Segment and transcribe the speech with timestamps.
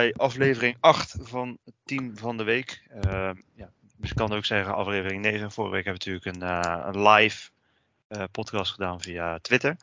[0.00, 2.82] bij aflevering 8 van team van de week.
[3.04, 5.50] Uh, ja, dus ik kan ook zeggen aflevering 9.
[5.50, 7.50] Vorige week hebben we natuurlijk een, uh, een live
[8.08, 9.76] uh, podcast gedaan via Twitter.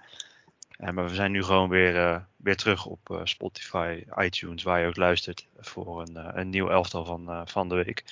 [0.77, 5.47] maar we zijn nu gewoon weer, weer terug op Spotify, iTunes, waar je ook luistert
[5.59, 8.03] voor een, een nieuw elftal van, van de week.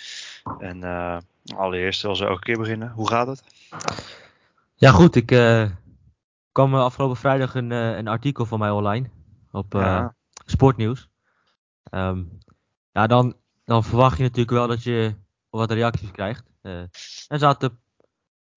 [0.59, 0.84] En
[1.56, 3.44] allereerst, zoals we elke keer beginnen, hoe gaat het?
[4.76, 5.16] Ja, goed.
[5.16, 5.28] Ik
[6.52, 9.09] kwam afgelopen vrijdag een, een artikel van mij online
[9.52, 10.16] op ja.
[10.45, 11.09] Sportnieuws.
[11.91, 12.38] Um,
[12.91, 15.16] ja, dan, dan verwacht je natuurlijk wel dat je
[15.50, 16.44] wat reacties krijgt.
[16.61, 16.80] Uh,
[17.27, 17.80] en zaten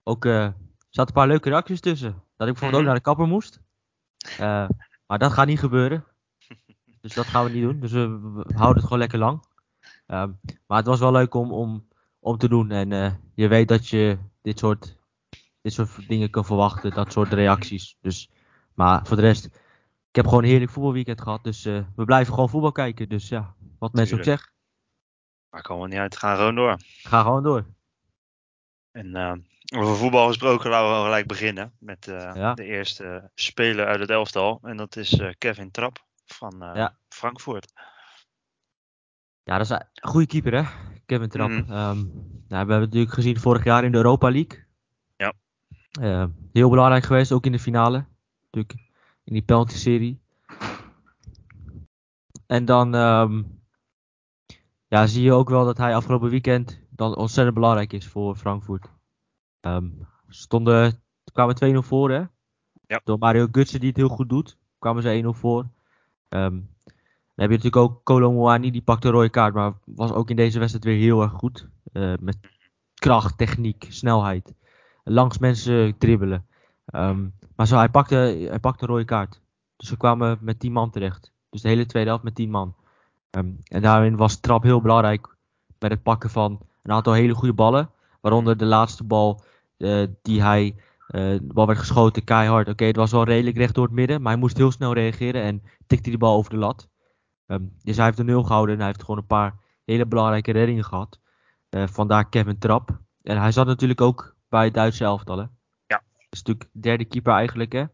[0.03, 0.49] ook uh,
[0.89, 2.23] zaten een paar leuke reacties tussen.
[2.37, 2.85] Dat ik bijvoorbeeld ook mhm.
[2.85, 3.61] naar de kapper moest.
[4.41, 4.69] Uh,
[5.07, 6.05] maar dat gaat niet gebeuren.
[7.01, 7.81] Dus dat gaan we niet doen.
[7.81, 9.45] Dus we, we houden het gewoon lekker lang.
[10.07, 12.71] Um, maar het was wel leuk om, om, om te doen.
[12.71, 14.97] En je weet dat je dit soort,
[15.61, 16.91] dit soort dingen kan verwachten.
[16.91, 17.97] Dat soort reacties.
[18.01, 18.31] Dus,
[18.75, 19.49] maar voor de rest,
[20.19, 21.45] heb gewoon een heerlijk voetbalweekend gehad.
[21.45, 23.09] Dus uh, we blijven gewoon voetbal kijken.
[23.09, 24.53] Dus ja, wat mensen ook zeggen.
[25.51, 26.77] Maar komen niet uit, gaan gewoon door.
[27.03, 27.67] Ga gewoon door.
[28.91, 29.35] En uh,
[29.81, 32.55] over voetbal gesproken, laten we gelijk beginnen met ja.
[32.55, 34.59] de eerste speler uit het elftal.
[34.63, 36.97] En dat is Kevin Trapp van ja.
[37.09, 37.73] Frankfurt.
[39.43, 40.71] Ja, dat is een goede keeper hè,
[41.07, 41.51] Kevin Trapp.
[41.51, 41.57] Mm.
[41.57, 42.03] Um, nou,
[42.49, 44.67] we hebben het natuurlijk gezien vorig jaar in de Europa League.
[45.17, 46.31] Ja.
[46.53, 48.07] heel belangrijk geweest, ook in de finale.
[48.51, 48.88] Natuurlijk
[49.29, 50.21] in die penalty-serie.
[52.47, 53.61] En dan um,
[54.87, 58.89] ja, zie je ook wel dat hij afgelopen weekend dan ontzettend belangrijk is voor Frankfurt.
[59.61, 62.23] Um, stonden, kwamen 2-0 voor hè.
[62.87, 63.01] Ja.
[63.05, 64.59] Door Mario Gutsen die het heel goed doet.
[64.79, 65.61] Kwamen ze 1-0 voor.
[66.29, 69.55] Um, dan heb je natuurlijk ook Kolo Muani, die pakte een rode kaart.
[69.55, 71.69] Maar was ook in deze wedstrijd weer heel erg goed.
[71.93, 72.39] Uh, met
[72.95, 74.55] kracht, techniek, snelheid.
[75.05, 76.48] Langs mensen dribbelen.
[76.95, 78.15] Um, maar zo, hij pakte,
[78.49, 79.41] hij pakte een rode kaart.
[79.77, 81.33] Dus we kwamen met 10 man terecht.
[81.51, 82.75] Dus de hele tweede helft met 10 man.
[83.31, 85.37] Um, en daarin was Trap heel belangrijk
[85.79, 87.91] bij het pakken van een aantal hele goede ballen.
[88.21, 89.43] Waaronder de laatste bal
[89.79, 90.81] uh, die hij, uh,
[91.39, 92.69] de bal werd geschoten keihard.
[92.69, 95.43] Oké, het was wel redelijk recht door het midden, maar hij moest heel snel reageren
[95.43, 96.89] en tikte die bal over de lat.
[97.47, 99.55] Um, dus hij heeft de nul gehouden en hij heeft gewoon een paar
[99.85, 101.21] hele belangrijke reddingen gehad.
[101.71, 103.01] Uh, vandaar Kevin Trap.
[103.23, 105.49] En hij zat natuurlijk ook bij het Duitse elftal
[106.29, 107.73] is natuurlijk derde keeper eigenlijk.
[107.73, 107.85] Hè?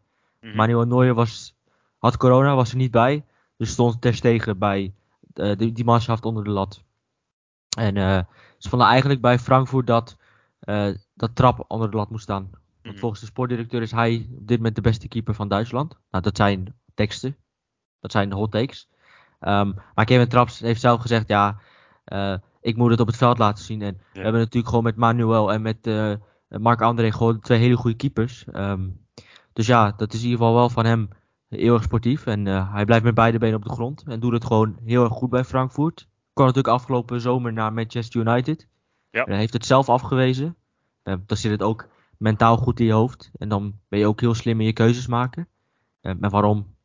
[0.41, 1.55] Mm Manuel Neuer was,
[1.97, 3.25] had corona, was er niet bij.
[3.57, 4.93] Dus stond Ter Stegen bij
[5.33, 6.83] uh, die, die manschaft onder de lat.
[7.77, 8.19] En uh,
[8.57, 10.17] ze vonden eigenlijk bij Frankfurt dat,
[10.63, 12.49] uh, dat Trap onder de lat moest staan.
[12.51, 12.97] Want mhm.
[12.97, 15.97] volgens de sportdirecteur is hij op dit moment de beste keeper van Duitsland.
[16.11, 17.37] Nou, dat zijn teksten.
[17.99, 18.89] Dat zijn hot takes.
[19.39, 21.59] Um, maar Kevin Traps heeft zelf gezegd, ja,
[22.65, 23.81] ik moet het op het veld laten zien.
[23.81, 26.13] En we hebben natuurlijk gewoon met Manuel en met eh,
[26.59, 28.45] Mark André gewoon twee hele goede keepers.
[28.53, 28.99] Um,
[29.53, 31.09] dus ja, dat is in ieder geval wel van hem
[31.49, 32.25] heel erg sportief.
[32.25, 34.03] En uh, hij blijft met beide benen op de grond.
[34.07, 36.07] En doet het gewoon heel erg goed bij Frankfurt.
[36.33, 38.67] Kwam natuurlijk afgelopen zomer naar Manchester United.
[39.09, 39.23] Ja.
[39.23, 40.55] En hij heeft het zelf afgewezen.
[41.03, 43.31] Uh, dan zit het ook mentaal goed in je hoofd.
[43.37, 45.47] En dan ben je ook heel slim in je keuzes maken.
[46.01, 46.75] Uh, en waarom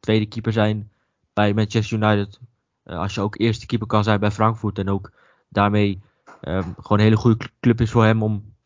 [0.00, 0.90] tweede keeper zijn
[1.32, 2.40] bij Manchester United.
[2.84, 4.78] als je ook eerste keeper kan zijn bij Frankfurt.
[4.78, 5.12] En ook
[5.48, 6.02] daarmee
[6.42, 8.56] um, gewoon een hele goede club is voor hem om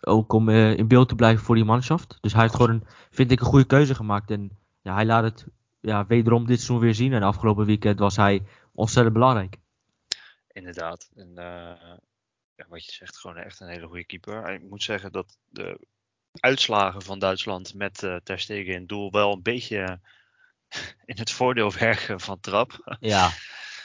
[0.00, 2.18] ook om uh, in beeld te blijven voor die manschaft.
[2.20, 4.30] Dus hij heeft gewoon, een, vind ik, een goede keuze gemaakt.
[4.30, 5.46] En ja, hij laat het
[5.80, 7.12] ja, wederom dit seizoen weer zien.
[7.12, 9.56] En afgelopen weekend was hij ontzettend belangrijk.
[10.52, 11.10] Inderdaad.
[11.14, 11.98] En uh,
[12.54, 14.48] ja, wat je zegt, gewoon echt een hele goede keeper.
[14.48, 15.86] Ik moet zeggen dat de
[16.32, 20.00] uitslagen van Duitsland met uh, Ter Stegen in doel wel een beetje
[21.04, 22.96] in het voordeel werken van Trap.
[23.00, 23.30] Ja,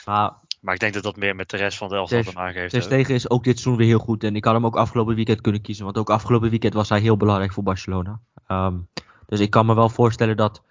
[0.05, 0.33] maar
[0.65, 2.73] maar ik denk dat dat meer met de rest van het elftal te maken heeft.
[2.73, 4.23] Ter Stegen is ook dit seizoen weer heel goed.
[4.23, 5.85] En ik had hem ook afgelopen weekend kunnen kiezen.
[5.85, 8.19] Want ook afgelopen weekend was hij heel belangrijk voor Barcelona.
[8.47, 8.87] Um,
[9.25, 10.63] dus ik kan me wel voorstellen dat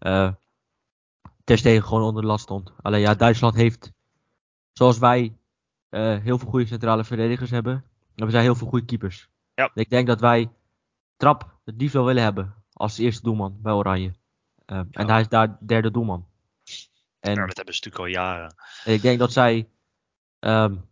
[0.00, 0.30] uh,
[1.44, 2.72] Ter Stegen gewoon onder de last stond.
[2.82, 3.92] Alleen ja, Duitsland heeft,
[4.72, 5.36] zoals wij
[5.90, 9.28] uh, heel veel goede centrale verdedigers hebben, hebben zij heel veel goede keepers.
[9.54, 9.70] Ja.
[9.74, 10.50] Ik denk dat wij
[11.16, 14.12] Trap het liefst wel willen hebben als eerste doelman bij Oranje.
[14.66, 14.86] Ja.
[14.90, 16.26] En hij is daar derde doelman.
[17.24, 18.54] En ja, dat hebben ze natuurlijk al jaren.
[18.84, 19.68] Ik denk dat zij
[20.40, 20.88] um,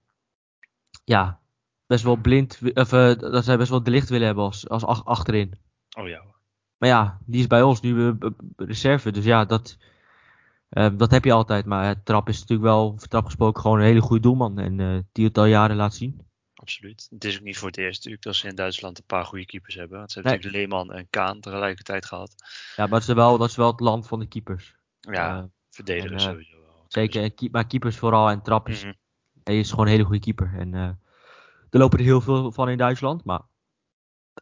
[1.05, 1.41] ja,
[1.87, 5.05] best wel blind, of uh, dat zij best wel de licht willen hebben als, als
[5.05, 5.55] achterin.
[5.99, 6.23] Oh ja.
[6.77, 8.13] Maar ja, die is bij ons nu uh,
[8.57, 9.11] reserve.
[9.11, 9.77] Dus ja, dat,
[10.71, 11.67] uh, dat heb je altijd.
[11.67, 14.59] Maar Trap is natuurlijk wel, trap gesproken, gewoon een hele goede doelman.
[14.59, 16.27] En uh, die het al jaren laat zien.
[16.55, 17.07] Absoluut.
[17.11, 19.47] Het is ook niet voor het eerst natuurlijk dat ze in Duitsland een paar goede
[19.47, 19.99] keepers hebben.
[19.99, 20.51] Want ze hebben nee.
[20.51, 22.35] natuurlijk Leeman en Kaan tegelijkertijd gehad.
[22.77, 24.77] Ja, maar het is wel, dat is wel het land van de keepers.
[25.01, 26.85] Ja, verdedigen sowieso wel.
[26.89, 28.99] Zeker, maar keepers vooral en Trap is, mm -hmm.
[29.45, 30.55] hij is gewoon een hele goede keeper.
[30.59, 30.83] En uh,
[31.71, 33.41] er lopen er heel veel van in Duitsland, maar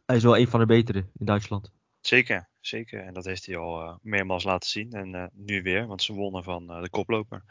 [0.05, 1.71] hij is wel een van de betere in Duitsland.
[2.01, 2.99] Zeker, zeker.
[2.99, 4.91] En dat heeft hij al uh, meermaals laten zien.
[4.91, 7.43] En uh, nu weer, want ze wonnen van uh, de koploper.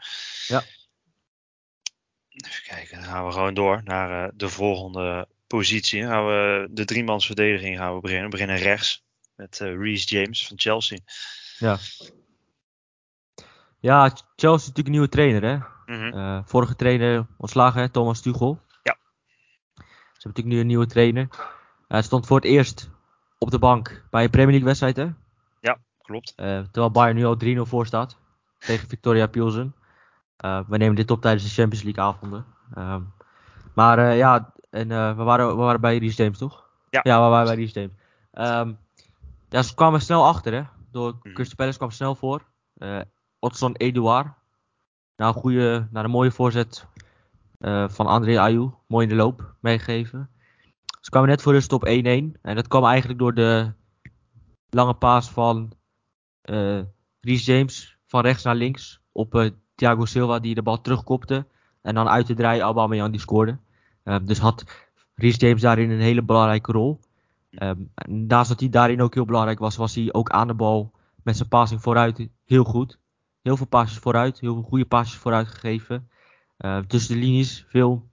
[0.47, 0.63] Ja.
[2.29, 6.01] Even kijken, dan gaan we gewoon door naar de volgende positie.
[6.01, 8.25] Dan gaan we de driemans verdediging gaan we beginnen.
[8.25, 9.03] We beginnen rechts
[9.35, 10.97] met Reece James van Chelsea.
[11.57, 11.77] Ja.
[13.81, 15.55] Ja, Chelsea is natuurlijk een nieuwe trainer, hè?
[15.85, 16.43] Mm -hmm.
[16.45, 17.89] vorige trainer ontslagen, hè?
[17.89, 18.59] Thomas Tuchel.
[18.83, 18.97] Ja.
[19.73, 19.81] Ze
[20.11, 21.27] hebben natuurlijk nu een nieuwe trainer.
[21.87, 22.89] Hij stond voor het eerst
[23.37, 25.07] op de bank bij een Premier League wedstrijd, hè?
[25.59, 26.33] Ja, klopt.
[26.37, 28.17] Uh, terwijl Bayern nu al 3-0 voor staat
[28.57, 29.75] tegen Victoria Pilsen.
[30.45, 32.45] Uh, we nemen dit op tijdens de Champions League avonden.
[32.77, 32.95] Uh,
[33.73, 36.69] maar uh, ja, en, we, waren, we waren bij Reece James, toch?
[36.89, 36.99] Ja.
[37.03, 37.95] Ja, we waren bij Reece James.
[38.61, 38.77] Um,
[39.49, 40.63] ja, ze kwamen snel achter, hè?
[40.91, 41.33] Door Mhm.
[41.33, 42.41] Crystal Palace kwam snel voor.
[43.41, 44.27] Otson Eduard.
[45.15, 46.87] Nou, een goede, een mooie voorzet
[47.87, 48.69] van André Ayew.
[48.87, 50.29] Mooi in de loop meegegeven.
[51.01, 51.89] Ze kwamen net voor rust op 1-1.
[51.89, 53.73] En dat kwam eigenlijk door de
[54.69, 55.71] lange paas van
[56.49, 56.81] uh,
[57.19, 59.01] Reece James van rechts naar links.
[59.11, 61.47] Op uh, Thiago Silva die de bal terugkopte.
[61.81, 63.57] En dan uit de draai Aubameyang die scoorde.
[64.23, 64.63] Dus had
[65.15, 66.99] Reece James daarin een hele belangrijke rol.
[67.49, 70.91] Um, naast dat hij daarin ook heel belangrijk was, was hij ook aan de bal
[71.23, 72.99] met zijn passing vooruit heel goed.
[73.41, 76.09] Heel veel passes vooruit, heel veel goede passes vooruit gegeven.
[76.87, 78.09] Tussen de linies veel.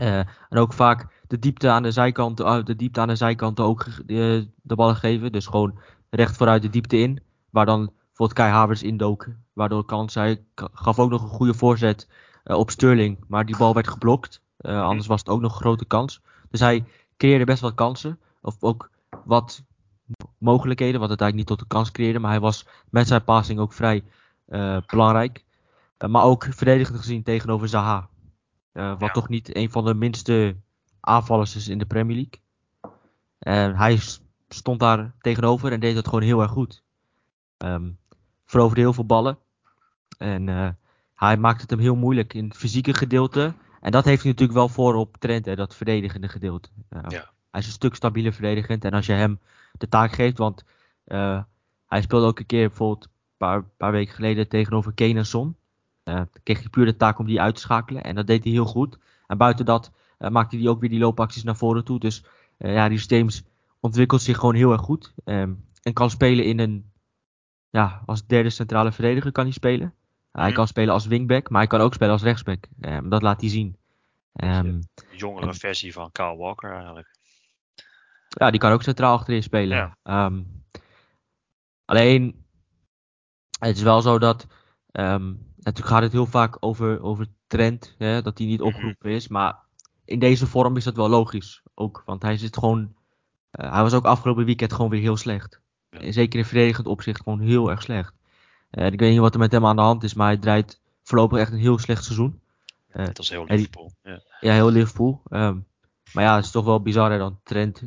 [0.00, 0.18] Uh,
[0.48, 3.86] en ook vaak de diepte aan de zijkant, uh, de diepte aan de zijkant ook
[4.06, 5.32] de, ballen geven.
[5.32, 5.78] Dus gewoon
[6.10, 7.22] recht vooruit de diepte in.
[7.50, 9.28] Waar dan bijvoorbeeld Kai Havertz indook.
[9.52, 12.08] Waardoor kans hij gaf ook nog een goede voorzet
[12.44, 13.24] op Sterling.
[13.28, 14.42] Maar die bal werd geblokt.
[14.58, 16.22] Anders was het ook nog een grote kans.
[16.50, 16.84] Dus hij
[17.16, 18.18] creëerde best wat kansen.
[18.42, 18.90] Of ook
[19.24, 19.64] wat
[20.38, 21.00] mogelijkheden.
[21.00, 22.18] Wat het eigenlijk niet tot de kans creëerde.
[22.18, 24.04] Maar hij was met zijn passing ook vrij
[24.48, 25.44] uh, belangrijk.
[26.08, 28.08] maar ook verdedigend gezien tegenover Zaha.
[28.72, 29.10] wat Ja.
[29.10, 30.56] toch niet een van de minste
[31.00, 32.40] aanvallers is in de Premier League.
[33.38, 34.00] En hij
[34.48, 36.82] stond daar tegenover en deed dat gewoon heel erg goed.
[37.58, 37.98] Um,
[38.44, 39.38] veroverde heel veel ballen.
[40.18, 40.76] En
[41.14, 43.54] hij maakte het hem heel moeilijk in het fysieke gedeelte.
[43.80, 46.68] En dat heeft hij natuurlijk wel voor op Trent, hè, dat verdedigende gedeelte.
[47.08, 47.30] Ja.
[47.52, 48.84] Hij is een stuk stabieler verdedigend.
[48.84, 49.38] En als je hem
[49.78, 50.64] de taak geeft, want
[51.06, 51.42] uh,
[51.86, 55.56] hij speelde ook een keer bijvoorbeeld een paar, paar weken geleden tegenover Kane en Son.
[56.04, 58.02] Uh, kreeg hij puur de taak om die uit te schakelen.
[58.04, 58.98] En dat deed hij heel goed.
[59.26, 61.98] En buiten dat uh, maakte hij ook weer die loopacties naar voren toe.
[61.98, 62.24] Dus
[62.58, 63.42] uh, ja, die Steams
[63.80, 65.12] ontwikkelt zich gewoon heel erg goed.
[65.24, 66.90] Um, en kan spelen in een,
[67.70, 69.94] ja, als derde centrale verdediger kan hij spelen.
[70.32, 70.54] Hij Mhm.
[70.54, 72.64] kan spelen als wingback, maar hij kan ook spelen als rechtsback.
[72.80, 73.76] Um, dat laat hij zien.
[74.36, 77.10] Um, Jongere En- versie van Kyle Walker eigenlijk.
[78.38, 79.76] Ja, die kan ook centraal achterin spelen.
[79.76, 79.96] Ja.
[80.02, 80.42] Ehm,
[81.84, 82.44] alleen,
[83.58, 84.46] het is wel zo dat,
[84.90, 85.26] ehm,
[85.56, 88.68] natuurlijk gaat het heel vaak over, over trend, hè, dat hij niet Mhm.
[88.68, 89.28] opgeroepen is.
[89.28, 89.58] Maar
[90.04, 91.62] in deze vorm is dat wel logisch.
[91.74, 92.94] Ook, want hij zit gewoon,
[93.50, 95.60] eh, hij was ook afgelopen weekend gewoon weer heel slecht.
[95.90, 98.14] Zeker in verdedigend opzicht gewoon heel erg slecht.
[98.70, 100.80] Eh, ik weet niet wat er met hem aan de hand is, maar hij draait
[101.02, 102.40] voorlopig echt een heel slecht seizoen.
[102.88, 103.92] Eh, Dat was heel Liverpool.
[104.02, 104.20] Ja.
[104.40, 105.22] ja, heel Liverpool.
[105.28, 105.58] Ehm,
[106.12, 107.82] maar ja, het is toch wel bizar hè, dan Trent.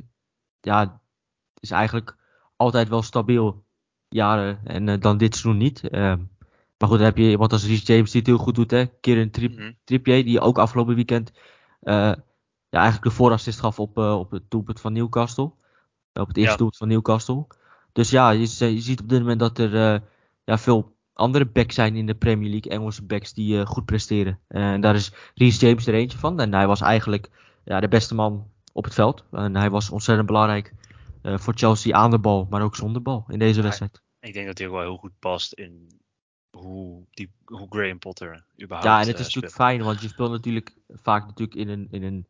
[0.66, 1.02] Ja,
[1.60, 2.16] is eigenlijk
[2.56, 3.64] altijd wel stabiel
[4.10, 5.90] jaren en eh, dan dit seizoen niet.
[5.90, 6.20] Ehm,
[6.78, 8.86] maar goed, dan heb je iemand als Reece James die het heel goed doet hè.
[8.86, 9.72] Kieran Trip, Mhm.
[9.84, 11.32] Trippier die ook afgelopen weekend
[11.82, 11.94] eh,
[12.70, 15.52] ja, eigenlijk de voorassist gaf op, eh, op het doelpunt van Newcastle.
[16.14, 16.58] Op het eerste Ja.
[16.58, 17.46] doelpunt van Newcastle.
[17.92, 18.40] Dus ja, je,
[18.74, 20.02] je ziet op dit moment dat er
[20.46, 22.72] ja, veel andere backs zijn in de Premier League.
[22.72, 24.40] Engelse backs die goed presteren.
[24.48, 26.40] En daar is Reece James er eentje van.
[26.40, 27.30] En hij was eigenlijk
[27.66, 29.24] ja, de beste man op het veld.
[29.32, 30.74] En hij was ontzettend belangrijk
[31.22, 34.02] eh, voor Chelsea aan de bal, maar ook zonder bal in deze Ja, wedstrijd.
[34.20, 36.00] Ik denk dat hij ook wel heel goed past in
[36.52, 40.08] hoe, die, hoe Graham Potter überhaupt Ja, en het eh, is natuurlijk fijn, want je
[40.08, 42.26] speelt natuurlijk vaak natuurlijk in een, in een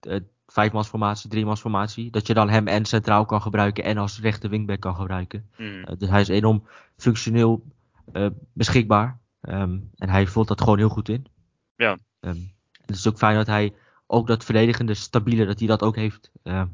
[0.00, 2.10] eh, vijfmansformatie, driemansformatie.
[2.10, 5.50] Dat je dan hem en centraal kan gebruiken en als rechte wingback kan gebruiken.
[5.56, 6.66] Eh, dus hij is enorm
[6.96, 7.62] functioneel
[8.52, 9.18] beschikbaar.
[9.40, 11.26] Ehm, en hij voelt dat gewoon heel goed in.
[11.76, 11.98] Ja.
[12.20, 12.40] Ehm,
[12.86, 13.74] het is ook fijn dat hij
[14.10, 16.30] ook dat verdedigende stabiele, dat hij dat ook heeft.
[16.42, 16.66] Ehm,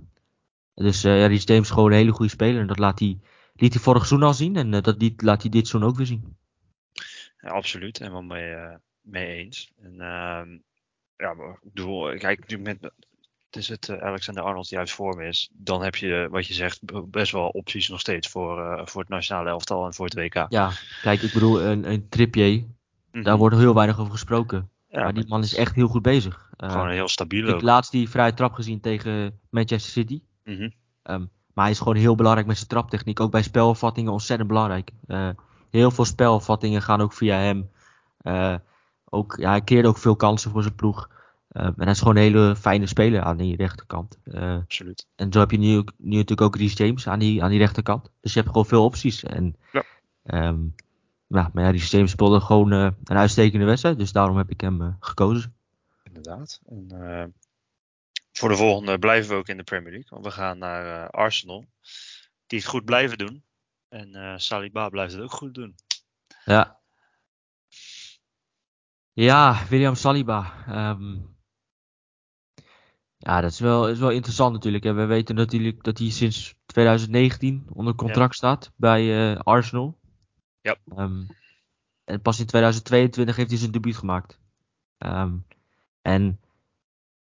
[0.75, 2.61] dus eh ja, James is gewoon een hele goede speler.
[2.61, 3.19] En dat laat hij,
[3.55, 4.57] liet hij vorig seizoen al zien.
[4.57, 6.37] En eh, dat liet, laat hij dit seizoen ook weer zien.
[7.41, 9.73] Ja, absoluut, en wel mee, eh, mee eens.
[9.83, 10.59] En, ehm,
[11.17, 12.79] ja, maar ik bedoel, kijk, met,
[13.47, 16.55] het is het eh, Alexander Arnold die uit vorm is, dan heb je, wat je
[16.55, 20.15] zegt, best wel opties nog steeds voor, eh, voor het nationale elftal en voor het
[20.15, 20.47] WK.
[20.49, 20.71] Ja,
[21.03, 22.09] kijk, ik bedoel, een, een
[23.13, 23.25] Mhm.
[23.25, 24.71] daar wordt heel weinig over gesproken.
[24.89, 26.51] Ja, maar die man is echt heel goed bezig.
[26.57, 30.23] Eh, gewoon een heel stabiel ik heb laatst die vrije trap gezien tegen Manchester City.
[30.45, 30.71] Mhm.
[31.03, 31.25] Ehm,
[31.55, 33.21] maar hij is gewoon heel belangrijk met zijn traptechniek.
[33.21, 34.91] Ook bij spelvattingen ontzettend belangrijk.
[35.07, 35.29] Eh,
[35.71, 37.71] heel veel spelvattingen gaan ook via hem.
[38.19, 38.55] Eh,
[39.05, 41.15] ook, ja, hij creëerde ook veel kansen voor zijn ploeg.
[41.49, 44.19] en hij is gewoon een hele fijne speler aan die rechterkant.
[44.35, 45.07] Absoluut.
[45.15, 48.11] En zo heb je nu, nu natuurlijk ook Reece James aan die, aan die rechterkant.
[48.21, 49.25] Dus je hebt gewoon veel opties.
[49.25, 49.83] En, Ja.
[50.23, 50.59] ehm,
[51.29, 53.99] ja, maar ja, Reece James speelde gewoon eh, een uitstekende wedstrijd.
[53.99, 55.57] Dus daarom heb ik hem eh, gekozen.
[56.03, 56.61] Inderdaad.
[56.67, 57.25] En, eh,
[58.33, 60.11] voor de volgende blijven we ook in de Premier League.
[60.11, 61.65] Want we gaan naar Arsenal.
[62.47, 63.45] Die het goed blijven doen.
[63.89, 65.75] En Saliba blijft het ook goed doen.
[66.45, 66.81] Ja.
[69.13, 70.65] Ja, William Saliba.
[70.67, 71.17] Ehm,
[73.17, 74.85] ja, dat is wel, is wel interessant natuurlijk.
[74.85, 74.93] hè.
[74.93, 79.99] We weten natuurlijk dat hij sinds 2019 onder contract staat bij Arsenal.
[80.67, 80.77] Ja.
[80.97, 81.25] Ehm,
[82.05, 84.39] en pas in 2022 heeft hij zijn debuut gemaakt.
[84.99, 85.37] Ehm,
[86.03, 86.41] en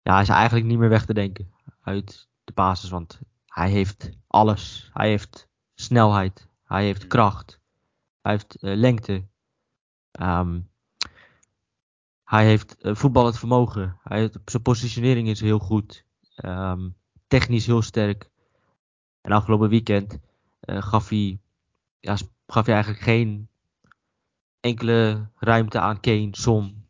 [0.03, 2.91] ja, hij is eigenlijk niet meer weg te denken uit de basis.
[2.91, 4.91] Want hij heeft alles.
[4.93, 6.49] Hij heeft snelheid.
[6.65, 7.09] Hij heeft Mm.
[7.09, 7.61] kracht.
[8.21, 9.27] Hij heeft eh, lengte.
[10.11, 10.61] Ehm,
[12.25, 13.99] hij heeft eh, voetballend vermogen.
[14.03, 16.05] Hij heeft, zijn positionering is heel goed.
[17.27, 18.31] Technisch heel sterk.
[19.21, 20.19] En afgelopen weekend
[20.61, 21.41] eh, gaf, hij,
[22.01, 23.49] ja, gaf hij eigenlijk geen
[24.61, 26.85] enkele ruimte aan Kane, Son.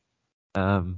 [0.50, 0.92] Ehm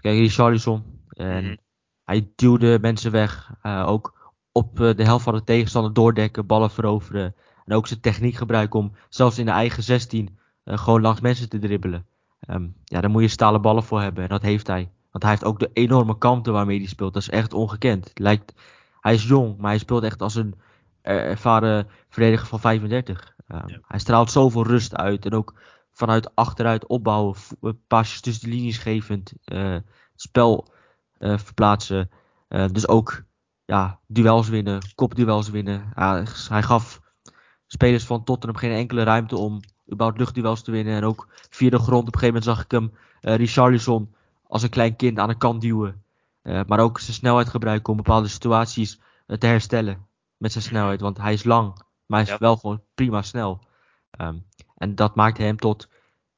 [0.00, 0.84] kijk, Richarlison.
[1.08, 1.56] En Mhm.
[2.04, 3.52] hij duwde mensen weg.
[3.62, 7.34] eh, ook op eh, de helft van de tegenstander doordekken, ballen veroveren.
[7.64, 11.48] En ook zijn techniek gebruiken om zelfs in de eigen 16 eh, gewoon langs mensen
[11.48, 12.06] te dribbelen.
[12.40, 14.22] Ehm, ja, daar moet je stalen ballen voor hebben.
[14.22, 14.90] En dat heeft hij.
[15.10, 17.12] Want hij heeft ook de enorme kanten waarmee hij speelt.
[17.14, 18.10] Dat is echt ongekend.
[18.14, 18.54] Lijkt,
[19.00, 20.54] hij is jong, maar hij speelt echt als een
[21.04, 23.34] ervaren verdediger van 35.
[23.46, 23.78] Ehm, Ja.
[23.86, 25.24] Hij straalt zoveel rust uit.
[25.24, 25.54] En ook
[25.92, 27.34] vanuit achteruit opbouwen.
[27.62, 29.32] eh, Paasjes tussen de linies gevend.
[29.44, 29.76] eh,
[30.14, 30.72] spel
[31.18, 32.10] eh, verplaatsen.
[32.48, 33.22] Eh, dus ook
[33.64, 35.90] ja, duels winnen, kopduels winnen.
[36.48, 37.00] Hij gaf
[37.66, 39.60] spelers van Tottenham geen enkele ruimte om
[39.92, 40.94] überhaupt luchtduels te winnen.
[40.94, 44.14] En ook via de grond, op een gegeven moment zag ik hem, eh Richarlison,
[44.46, 46.02] als een klein kind aan de kant duwen.
[46.42, 51.00] Eh, maar ook zijn snelheid gebruiken om bepaalde situaties eh, te herstellen met zijn snelheid.
[51.00, 51.74] Want hij is lang,
[52.06, 52.38] maar hij is Ja.
[52.38, 53.64] wel gewoon prima snel.
[54.10, 54.36] Ehm,
[54.76, 55.88] en dat maakte hem tot,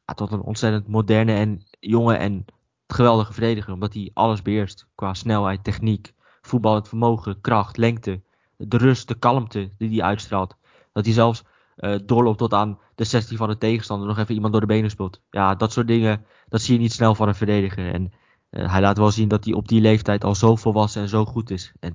[0.04, 2.44] ja, tot een ontzettend moderne en jonge en
[2.86, 3.72] geweldige verdediger.
[3.72, 8.22] Omdat hij alles beheerst qua snelheid, techniek, voetballend vermogen, kracht, lengte.
[8.56, 10.56] De rust, de kalmte die hij uitstraalt.
[10.92, 11.42] Dat hij zelfs
[11.76, 14.08] eh, doorloopt tot aan de 16 van de tegenstander.
[14.08, 15.20] Nog even iemand door de benen speelt.
[15.30, 17.92] Ja, dat soort dingen, dat zie je niet snel van een verdediger.
[17.92, 18.12] En
[18.50, 21.24] eh, hij laat wel zien dat hij op die leeftijd al zo volwassen en zo
[21.24, 21.72] goed is.
[21.80, 21.94] En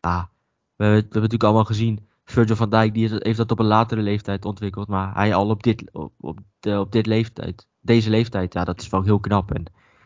[0.00, 0.30] ja,
[0.76, 2.06] we, hebben- hebben natuurlijk allemaal gezien.
[2.24, 4.88] Virgil van Dijk die heeft dat op een latere leeftijd ontwikkeld.
[4.88, 8.80] Maar hij al op dit, op, op, de, op dit leeftijd, deze leeftijd, ja, dat
[8.80, 9.52] is wel heel knap.
[9.52, 9.64] En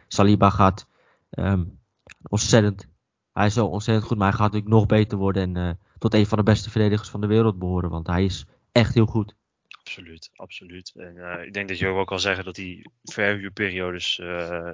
[0.08, 0.86] Saliba gaat
[1.30, 1.64] ehm,
[2.28, 2.88] ontzettend,
[3.32, 5.42] hij is zo ontzettend goed, maar hij gaat natuurlijk nog beter worden.
[5.42, 7.90] En eh, tot een van de beste verdedigers van de wereld behoren.
[7.90, 9.34] Want hij is echt heel goed.
[9.78, 10.92] Absoluut, absoluut.
[10.96, 14.70] En eh, ik denk dat je ook wel kan zeggen dat die verhuurperiodes eh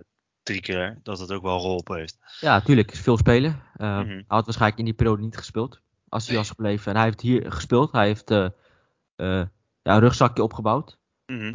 [0.46, 2.18] drie keer, dat het ook wel geholpen heeft.
[2.40, 3.62] Ja, tuurlijk, veel spelen.
[3.76, 4.08] Mhm.
[4.08, 5.80] Hij had waarschijnlijk in die periode niet gespeeld.
[6.08, 6.90] Als hij was gebleven.
[6.90, 7.92] En hij heeft hier gespeeld.
[7.92, 9.46] Hij heeft eh, eh,
[9.82, 10.98] ja, een rugzakje opgebouwd.
[11.26, 11.54] Mhm.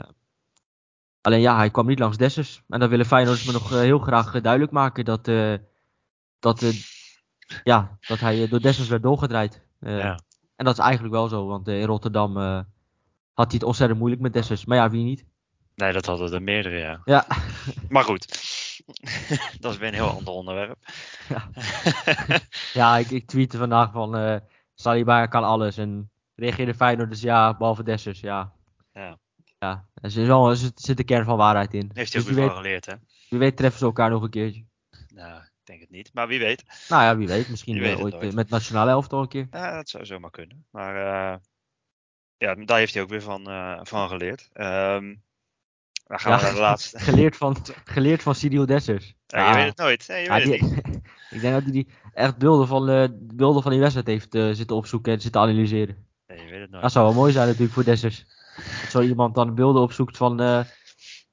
[1.22, 2.63] Alleen ja, hij kwam niet langs Dessers.
[2.70, 5.53] En dan willen Feyenoorders me nog eh, heel graag eh, duidelijk maken dat, eh,
[6.39, 6.74] dat, eh,
[7.63, 9.62] ja, dat hij eh, door Dessers werd doorgedraaid.
[9.79, 10.20] Eh, Ja.
[10.55, 12.60] En dat is eigenlijk wel zo, want eh, in Rotterdam eh,
[13.34, 14.65] had hij het ontzettend moeilijk met Dessers.
[14.65, 15.25] Maar ja, wie niet?
[15.75, 17.01] Nee, dat hadden er meerdere, ja.
[17.05, 17.25] Ja,
[17.89, 18.25] Maar goed,
[19.59, 20.77] dat is weer een heel ander onderwerp.
[21.29, 21.50] Ja.
[22.73, 24.38] ja ik, ik tweette vandaag van eh
[24.75, 25.77] Saliba kan alles.
[25.77, 28.53] En reageerde Feyenoorders ja, behalve Dessers, ja.
[28.93, 29.19] Ja.
[29.59, 31.91] Ja, er zit, wel, er zit, een kern van waarheid in.
[31.93, 32.93] Heeft hij Dus ook weer van geleerd, hè?
[33.29, 34.65] wie weet treffen ze elkaar nog een keertje.
[35.07, 36.09] Nou, ik denk het niet.
[36.13, 36.63] Maar wie weet.
[36.89, 37.50] Nou ja, wie weet.
[37.50, 38.29] Misschien eh, weet ooit nooit.
[38.29, 39.47] eh, met nationale elftal een keer.
[39.51, 40.65] Ja, dat zou zomaar kunnen.
[40.71, 41.38] Maar eh,
[42.38, 43.43] ja, daar heeft hij ook weer van,
[43.88, 44.50] van geleerd.
[44.53, 45.15] Ehm,
[46.12, 47.00] dan gaan we naar de laatste.
[47.10, 49.13] Geleerd van, geleerd van Cyril Dessers.
[49.27, 50.08] Ja, je weet het nooit.
[50.08, 51.01] Nee, je weet het niet.
[51.36, 54.50] ik denk dat hij die echt beelden van, eh, beelden van die wedstrijd heeft eh,
[54.51, 56.06] zitten opzoeken en zitten analyseren.
[56.27, 56.84] Nee, je weet het nooit.
[56.84, 58.25] Dat zou wel mooi zijn natuurlijk voor Dessers.
[58.56, 60.60] Dat zo iemand dan beelden opzoekt van eh,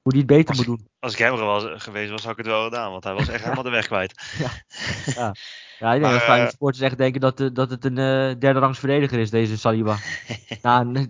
[0.01, 0.87] hoe die het beter Als moet doen.
[0.99, 2.91] Als ik hem er was geweest was, had ik het wel gedaan.
[2.91, 4.21] Want hij was echt helemaal de weg kwijt.
[4.37, 5.35] Ja,
[5.79, 8.39] ik denk Maar, dat Feyenoord eh, supporters echt denken dat, eh, dat het een eh,
[8.39, 9.97] derde rangs verdediger is, deze Saliba.
[10.61, 10.95] nou,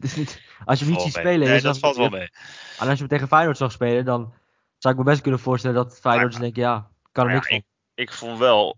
[0.66, 1.48] als je hem niet ziet spelen...
[1.48, 2.30] Nee, is dat valt wel mee.
[2.80, 4.34] En als je hem tegen Feyenoord zag spelen, dan
[4.78, 6.42] zou ik me best kunnen voorstellen dat Feyenoorders ja.
[6.42, 7.66] denken, ja, kan er Maar niks ja, van.
[7.94, 8.78] Ik vond wel,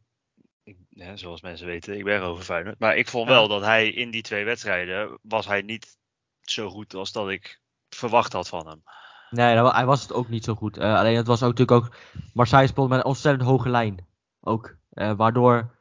[0.63, 2.79] ik, ja, zoals mensen weten, ik ben over Feyenoord.
[2.79, 3.33] Maar ik vond Ja.
[3.33, 5.97] wel dat hij in die twee wedstrijden, was hij niet
[6.41, 8.83] zo goed als dat ik verwacht had van hem.
[9.29, 10.77] Nee, nou, hij was het ook niet zo goed.
[10.77, 11.95] Alleen het was ook natuurlijk ook...
[12.33, 14.07] Marseille speelde met een ontzettend hoge lijn.
[14.41, 14.75] Ook.
[14.89, 15.79] Waardoor...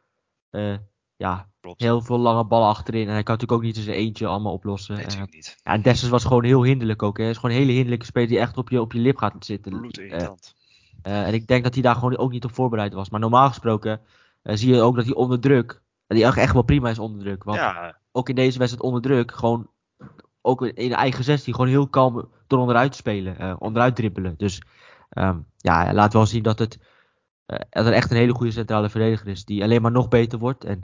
[0.50, 0.74] eh,
[1.16, 1.80] ja, Klopt.
[1.80, 3.06] heel veel lange ballen achterin.
[3.06, 4.94] En hij kan natuurlijk ook niet in zijn eentje allemaal oplossen.
[4.94, 5.56] Nee, Eh, natuurlijk niet.
[5.62, 7.16] ja, en Dessers was gewoon heel hinderlijk ook.
[7.16, 7.22] Hè.
[7.22, 9.44] Hij is gewoon een hele hinderlijke speler die echt op je, op je lip gaat
[9.44, 9.78] zitten.
[9.80, 9.98] Bloed
[11.02, 13.10] Eh, en ik denk dat hij daar gewoon ook niet op voorbereid was.
[13.10, 14.00] Maar normaal gesproken
[14.42, 17.20] zie je ook dat hij onder druk, dat hij echt, echt wel prima is onder
[17.20, 17.44] druk.
[17.44, 19.68] Want Ja, ook in deze wedstrijd onder druk, gewoon
[20.40, 24.34] ook in de eigen 16, gewoon heel kalm door onderuit spelen, eh, onderuit dribbelen.
[24.36, 24.62] Dus
[25.10, 26.78] ehm, ja, laat wel zien dat het
[27.70, 30.64] dat er echt een hele goede centrale verdediger is, die alleen maar nog beter wordt.
[30.64, 30.80] En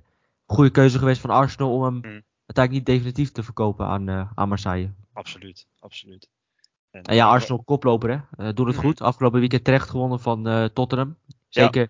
[0.47, 2.03] goede keuze geweest van Arsenal om hem Mm.
[2.47, 4.91] uiteindelijk niet definitief te verkopen aan, eh, aan Marseille.
[5.13, 5.67] absoluut.
[5.79, 6.29] absoluut.
[6.91, 8.85] En, En ja, eh, Arsenal koploper hè, Eh, doet het Mhm.
[8.85, 9.01] goed.
[9.01, 11.17] Afgelopen weekend terecht gewonnen van eh, Tottenham.
[11.49, 11.89] Zeker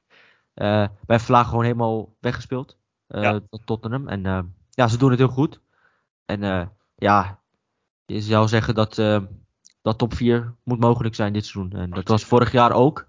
[0.54, 2.76] eh, bij Vlaag gewoon helemaal weggespeeld.
[3.06, 3.40] eh Ja.
[3.50, 4.08] tot Tottenham.
[4.08, 4.40] En eh,
[4.70, 5.60] ja, ze doen het heel goed.
[6.24, 7.40] En eh, ja,
[8.06, 9.20] je zou zeggen dat, eh,
[9.82, 11.80] dat top 4 moet mogelijk zijn dit seizoen.
[11.80, 13.08] En dat was vorig jaar ook.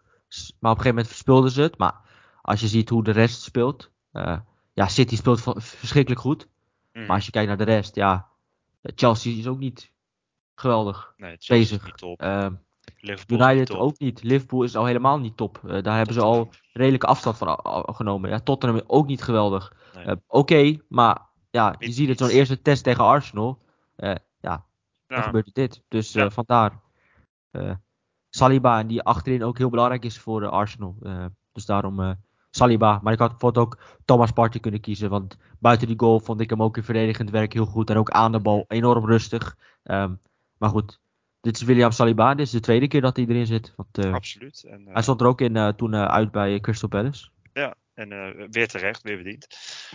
[0.59, 1.77] Maar op een gegeven moment verspeelden ze het.
[1.77, 1.95] Maar
[2.41, 3.91] als je ziet hoe de rest speelt.
[4.11, 4.37] eh,
[4.73, 6.47] ja, City speelt verschrikkelijk goed.
[6.93, 7.05] mhm.
[7.05, 8.27] Maar als je kijkt naar de rest, ja.
[8.81, 9.91] Chelsea is ook niet
[10.55, 11.85] geweldig nee, bezig.
[11.85, 12.21] niet top.
[13.01, 13.77] Niet United top.
[13.79, 14.23] ook niet.
[14.23, 15.61] Liverpool is al helemaal niet top.
[15.67, 18.29] Eh, daar hebben ze al redelijke afstand van a- genomen.
[18.29, 19.73] Ja, Tottenham ook niet geweldig.
[19.93, 20.05] Nee.
[20.05, 23.61] Eh, Oké, maar ja, je ziet het zo'n eerste test tegen Arsenal.
[23.95, 24.65] Eh, ja,
[25.07, 25.81] dan Ja, gebeurt dit.
[25.87, 26.29] Dus eh, Ja.
[26.29, 26.79] vandaar.
[28.29, 30.95] Saliba, en die achterin ook heel belangrijk is voor eh, Arsenal.
[31.01, 32.11] Eh, dus daarom eh,
[32.49, 32.99] Saliba.
[33.03, 35.09] Maar ik had bijvoorbeeld ook Thomas Partey kunnen kiezen.
[35.09, 37.89] Want buiten die goal vond ik hem ook in verdedigend werk heel goed.
[37.89, 39.57] En ook aan de bal enorm rustig.
[39.83, 40.13] Ehm,
[40.57, 40.99] maar goed,
[41.41, 42.35] dit is William Saliba.
[42.35, 43.73] Dit is de tweede keer dat hij erin zit.
[43.75, 44.63] Want, absoluut.
[44.63, 47.29] En, hij stond er ook in toen uit bij Crystal Palace.
[47.97, 49.47] en eh, weer terecht, weer verdiend.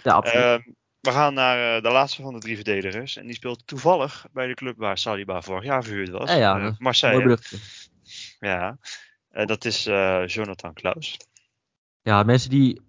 [0.02, 0.44] Ja, absoluut.
[0.44, 0.60] Ehm,
[1.00, 3.16] we gaan naar de laatste van de drie verdedigers.
[3.16, 6.30] En die speelt toevallig bij de club waar Saliba vorig jaar verhuurd was.
[6.30, 7.38] Ja, ja, Marseille.
[8.42, 8.78] Ja.
[9.28, 11.16] Eh, dat is eh, Jonathan Klaus.
[12.00, 12.80] Ja, mensen die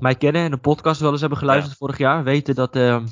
[0.00, 3.06] mij kennen en de podcast wel eens hebben geluisterd vorig jaar, weten dat, ehm,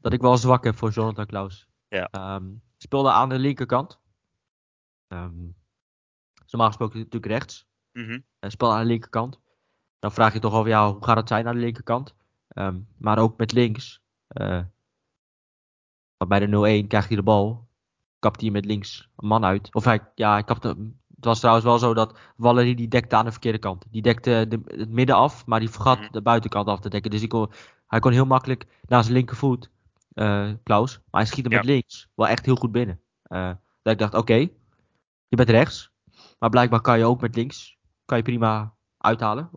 [0.00, 1.68] dat ik wel zwak heb voor Jonathan Klaus.
[1.88, 2.08] Ja.
[2.10, 4.00] Ehm, speelde aan de linkerkant.
[5.08, 5.56] Ehm
[6.50, 7.66] normaal gesproken natuurlijk rechts.
[8.38, 9.40] Hij speelde aan de linkerkant.
[9.98, 12.14] Dan vraag je toch af, ja, hoe gaat het zijn aan de linkerkant?
[12.98, 14.02] Maar ook met links.
[16.16, 17.68] want bij de 0-1 krijgt hij de bal.
[18.18, 19.74] Kapt hij met links een man uit.
[19.74, 23.24] Of hij, ja, hij kapte, het was trouwens wel zo dat Valerie die dekte aan
[23.24, 23.84] de verkeerde kant.
[23.90, 26.12] Die dekte de, het midden af, maar die vergat Mhm.
[26.12, 27.10] de buitenkant af te dekken.
[27.10, 27.50] Dus kon,
[27.86, 29.70] hij kon heel makkelijk naar zijn linkervoet,
[30.14, 30.94] eh Klaus.
[31.10, 31.58] Maar hij schiet hem Ja.
[31.58, 33.00] met links wel echt heel goed binnen.
[33.22, 33.50] Eh,
[33.82, 34.34] dat ik dacht, oké,
[35.28, 35.90] je bent rechts.
[36.38, 37.76] Maar blijkbaar kan je ook met links.
[38.04, 39.50] Kan je prima uithalen.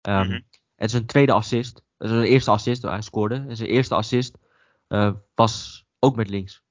[0.00, 0.40] Ehm, Mhm.
[0.74, 3.34] En zijn tweede assist, zijn eerste assist, hij scoorde.
[3.48, 4.38] En zijn eerste assist
[4.86, 6.62] eh, was ook met links.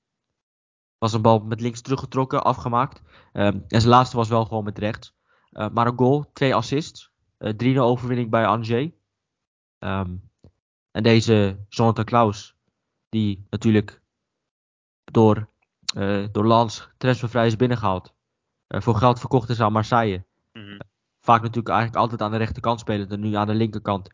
[0.97, 3.01] Was een bal met links teruggetrokken, afgemaakt.
[3.33, 5.13] Ehm, en zijn laatste was wel gewoon met rechts.
[5.49, 7.13] Eh, maar een goal, twee assists.
[7.37, 8.89] eh 3-0 overwinning bij Angers.
[9.79, 10.15] Ehm,
[10.91, 12.55] en deze Jonathan Klaus,
[13.09, 14.01] die natuurlijk
[15.03, 15.49] door,
[15.95, 18.13] eh door Lans transfervrij is binnengehaald.
[18.67, 20.79] Eh, voor geld verkocht is aan Marseille Mhm.
[21.19, 23.09] vaak natuurlijk eigenlijk altijd aan de rechterkant spelen.
[23.09, 24.09] En nu aan de linkerkant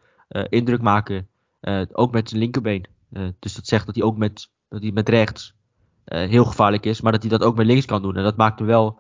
[0.49, 1.25] indruk maken.
[1.91, 2.85] ook met zijn linkerbeen.
[3.39, 5.53] Dus dat zegt dat hij ook met, dat hij met rechts
[6.17, 7.01] heel gevaarlijk is.
[7.01, 8.15] Maar dat hij dat ook met links kan doen.
[8.15, 8.99] En dat maakt hem wel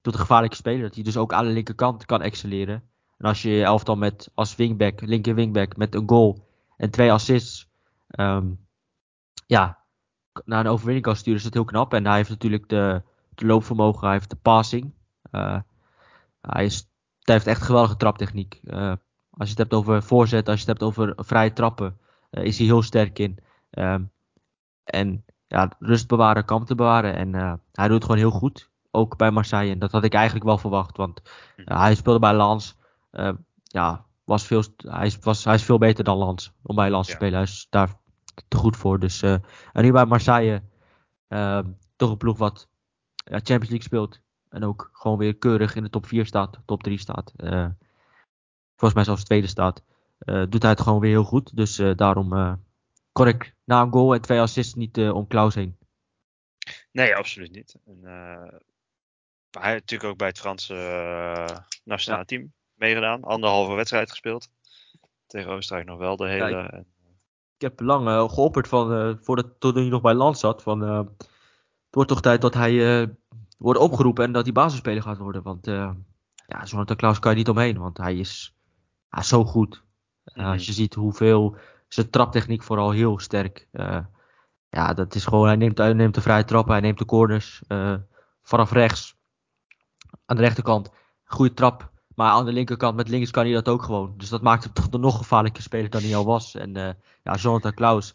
[0.00, 0.82] tot een gevaarlijke speler.
[0.82, 2.82] Dat hij dus ook aan de linkerkant kan excelleren.
[3.18, 7.12] En als je je elftal met als wingback, linker wingback, met een goal en twee
[7.12, 7.70] assists.
[8.06, 8.46] ehm,
[9.46, 9.82] ja,
[10.44, 11.94] naar een overwinning kan sturen, is dat heel knap.
[11.94, 13.02] En hij heeft natuurlijk de,
[13.34, 14.92] loopvermogen, hij heeft de passing.
[15.30, 15.60] Eh,
[16.40, 16.88] hij, is,
[17.22, 18.60] hij heeft echt geweldige traptechniek.
[18.64, 18.92] Eh,
[19.30, 21.98] als je het hebt over voorzet, als je het hebt over vrije trappen,
[22.30, 23.38] eh, is hij heel sterk in.
[23.70, 24.04] Ehm,
[24.84, 27.16] en ja, rust bewaren, kalmte bewaren.
[27.16, 28.70] En eh, hij doet het gewoon heel goed.
[28.90, 29.72] Ook bij Marseille.
[29.72, 30.96] En dat had ik eigenlijk wel verwacht.
[30.96, 31.22] Want
[31.56, 32.76] eh, hij speelde bij Lens.
[33.10, 36.52] eh, ja, was veel, hij, is, was, hij is veel beter dan Lens.
[36.62, 37.34] Om bij Lens te spelen.
[37.34, 37.94] Hij is daar
[38.48, 38.98] te goed voor.
[38.98, 40.62] Dus, en nu bij Marseille.
[41.96, 42.68] toch een ploeg wat
[43.14, 44.20] ja, Champions League speelt.
[44.48, 46.60] En ook gewoon weer keurig in de top 4 staat.
[46.64, 47.32] Top 3 staat.
[48.76, 49.82] volgens mij zelfs tweede staat.
[50.24, 51.56] doet hij het gewoon weer heel goed.
[51.56, 52.58] Dus daarom
[53.12, 55.76] kon ik na een goal en twee assists niet eh, om Klaus heen.
[56.92, 57.76] Nee, absoluut niet.
[57.86, 58.58] En, eh,
[59.50, 63.22] hij heeft natuurlijk ook bij het Franse eh, nationale team meegedaan.
[63.22, 64.48] Anderhalve wedstrijd gespeeld.
[65.26, 66.50] Tegen Oostenrijk nog wel de hele.
[66.50, 66.84] Ja,
[67.56, 70.62] Ik heb lang geopperd van, voordat toen hij nog bij Land zat.
[70.62, 71.16] Van, het
[71.90, 73.08] wordt toch tijd dat hij
[73.58, 75.42] wordt opgeroepen en dat hij basisspeler gaat worden.
[75.42, 77.78] Want ja, Jonathan Klaus kan je niet omheen.
[77.78, 78.54] Want hij is,
[79.08, 79.82] hij is zo goed.
[80.24, 80.46] Mhm.
[80.46, 81.56] Als je ziet hoeveel
[81.92, 83.68] zijn traptechniek vooral heel sterk.
[83.72, 83.98] eh,
[84.68, 87.62] ja, dat is gewoon, hij neemt, hij neemt de vrije trappen, hij neemt de corners
[87.68, 87.94] eh,
[88.42, 89.16] vanaf rechts.
[90.26, 90.90] Aan de rechterkant,
[91.24, 91.90] goede trap.
[92.14, 94.14] Maar aan de linkerkant met links kan hij dat ook gewoon.
[94.16, 96.54] Dus dat maakt hem toch een nog gevaarlijker speler dan hij al was.
[96.54, 98.14] En eh, ja, Jonathan Klaus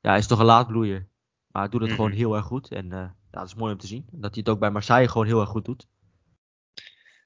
[0.00, 1.06] ja, is toch een laadbloeier.
[1.46, 1.98] Maar hij doet het Mhm.
[1.98, 2.70] gewoon heel erg goed.
[2.72, 4.06] En ja, dat is mooi om te zien.
[4.10, 5.86] Dat hij het ook bij Marseille gewoon heel erg goed doet.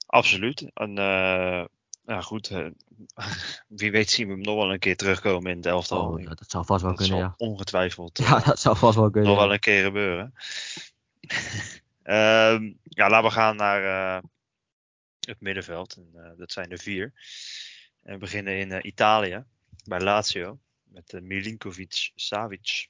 [0.06, 0.70] Absoluut.
[0.74, 1.64] En uh,
[2.08, 2.50] ja, goed.
[2.50, 2.70] Uh,
[3.68, 6.10] wie weet zien we hem nog wel een keer terugkomen in het elftal.
[6.10, 7.34] Oh, dat, zou vast wel dat kunnen, ja.
[7.36, 8.18] Ongetwijfeld.
[8.28, 9.30] Ja, dat zou vast wel kunnen.
[9.30, 9.44] Nog ja.
[9.44, 10.34] wel een keer gebeuren.
[12.04, 14.22] uh, ja, laten we gaan naar
[15.20, 15.96] het middenveld.
[15.96, 17.12] En, dat zijn er vier.
[18.02, 19.44] En we beginnen in Italië,
[19.84, 20.58] bij Lazio.
[20.84, 22.88] Met Milinkovic Savic.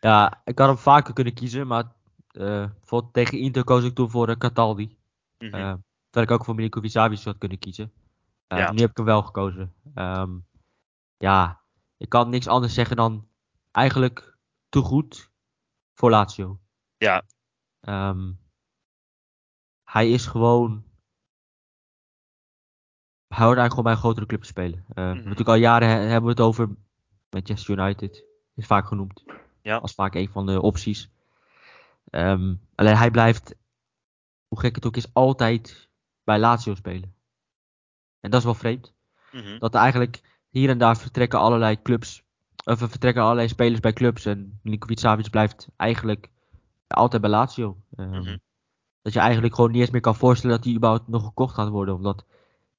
[0.00, 1.84] Ja, ik had hem vaker kunnen kiezen, maar
[2.32, 4.96] bijvoorbeeld tegen Inter koos ik toen voor Cataldi.
[5.38, 5.84] Mm -hmm.
[6.10, 7.92] terwijl ik ook voor Milinkovic Savic had kunnen kiezen.
[8.48, 8.72] Uh, ja.
[8.72, 9.74] Nu heb ik hem wel gekozen.
[9.94, 10.46] Um,
[11.16, 11.60] ja,
[11.96, 13.28] ik kan niks anders zeggen dan
[13.70, 14.36] eigenlijk
[14.68, 15.30] te goed
[15.94, 16.60] voor Lazio.
[16.96, 17.22] Ja.
[17.80, 18.40] Um,
[19.84, 20.86] hij is gewoon.
[23.28, 24.84] Hij hoort eigenlijk gewoon bij een grotere club te spelen.
[24.94, 25.16] Uh, mm -hmm.
[25.16, 26.68] Natuurlijk al jaren hebben we het over
[27.30, 28.24] Manchester United.
[28.54, 29.24] Is vaak genoemd.
[29.62, 29.76] Ja.
[29.76, 31.10] Als vaak een van de opties.
[32.10, 33.54] Um, alleen hij blijft
[34.48, 35.88] hoe gek het ook is, altijd
[36.24, 37.14] bij Lazio spelen.
[38.20, 38.94] En dat is wel vreemd.
[39.32, 39.58] Mm -hmm.
[39.58, 42.22] Dat er eigenlijk hier en daar vertrekken allerlei clubs,
[42.64, 44.24] of er vertrekken allerlei spelers bij clubs.
[44.24, 46.30] En Milinkovic Savic blijft eigenlijk
[46.86, 47.76] altijd bij Lazio.
[47.90, 48.38] Mm -hmm.
[49.02, 51.68] Dat je eigenlijk gewoon niet eens meer kan voorstellen dat hij überhaupt nog gekocht gaat
[51.68, 51.94] worden.
[51.94, 52.24] Omdat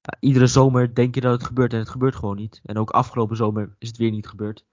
[0.02, 2.60] ja, iedere zomer denk je dat het gebeurt en het gebeurt gewoon niet.
[2.64, 4.64] En ook afgelopen zomer is het weer niet gebeurd.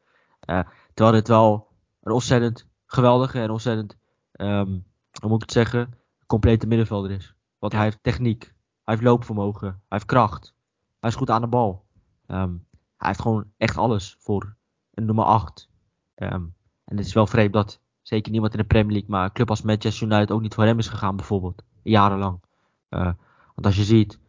[0.49, 0.59] Uh,
[0.93, 1.67] terwijl het wel
[2.01, 3.97] een ontzettend geweldige en ontzettend,
[4.33, 4.85] um,
[5.21, 5.93] hoe moet ik het zeggen,
[6.25, 7.33] complete middenvelder is.
[7.59, 7.77] Want Ja.
[7.77, 8.43] hij heeft techniek,
[8.83, 10.53] hij heeft loopvermogen, hij heeft kracht,
[10.99, 11.85] hij is goed aan de bal.
[12.27, 12.51] Ehm,
[12.97, 14.55] hij heeft gewoon echt alles voor
[14.93, 15.69] een nummer 8.
[16.15, 16.33] Ehm,
[16.85, 19.49] en het is wel vreemd dat zeker niemand in de Premier League, maar een club
[19.49, 21.63] als Manchester United ook niet voor hem is gegaan bijvoorbeeld.
[21.83, 22.39] Jarenlang.
[22.89, 23.01] Eh,
[23.55, 24.19] want als je ziet,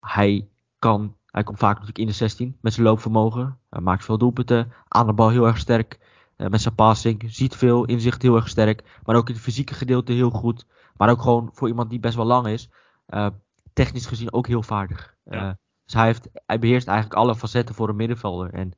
[0.00, 3.58] hij kan, hij komt vaak natuurlijk in de 16 met zijn loopvermogen.
[3.70, 6.00] Hij maakt veel doelpunten, aan de bal heel erg sterk.
[6.36, 9.00] eh, met zijn passing, ziet veel, inzicht heel erg sterk.
[9.04, 10.66] Maar ook in het fysieke gedeelte heel goed.
[10.96, 12.70] Maar ook gewoon voor iemand die best wel lang is,
[13.06, 13.26] eh,
[13.72, 15.14] technisch gezien ook heel vaardig.
[15.24, 15.58] Ja.
[15.92, 18.54] Dus hij, heeft, hij beheerst eigenlijk alle facetten voor een middenvelder.
[18.54, 18.72] En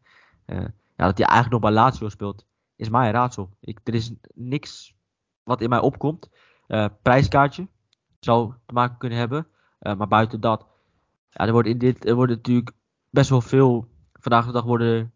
[0.45, 0.59] eh,
[0.97, 2.47] ja, dat hij eigenlijk nog bij Lazio speelt,
[2.77, 3.51] is mij een raadsel.
[3.61, 4.95] Ik, er is niks
[5.43, 6.31] wat in mij opkomt.
[6.67, 7.69] Eh, prijskaartje
[8.21, 9.47] zou te maken kunnen hebben.
[9.79, 10.67] Eh, maar buiten dat,
[11.31, 12.71] ja, er wordt in dit, er worden natuurlijk
[13.11, 13.89] best wel veel.
[14.13, 15.13] Vandaag de dag worden,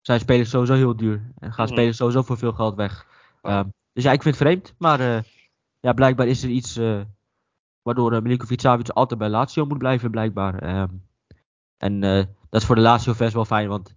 [0.00, 1.32] zijn spelers sowieso heel duur.
[1.38, 1.74] En gaan Mhm.
[1.74, 3.06] spelers sowieso voor veel geld weg.
[3.42, 3.58] Ja.
[3.58, 4.74] Ehm, dus ja, ik vind het vreemd.
[4.78, 5.24] Maar
[5.80, 6.78] ja, blijkbaar is er iets
[7.82, 10.58] waardoor uh, Milinkovic Savic altijd bij Lazio moet blijven, blijkbaar.
[10.58, 10.88] Ehm,
[11.80, 13.94] en eh, dat is voor de Lazio-fans wel fijn, want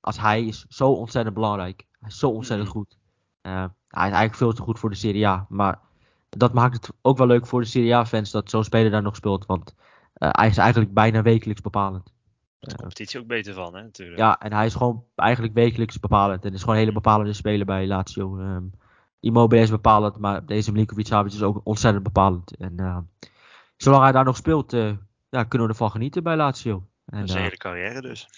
[0.00, 1.86] als hij is zo ontzettend belangrijk.
[2.00, 2.78] Hij is zo ontzettend Mhm.
[2.78, 2.98] goed.
[3.40, 3.52] Eh,
[3.88, 5.46] hij is eigenlijk veel te goed voor de Serie A.
[5.48, 5.78] Maar
[6.28, 9.16] dat maakt het ook wel leuk voor de Serie A-fans dat zo'n speler daar nog
[9.16, 9.46] speelt.
[9.46, 9.74] Want
[10.12, 12.12] eh, hij is eigenlijk bijna wekelijks bepalend.
[12.58, 14.18] de competitie ook beter van, hè, natuurlijk.
[14.18, 16.44] Ja, en hij is gewoon eigenlijk wekelijks bepalend.
[16.44, 18.38] En is gewoon een hele bepalende speler bij Lazio.
[18.38, 18.64] Ehm
[19.20, 22.56] Immobile is bepalend, maar deze Milinkovic Savic is ook ontzettend bepalend.
[22.56, 23.08] En
[23.76, 24.72] zolang hij daar nog speelt,
[25.30, 26.86] ja, kunnen we ervan genieten bij Lazio.
[27.08, 28.28] En, een eh, hele carrière dus.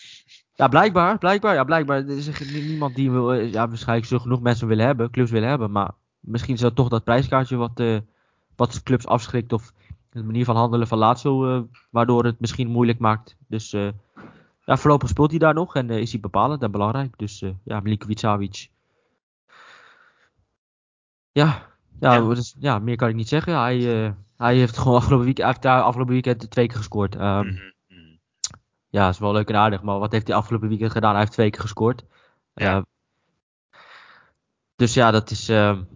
[0.54, 1.96] ja, blijkbaar, blijkbaar, ja, blijkbaar.
[1.96, 5.48] Er is niemand die wil, eh, ja, waarschijnlijk zullen genoeg mensen willen hebben, clubs willen
[5.48, 5.70] hebben.
[5.70, 7.98] Maar misschien is dat toch dat prijskaartje wat, eh,
[8.56, 9.52] wat clubs afschrikt.
[9.52, 9.72] Of
[10.11, 13.37] de manier van handelen van Lazio, eh, waardoor het misschien moeilijk maakt.
[13.48, 13.70] Dus
[14.64, 17.18] ja, voorlopig speelt hij daar nog en is hij bepalend en belangrijk.
[17.18, 18.70] Dus ja, Milinkovic Savic.
[21.33, 21.68] Ja,
[22.00, 22.35] ja, Ja.
[22.35, 23.59] Dus, ja, meer kan ik niet zeggen.
[23.59, 27.18] Hij, hij heeft gewoon afgelopen hij heeft daar afgelopen weekend twee keer gescoord.
[27.18, 27.56] Mhm.
[28.90, 29.83] Ja, is wel leuk en aardig.
[29.83, 31.11] Maar wat heeft hij afgelopen weekend gedaan?
[31.11, 32.05] Hij heeft twee keer gescoord.
[32.55, 32.76] Ja.
[32.76, 32.83] Eh,
[34.76, 35.46] dus ja, dat is.
[35.46, 35.87] ja,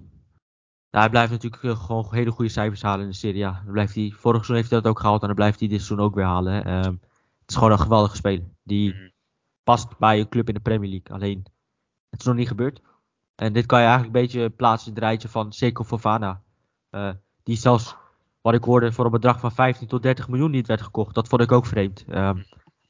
[0.91, 3.61] hij blijft natuurlijk eh, gewoon hele goede cijfers halen in de Serie A.
[3.65, 5.83] Dan blijft hij, vorig seizoen heeft hij dat ook gehaald en dan blijft hij dit
[5.83, 6.53] seizoen ook weer halen.
[6.53, 6.61] hè.
[6.61, 6.91] Ehm,
[7.41, 8.47] het is gewoon een geweldige speler.
[8.63, 9.09] Die Mhm.
[9.63, 11.15] past bij een club in de Premier League.
[11.17, 11.45] Alleen,
[12.11, 12.81] het is nog niet gebeurd.
[13.35, 16.43] En dit kan je eigenlijk een beetje plaatsen in het rijtje van Seco Fofana.
[16.91, 17.11] Eh,
[17.43, 17.97] die zelfs,
[18.41, 21.15] wat ik hoorde, voor een bedrag van 15 tot 30 miljoen niet werd gekocht.
[21.15, 22.05] Dat vond ik ook vreemd.
[22.09, 22.43] Ehm,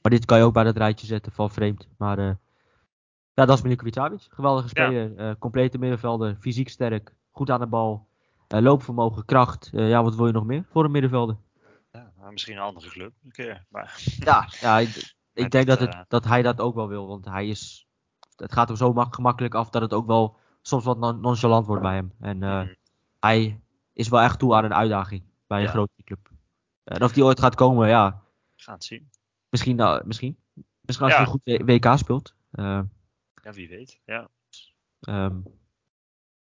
[0.05, 1.89] maar dit kan je ook bij dat rijtje zetten van vreemd.
[1.99, 2.35] Maar eh,
[3.35, 4.27] ja, dat is Milinkovic Savic.
[4.31, 4.85] Geweldige Ja.
[4.87, 5.17] speler.
[5.17, 6.37] eh, complete middenvelder.
[6.41, 7.15] Fysiek sterk.
[7.31, 8.07] Goed aan de bal.
[8.49, 9.69] eh, loopvermogen, kracht.
[9.73, 11.37] Ja, wat wil je nog meer voor een middenvelder?
[11.93, 13.65] Ja, maar misschien een andere club een keer.
[13.69, 15.15] Maar Ja, ja ik,
[15.45, 17.07] ik denk dat, het, dat hij dat ook wel wil.
[17.07, 17.87] Want hij is.
[18.37, 21.67] Het gaat hem zo mak- gemakkelijk af dat het ook wel soms wat non- nonchalant
[21.67, 22.13] wordt bij hem.
[22.21, 22.67] En Mhm.
[23.21, 23.61] hij
[23.93, 25.71] is wel echt toe aan een uitdaging bij een Ja.
[25.71, 26.31] grote club.
[26.85, 28.23] En of die ooit gaat komen, ja.
[28.57, 29.11] gaan het zien.
[29.55, 30.37] Misschien, uh, misschien.
[30.81, 31.25] misschien als Ja.
[31.25, 32.35] hij een goed WK speelt.
[32.53, 32.81] Uh,
[33.43, 34.01] Ja, wie weet.
[34.05, 34.29] Ja,
[35.09, 35.43] um,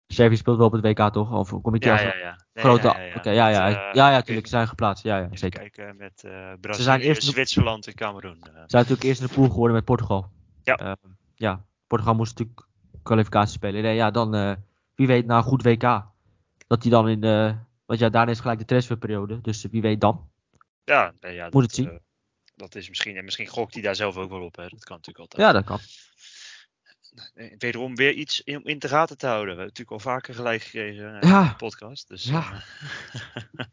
[0.07, 1.33] Servië speelt wel op het WK toch?
[1.33, 2.17] Of kom ik ja, ja.
[2.17, 2.47] ja.
[2.53, 2.87] Nee, grote.
[2.87, 3.14] ja, ja, ja.
[3.17, 4.23] Oké, ja, ja, Met, ja, eh, ja, ja.
[4.25, 5.05] Ze zijn geplaatst.
[5.05, 5.61] Ja, ja, zeker.
[5.61, 8.37] kijken met eh zijn Brazilië, eerst nog- Zwitserland en Cameroen.
[8.40, 8.45] eh.
[8.45, 10.31] Ze zijn natuurlijk eerst in de pool geworden met Portugal.
[10.62, 10.77] Ja.
[10.77, 10.95] Ehm,
[11.35, 12.67] ja, Portugal moest natuurlijk
[13.03, 13.83] kwalificatie spelen.
[13.83, 14.53] Nee, ja, dan eh,
[14.95, 15.83] wie weet na een goed WK.
[16.67, 17.23] Dat hij dan in.
[17.25, 17.55] eh
[17.87, 19.40] want ja, daarna is gelijk de transferperiode.
[19.40, 20.31] Dus wie weet dan.
[20.85, 22.01] Ja, nee, ja Moet dat, het zien.
[22.55, 24.57] Dat is misschien, en misschien gokt hij daar zelf ook wel op.
[24.57, 24.69] Hè.
[24.69, 25.43] Dat kan natuurlijk altijd.
[25.43, 25.79] Ja, dat kan.
[27.59, 29.55] Wederom weer iets in, om in te gaten te houden.
[29.57, 31.43] We hebben natuurlijk al vaker gelijk gekregen eh, Ja.
[31.43, 32.09] in de podcast.
[32.09, 32.53] Dus Ja.
[32.53, 32.62] eh,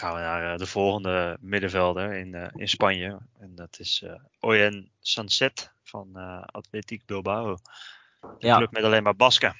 [0.00, 3.18] gaan we naar eh, de volgende middenvelder in, in Spanje.
[3.38, 7.56] En dat is eh Oyen Sanset van Atletiek Bilbao.
[8.38, 8.56] Ja.
[8.56, 9.56] club met alleen maar Basken.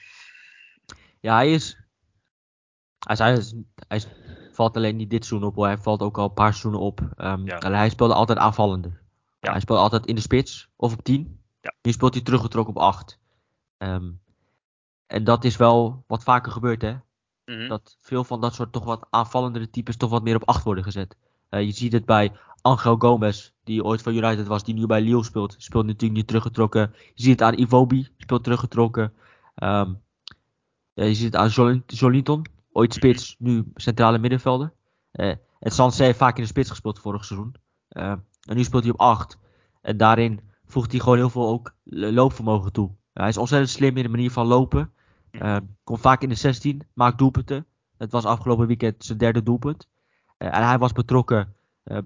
[1.21, 1.77] Ja, hij is.
[2.99, 3.53] Hij, is, hij, is-
[3.89, 4.07] hij is-
[4.59, 5.67] valt alleen niet dit seizoen op, hoor.
[5.67, 7.01] hij valt ook al een paar seizoenen op.
[7.17, 7.59] Ehm, Ja.
[7.71, 9.01] hij speelde altijd aanvallender.
[9.41, 9.51] Ja.
[9.51, 11.41] Hij speelde altijd in de spits of op 10.
[11.61, 11.75] Ja.
[11.83, 13.19] Nu speelt hij teruggetrokken op 8.
[13.77, 14.11] Ehm,
[15.07, 16.95] en dat is wel wat vaker gebeurt, hè?
[17.45, 17.69] Mhm.
[17.69, 20.85] Dat veel van dat soort toch wat aanvallendere types toch wat meer op 8 worden
[20.85, 21.17] gezet.
[21.49, 25.01] Eh, je ziet het bij Angel Gomez, die ooit van United was, die nu bij
[25.01, 25.55] Lille speelt.
[25.59, 26.95] Speelt natuurlijk nu teruggetrokken.
[27.15, 29.13] Je ziet het aan Iwobi, speelt teruggetrokken.
[29.55, 29.95] Ehm,
[30.95, 32.47] ja, je ziet het aan Jolin- Jolinton,
[32.79, 34.73] ooit spits, nu centrale middenvelder.
[35.11, 37.55] Eh en Sanse heeft vaak in de spits gespeeld vorig seizoen.
[37.89, 38.11] Eh,
[38.49, 39.39] en nu speelt hij op 8.
[39.83, 42.91] En daarin voegt hij gewoon heel veel ook lo- loopvermogen toe.
[43.13, 44.93] hij is ontzettend slim in de manier van lopen.
[45.31, 47.67] Eh, komt vaak in de 16, maakt doelpunten.
[47.97, 49.89] Het was afgelopen weekend zijn derde doelpunt.
[50.37, 51.99] Eh, en hij was betrokken eh,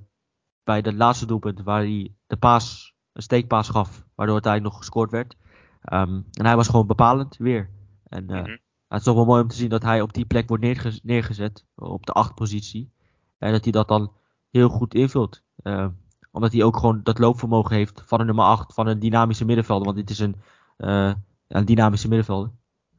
[0.65, 5.11] bij dat laatste doelpunt waar hij de paas, een steekpaas gaf, waardoor het nog gescoord
[5.11, 5.37] werd.
[5.83, 7.71] Ehm, en hij was gewoon bepalend weer.
[8.09, 8.57] En eh, Mhm.
[8.93, 11.01] Het is toch wel mooi om te zien dat hij op die plek wordt neerge-
[11.03, 12.91] neergezet, op de acht positie.
[13.39, 14.13] En dat hij dat dan
[14.51, 15.43] heel goed invult.
[15.63, 15.87] Eh,
[16.31, 19.85] omdat hij ook gewoon dat loopvermogen heeft van een nummer 8, van een dynamische middenvelder.
[19.85, 20.37] Want dit is een,
[20.77, 21.13] eh,
[21.49, 22.51] een dynamische middenvelder.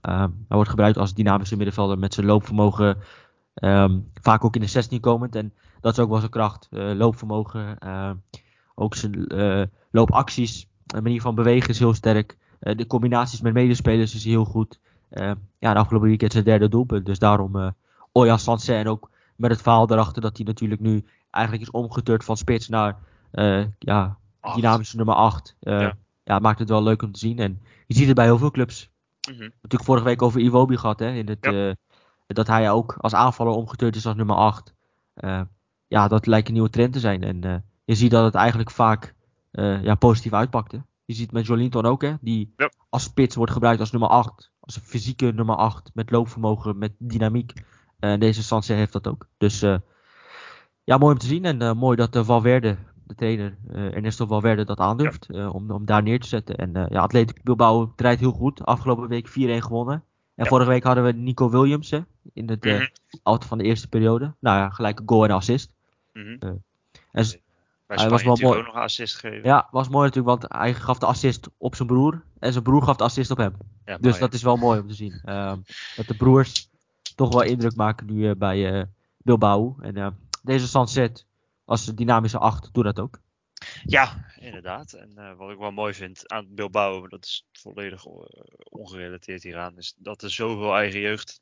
[0.02, 2.98] Ehm, hij wordt gebruikt als dynamische middenvelder met zijn loopvermogen.
[3.54, 5.36] ehm, vaak ook in de 16 komend.
[5.36, 6.68] En dat is ook wel zijn kracht.
[6.72, 7.78] Eh, loopvermogen.
[7.80, 8.16] ehm,
[8.76, 10.68] ook zijn eh, loopacties.
[10.86, 12.38] De manier van bewegen is heel sterk.
[12.60, 14.80] De combinaties met medespelers is heel goed.
[15.14, 17.06] Eh, ja, de afgelopen weekend zijn derde doelpunt.
[17.06, 17.68] Dus daarom eh
[18.12, 18.74] Oya Sanse.
[18.76, 22.70] En ook met het verhaal erachter dat hij natuurlijk nu eigenlijk is omgeturnd van spits
[22.70, 22.98] naar
[23.32, 24.56] eh, ja, Acht.
[24.56, 25.56] dynamische nummer 8.
[25.60, 25.82] ja.
[25.82, 25.94] Ja.
[26.24, 27.40] ja, maakt het wel leuk om te zien.
[27.40, 28.90] En je ziet het bij heel veel clubs.
[29.30, 29.40] Mhm.
[29.42, 31.00] Natuurlijk vorige week over Iwobi gehad.
[31.00, 31.68] Hè, in het, Ja.
[31.70, 31.74] eh,
[32.28, 34.74] dat hij ook als aanvaller omgeturnd is als nummer 8.
[35.14, 35.42] Eh,
[35.88, 37.24] ja, dat lijkt een nieuwe trend te zijn.
[37.24, 39.14] En eh, je ziet dat het eigenlijk vaak
[39.52, 40.84] eh, ja, positief uitpakte.
[41.06, 42.72] Je ziet met Jolinton ook, hè, die Ja.
[42.90, 44.52] als spits wordt gebruikt als nummer 8.
[44.66, 47.54] Als een fysieke nummer 8 met loopvermogen, met dynamiek.
[48.00, 49.28] En deze Sanse heeft dat ook.
[49.38, 49.76] Dus eh,
[50.84, 51.46] ja, mooi om te zien.
[51.46, 55.30] En eh, mooi dat uh, Valverde, de trainer, eh, Ernesto Valverde, dat aandurft.
[55.30, 56.56] eh, om, om daar neer te zetten.
[56.58, 58.66] En eh ja, Atletico Bilbao draait heel goed.
[58.66, 59.32] Afgelopen week 4-1
[59.64, 60.04] gewonnen.
[60.36, 60.50] En Ja.
[60.50, 62.00] vorige week hadden we Nico Williams hè,
[62.34, 62.86] in het eh Mhm.
[63.24, 64.34] auto van de eerste periode.
[64.40, 65.74] Nou ja, gelijk een goal en assist.
[66.14, 66.38] Mhm.
[67.12, 67.38] En s-
[67.88, 68.60] Bij Hij was wel mooi.
[68.60, 69.48] ook nog een assist gegeven.
[69.50, 72.24] ja, was mooi natuurlijk, want hij gaf de assist op zijn broer.
[72.44, 73.56] En zijn broer gaf de assist op hem.
[73.86, 75.22] Ja, Dus dat is wel mooi om te zien.
[75.24, 75.60] Ehm,
[75.96, 76.70] dat de broers
[77.16, 78.84] toch wel indruk maken nu eh, bij eh,
[79.18, 79.78] Bilbao.
[79.80, 80.08] En eh,
[80.42, 81.26] deze Sanset
[81.66, 83.20] als dynamische 8 doet dat ook.
[83.84, 84.94] Ja, inderdaad.
[84.94, 88.06] En wat ik wel mooi vind aan Bilbao, maar dat is volledig
[88.70, 91.42] ongerelateerd hieraan, is dat er zoveel eigen jeugd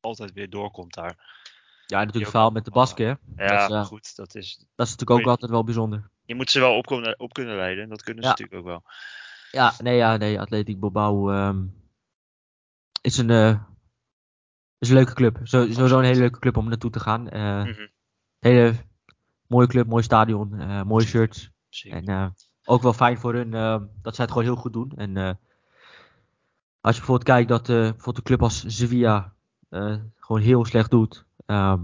[0.00, 1.42] altijd weer doorkomt daar.
[1.86, 3.18] Ja, en natuurlijk verhaal met de Basken.
[3.36, 6.10] Ja, Dat is, goed, dat is, Dat is natuurlijk ook altijd wel bijzonder.
[6.24, 7.82] je moet ze wel op kunnen, op kunnen leiden.
[7.82, 8.34] en Dat kunnen ze Ja.
[8.36, 8.82] natuurlijk ook wel.
[9.54, 11.64] Ja, nee, ja, nee, Atletico Bilbao ehm,
[13.00, 13.60] is, een, eh,
[14.78, 15.38] is een leuke club.
[15.42, 17.22] Zo, sowieso een hele leuke club om naartoe te gaan.
[17.22, 17.86] Mhm.
[18.38, 18.74] Hele
[19.46, 21.50] mooie club, mooi stadion, eh, mooie shirts.
[21.68, 22.08] Zeker.
[22.08, 24.92] En ook wel fijn voor hun eh, dat zij het gewoon heel goed doen.
[24.96, 25.16] En
[26.80, 29.32] als je bijvoorbeeld kijkt dat bijvoorbeeld een club als Sevilla
[30.16, 31.24] gewoon heel slecht doet.
[31.46, 31.80] ehm,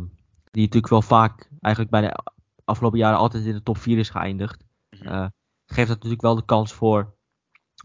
[0.50, 2.18] die natuurlijk wel vaak eigenlijk bij de
[2.64, 4.64] afgelopen jaren altijd in de top 4 is geëindigd.
[4.90, 5.28] Mhm.
[5.66, 7.14] geeft dat natuurlijk wel de kans voor,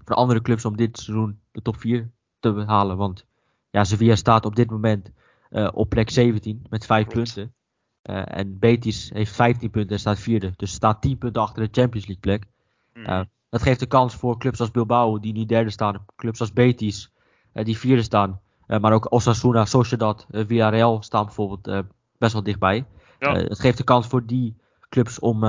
[0.03, 2.97] voor andere clubs om dit seizoen de top 4 te behalen.
[2.97, 3.25] Want
[3.69, 5.12] ja, Sevilla staat op dit moment
[5.49, 7.34] eh, op plek 17 met 5 Klopt.
[7.34, 7.53] punten.
[8.01, 10.53] Eh, en Betis heeft 15 punten en staat vierde.
[10.55, 12.45] Dus staat 10 punten achter de Champions League plek.
[12.93, 13.05] Mhm.
[13.05, 16.05] eh, Dat geeft de kans voor clubs als Bilbao, die nu derde staan.
[16.15, 17.12] Clubs als Betis,
[17.53, 18.39] die vierde staan.
[18.67, 21.86] Maar ook Osasuna, Sociedad, Villarreal staan bijvoorbeeld
[22.17, 22.86] best wel dichtbij.
[23.19, 23.34] Ja.
[23.34, 24.55] Het geeft de kans voor die
[24.89, 25.43] clubs om,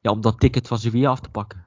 [0.00, 1.66] ja, om dat ticket van Sevilla af te pakken.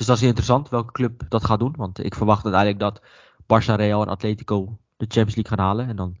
[0.00, 1.74] Dus dat is interessant welke club dat gaat doen.
[1.76, 3.00] Want ik verwacht uiteindelijk dat
[3.42, 5.88] Barça, Real en Atletico de Champions League gaan halen.
[5.88, 6.16] En dan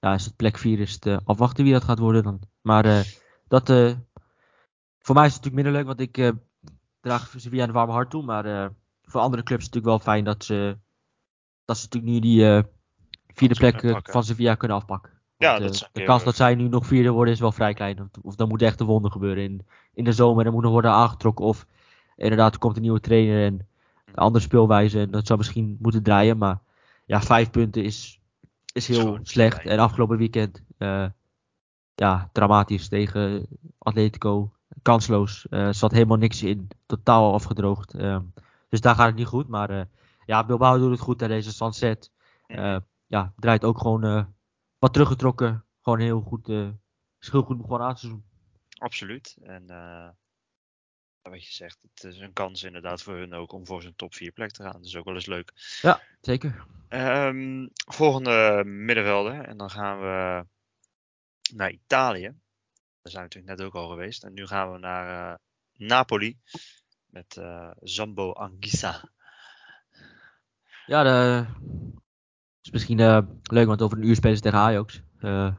[0.00, 2.40] ja, is het plek 4 is te afwachten wie dat gaat worden dan.
[2.60, 3.00] Maar eh,
[3.48, 3.92] dat, eh,
[4.98, 6.30] voor mij is het natuurlijk minder leuk, want ik eh,
[7.00, 8.22] draag Sevilla een warme hart toe.
[8.22, 8.68] Maar eh,
[9.04, 10.78] voor andere clubs is het natuurlijk wel fijn dat ze,
[11.64, 12.62] dat ze natuurlijk nu die eh,
[13.26, 15.12] vierde plek eh, van Sevilla kunnen afpakken.
[15.36, 17.52] Ja, dat eh, is de kans eh, dat zij nu nog vierde worden is wel
[17.52, 18.00] vrij klein.
[18.00, 20.46] Of, of dan moet echt een wonder gebeuren in, in de zomer.
[20.46, 21.44] Er moet nog worden aangetrokken.
[21.44, 21.66] Of
[22.20, 23.66] inderdaad, er komt een nieuwe trainer en
[24.04, 25.00] een andere speelwijze.
[25.00, 26.38] En dat zou misschien moeten draaien.
[26.38, 26.58] Maar
[27.06, 28.20] ja, vijf punten is,
[28.72, 29.66] is heel slecht.
[29.66, 31.06] En afgelopen weekend, eh,
[31.94, 33.46] ja, dramatisch tegen
[33.78, 34.52] Atletico.
[34.82, 35.46] Kansloos.
[35.50, 36.68] Er zat helemaal niks in.
[36.86, 37.94] Totaal afgedroogd.
[37.94, 38.22] Ehm,
[38.68, 39.48] dus daar gaat het niet goed.
[39.48, 39.88] Maar
[40.26, 42.10] ja, Bilbao doet het goed aan deze Sunset.
[43.06, 44.28] ja, draait ook gewoon
[44.78, 45.64] wat teruggetrokken.
[45.82, 48.24] Gewoon heel goed, heel goed begonnen aan te doen.
[48.78, 49.36] Absoluut.
[49.42, 49.64] En
[51.22, 54.14] wat je zegt, het is een kans inderdaad voor hun ook om voor zijn top
[54.14, 54.72] 4 plek te gaan.
[54.72, 55.52] Dat is ook wel eens leuk.
[55.82, 56.64] Ja, zeker.
[56.88, 59.40] Um, volgende middenvelder.
[59.40, 60.44] En dan gaan we
[61.54, 62.34] naar Italië.
[63.02, 64.24] Daar zijn we natuurlijk net ook al geweest.
[64.24, 65.36] En nu gaan we naar uh,
[65.88, 66.38] Napoli.
[67.06, 69.08] Met uh, Zambo Anguissa.
[70.86, 71.46] Ja, de,
[72.62, 75.02] is misschien uh, leuk, want over een uur spelen ze tegen Ajax.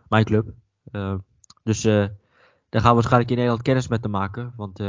[0.07, 0.53] mijn club.
[1.63, 4.53] dus daar gaan we waarschijnlijk in Nederland kennis met te maken.
[4.55, 4.79] Want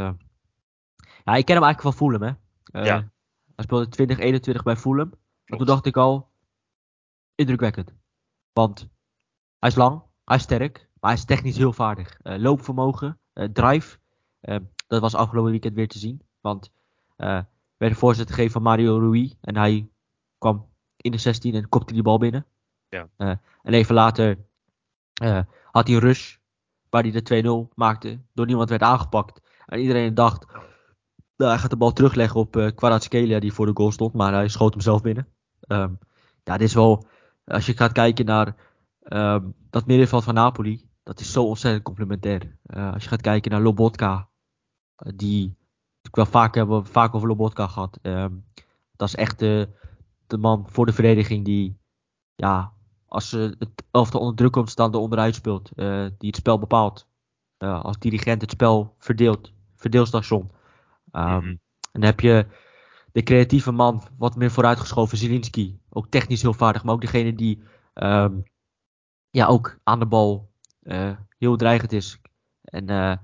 [1.24, 2.32] ja, ik ken hem eigenlijk van Fulham, hè.
[2.80, 3.10] Uh, ja.
[3.54, 5.12] Hij speelde 2021 bij Fulham.
[5.44, 6.30] En toen dacht ik al,
[7.34, 7.94] indrukwekkend.
[8.52, 8.88] Want
[9.58, 12.18] hij is lang, hij is sterk, maar hij is technisch heel vaardig.
[12.22, 13.98] Uh, loopvermogen, uh, drive,
[14.86, 16.22] dat was afgelopen weekend weer te zien.
[16.40, 16.72] Want
[17.16, 17.46] werd
[17.92, 19.88] een voorzet gegeven van Mario Rui en hij
[20.38, 22.46] kwam in de 16 en kopte die bal binnen.
[22.88, 23.08] Ja.
[23.62, 24.38] en even later
[25.70, 26.36] had hij een rush,
[26.90, 29.40] waar hij de 2-0 maakte, door niemand werd aangepakt.
[29.66, 30.46] En iedereen dacht,
[31.42, 34.32] nou, hij gaat de bal terugleggen op uh, Kvaratskhelia die voor de goal stond, maar
[34.32, 35.28] hij schoot hem zelf binnen.
[35.66, 35.98] Um,
[36.44, 37.06] ja, dit is wel,
[37.44, 38.56] als je gaat kijken naar
[39.02, 42.56] um, dat middenveld van Napoli, dat is zo ontzettend complementair.
[42.66, 44.28] Uh, als je gaat kijken naar Lobotka,
[45.06, 45.56] uh, die
[46.02, 47.98] ik wel vaak hebben vaak over Lobotka gehad.
[48.02, 48.44] Um,
[48.96, 49.68] dat is echt de,
[50.26, 51.78] de man voor de verdediging die,
[52.34, 52.72] ja,
[53.06, 55.70] als ze het elftal onder druk komt staan, de onderuit speelt,
[56.18, 57.06] die het spel bepaalt.
[57.58, 60.50] als dirigent het spel verdeelt, verdeelstation.
[61.12, 61.60] Um,
[61.92, 62.46] En dan heb je
[63.12, 65.78] de creatieve man wat meer vooruitgeschoven, Zielinski.
[65.88, 67.62] Ook technisch heel vaardig, maar ook degene die
[67.94, 68.42] um,
[69.30, 70.50] ja, ook aan de bal
[70.82, 72.20] uh, heel dreigend is.
[72.62, 73.16] En uh,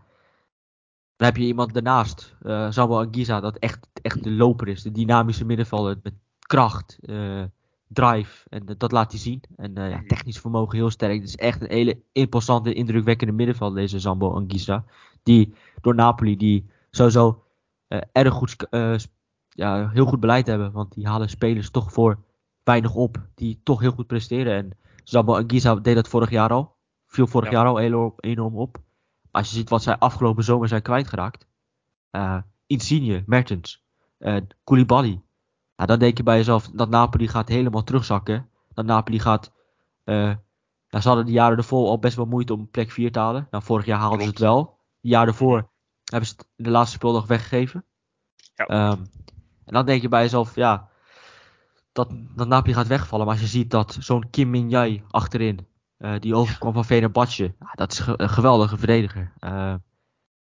[1.17, 4.83] dan heb je iemand daarnaast, uh, Samuel Anguissa, dat echt, echt de loper is.
[4.83, 7.45] De dynamische middenvelder met kracht, uh,
[7.87, 8.47] drive.
[8.49, 9.43] En dat laat hij zien.
[9.57, 10.07] En ja, mhm.
[10.07, 11.15] technisch vermogen heel sterk.
[11.15, 14.85] Het is echt een hele imposante, indrukwekkende middenveld, deze Sambo Anguissa.
[15.23, 17.45] Die door Napoli, die sowieso
[18.13, 18.97] erg goed, uh,
[19.49, 20.73] ja, heel goed beleid hebben.
[20.73, 22.19] Want die halen spelers toch voor
[22.65, 23.29] weinig op.
[23.35, 24.53] Die toch heel goed presteren.
[24.53, 26.77] En Zabo Anguissa deed dat vorig jaar al.
[27.07, 28.79] Viel vorig jaar al enorm, enorm op.
[29.31, 31.47] Als je ziet wat zij afgelopen zomer zijn kwijtgeraakt.
[32.13, 33.85] Uh, Insigne, Mertens,
[34.19, 35.23] uh, Koulibaly.
[35.77, 38.49] Dan denk je bij jezelf dat Napoli gaat helemaal terugzakken.
[38.73, 39.53] Dat Napoli gaat...
[40.05, 40.35] Uh,
[40.91, 43.49] nou, ze hadden de jaren ervoor al best wel moeite om plek 4 te halen.
[43.51, 44.79] Nou, vorig jaar haalden ze het wel.
[45.01, 45.71] De jaar ervoor
[46.11, 47.85] hebben ze het in de laatste speeldag weggegeven.
[48.55, 48.91] Ja.
[48.91, 49.07] Um,
[49.65, 50.89] en dan denk je bij jezelf, ja,
[51.93, 53.27] dat, dat Napoli gaat wegvallen.
[53.27, 55.67] Maar als je ziet dat zo'n Kim Min-jae achterin,
[55.99, 59.33] uh, die overkwam van Fenerbahce, ja, dat is een geweldige verdediger.
[59.41, 59.75] Uh,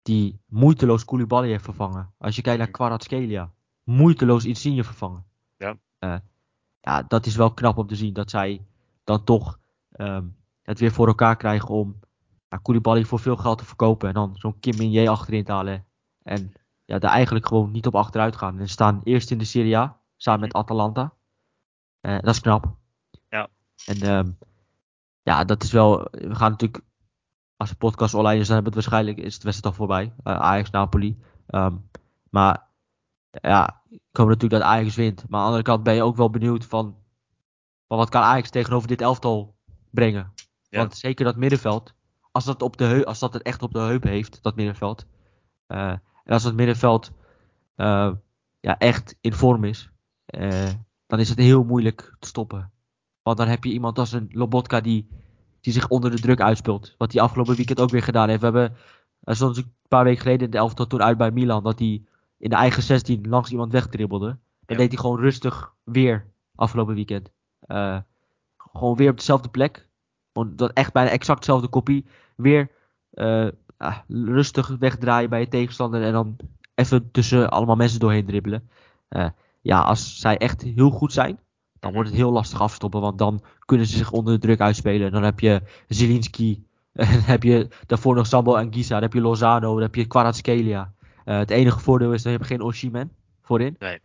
[0.01, 2.13] die moeiteloos Koulibaly heeft vervangen.
[2.17, 3.51] Als je kijkt naar Kvaratskhelia,
[3.83, 5.25] moeiteloos Insigne vervangen.
[5.57, 5.77] Ja.
[5.99, 6.17] Uh,
[6.81, 8.65] ja, dat is wel knap om te zien dat zij
[9.03, 9.59] dan toch
[9.97, 11.99] um, het weer voor elkaar krijgen om
[12.49, 14.07] ja, Koulibaly voor veel geld te verkopen.
[14.07, 15.85] En dan zo'n Kim Min achterin te halen.
[16.23, 16.53] En
[16.85, 18.59] ja, daar eigenlijk gewoon niet op achteruit gaan.
[18.59, 21.13] En staan eerst in de Serie A, samen met Atalanta.
[22.01, 22.75] Uh, dat is knap.
[23.29, 23.47] Ja.
[23.85, 24.37] En um,
[25.21, 26.07] ja, dat is wel.
[26.11, 26.85] We gaan natuurlijk.
[27.55, 29.25] Als de podcast online is, dan hebben we het waarschijnlijk.
[29.25, 30.13] Is het wedstrijd al voorbij.
[30.23, 31.19] Uh, Ajax Napoli.
[31.47, 31.89] Um,
[32.29, 32.67] maar
[33.29, 35.29] ja, ik hoop natuurlijk dat Ajax wint.
[35.29, 36.97] Maar aan de andere kant ben je ook wel benieuwd van.
[37.87, 39.55] van wat kan Ajax tegenover dit elftal
[39.89, 40.33] brengen?
[40.69, 40.79] Ja.
[40.79, 41.95] Want zeker dat middenveld
[42.37, 45.05] als dat, op de heup, als dat het echt op de heup heeft, dat middenveld.
[45.67, 47.11] Uh, en als het middenveld
[47.75, 48.11] uh,
[48.59, 49.89] ja, echt in vorm is,
[50.39, 50.69] uh,
[51.07, 52.71] dan is het heel moeilijk te stoppen.
[53.21, 55.07] Want dan heb je iemand als een Lobotka die,
[55.61, 56.95] die zich onder de druk uitspeelt.
[56.97, 58.39] Wat hij afgelopen weekend ook weer gedaan heeft.
[58.39, 58.75] We hebben,
[59.21, 62.03] zoals een paar weken geleden in de elftal toen uit bij Milan, dat hij
[62.37, 64.37] in de eigen 16 langs iemand wegdribbelde.
[64.65, 64.75] Ja.
[64.75, 66.25] deed hij gewoon rustig weer
[66.55, 67.31] afgelopen weekend.
[68.57, 69.86] gewoon weer op dezelfde plek.
[70.45, 72.69] Dat echt bijna exact dezelfde kopie weer
[73.13, 76.35] uh, ah, rustig wegdraaien bij je tegenstander en dan
[76.75, 78.69] even tussen allemaal mensen doorheen dribbelen.
[79.09, 79.29] Uh,
[79.61, 81.39] ja, als zij echt heel goed zijn,
[81.79, 85.11] dan wordt het heel lastig afstoppen, want dan kunnen ze zich onder de druk uitspelen.
[85.11, 89.21] Dan heb je Zielinski, dan heb je daarvoor nog Sambo en Gisa, dan heb je
[89.21, 90.93] Lozano, dan heb je Kvaratskhelia.
[91.25, 93.11] Uh, het enige voordeel is dat je geen Oshimen
[93.41, 93.75] voorin.
[93.79, 93.99] Nee.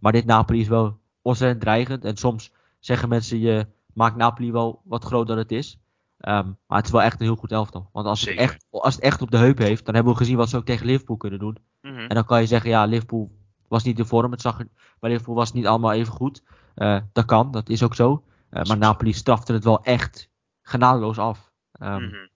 [0.00, 2.04] Maar dit Napoli is wel ontzettend dreigend.
[2.04, 5.78] En soms zeggen mensen, je maakt Napoli wel wat groter dan het is.
[6.20, 7.88] Um, maar het is wel echt een heel goed elftal.
[7.92, 10.36] Want als het, echt, als het echt op de heup heeft, dan hebben we gezien
[10.36, 11.58] wat ze ook tegen Liverpool kunnen doen.
[11.82, 11.98] Mm -hmm.
[11.98, 13.30] En dan kan je zeggen, ja, Liverpool
[13.68, 14.30] was niet in vorm.
[14.30, 14.68] Het zag er,
[15.00, 16.42] bij Liverpool was het niet allemaal even goed.
[16.76, 18.24] Uh, dat kan, dat is ook zo.
[18.50, 20.30] Uh, maar Napoli strafte het wel echt
[20.62, 21.52] genadeloos af.
[21.80, 22.28] Um, mm -hmm.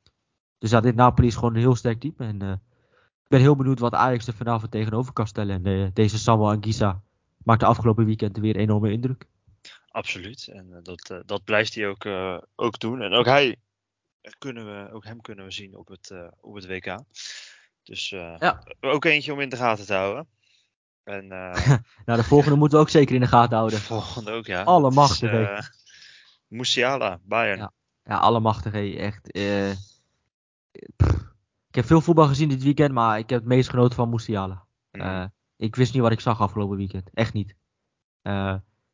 [0.59, 2.15] Dus ja, dit Napoli is gewoon een heel sterk team.
[2.17, 2.53] En eh,
[3.23, 5.65] ik ben heel benieuwd wat Ajax er vanavond tegenover kan stellen.
[5.65, 7.03] En eh, deze Samuel Anguissa
[7.43, 9.27] maakt de afgelopen weekend weer enorme indruk.
[9.99, 10.49] Absoluut.
[10.53, 13.03] En uh, dat, uh, dat blijft hij ook, uh, ook doen.
[13.03, 13.57] En ook hij
[14.39, 16.99] kunnen we, ook hem kunnen we zien op het, op het WK.
[17.83, 18.63] Dus ja.
[18.81, 20.29] ook eentje om in de gaten te houden.
[21.05, 21.29] En,
[22.07, 23.79] nou, de volgende moeten we ook zeker in de gaten houden.
[23.79, 24.63] De volgende ook, ja.
[24.63, 25.55] Allemachtige.
[25.57, 25.71] Dus,
[26.47, 27.59] Musiala, Bayern.
[27.59, 27.73] Ja,
[28.05, 28.99] ja allemachtige.
[28.99, 29.37] Echt.
[31.69, 34.65] ik heb veel voetbal gezien dit weekend, maar ik heb het meest genoten van Musiala.
[34.91, 35.33] Mm.
[35.57, 37.11] ik wist niet wat ik zag afgelopen weekend.
[37.15, 37.55] Echt niet.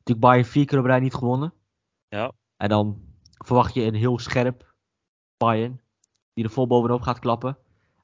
[0.05, 1.53] Natuurlijk Bayern vier keer op rij niet gewonnen.
[2.09, 2.33] Ja.
[2.57, 3.03] En dan
[3.45, 4.75] verwacht je een heel scherp
[5.37, 5.81] Bayern.
[6.33, 7.57] Die er vol bovenop gaat klappen.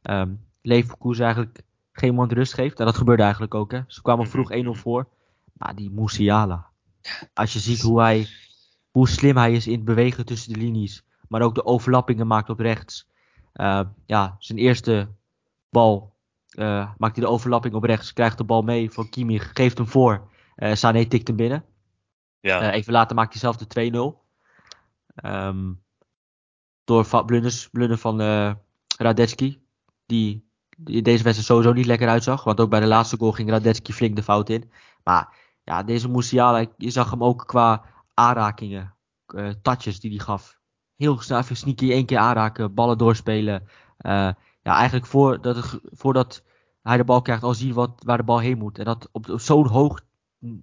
[0.02, 2.78] Um, Leverkusen eigenlijk geen moment rust geeft.
[2.78, 3.72] En dat gebeurde eigenlijk ook.
[3.72, 3.80] Hè.
[3.86, 5.08] Ze kwamen vroeg 1-0 voor.
[5.52, 6.68] Maar die Musiala.
[7.34, 8.26] Als je ziet hoe, hij,
[8.90, 11.04] hoe slim hij is in het bewegen tussen de linies.
[11.28, 13.08] Maar ook de overlappingen maakt op rechts.
[13.54, 15.08] Uh, ja, zijn eerste
[15.70, 16.14] bal
[16.58, 18.12] uh, maakt hij de overlapping op rechts.
[18.12, 19.50] Krijgt de bal mee van Kimmich.
[19.52, 20.28] Geeft hem voor.
[20.56, 21.64] Uh, Sané tikt hem binnen.
[22.40, 22.62] Ja.
[22.62, 25.24] Uh, even later maakt hij zelf de 2-0.
[25.24, 25.82] Um,
[26.84, 28.52] door blunders, blunder van uh,
[28.98, 29.62] Radetski.
[30.06, 32.44] Die, die in deze wedstrijd sowieso niet lekker uitzag.
[32.44, 34.70] Want ook bij de laatste goal ging Radetski flink de fout in.
[35.04, 37.84] Maar ja, deze Musiala, je zag hem ook qua
[38.14, 38.94] aanrakingen.
[39.34, 40.58] Uh, touches die hij gaf.
[40.96, 42.74] Heel snel even sneaky één keer aanraken.
[42.74, 43.62] Ballen doorspelen.
[43.62, 44.30] Uh,
[44.62, 46.42] ja, eigenlijk voordat, het, voordat
[46.82, 48.78] hij de bal krijgt al zien wat, waar de bal heen moet.
[48.78, 50.00] En dat op, op zo'n hoog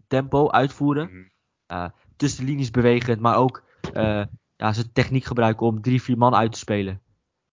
[0.08, 1.04] tempo uitvoeren.
[1.04, 1.36] Mm -hmm.
[1.72, 3.64] Uh, tussen de linies bewegend, maar ook
[3.94, 4.24] uh,
[4.56, 7.02] ja, zijn techniek gebruiken om drie, vier man uit te spelen.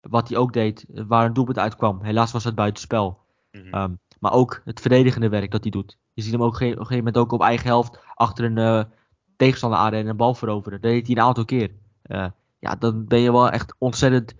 [0.01, 2.03] Wat hij ook deed, waar een doelpunt uitkwam.
[2.03, 3.19] Helaas was het buitenspel.
[3.51, 3.81] Mm -hmm.
[3.81, 5.97] um, maar ook het verdedigende werk dat hij doet.
[6.13, 8.83] Je ziet hem ook op een gegeven moment ook op eigen helft achter een uh,
[9.35, 10.81] tegenstander aan en een bal veroveren.
[10.81, 11.71] Dat deed hij een aantal keer.
[12.59, 14.35] ja, dan ben je wel echt ontzettend.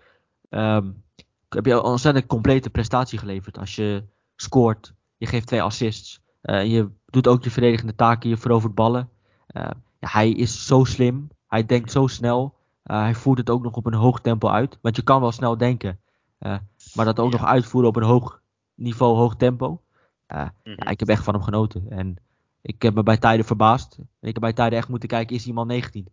[0.50, 1.04] Um,
[1.50, 3.58] heb je een ontzettend complete prestatie geleverd.
[3.58, 4.04] Als je
[4.36, 6.22] scoort, je geeft twee assists.
[6.42, 9.10] je doet ook je verdedigende taken, je verovert ballen.
[9.56, 11.28] Ja, hij is zo slim.
[11.48, 12.56] Hij denkt zo snel.
[12.84, 14.78] Uh, hij voert het ook nog op een hoog tempo uit.
[14.82, 16.00] Want je kan wel snel denken.
[16.40, 16.58] Uh,
[16.94, 17.38] maar dat ook ja.
[17.38, 18.42] nog uitvoeren op een hoog
[18.76, 19.82] niveau, hoog tempo.
[20.28, 21.90] Ja, ik heb echt van hem genoten.
[21.90, 22.16] En
[22.62, 23.98] ik heb me bij tijden verbaasd.
[24.22, 26.08] Ik heb bij tijden echt moeten kijken, is die man 19?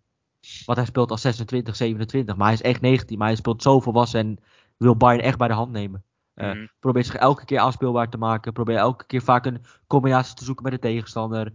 [0.67, 2.37] Want hij speelt al 26, 27.
[2.37, 3.19] Maar hij is echt 19.
[3.19, 4.39] Maar hij speelt zo volwassen en
[4.77, 6.05] wil Bayern echt bij de hand nemen.
[6.81, 8.53] Probeer zich elke keer aanspeelbaar te maken.
[8.53, 11.53] Probeer elke keer vaak een combinatie te zoeken met de tegenstander.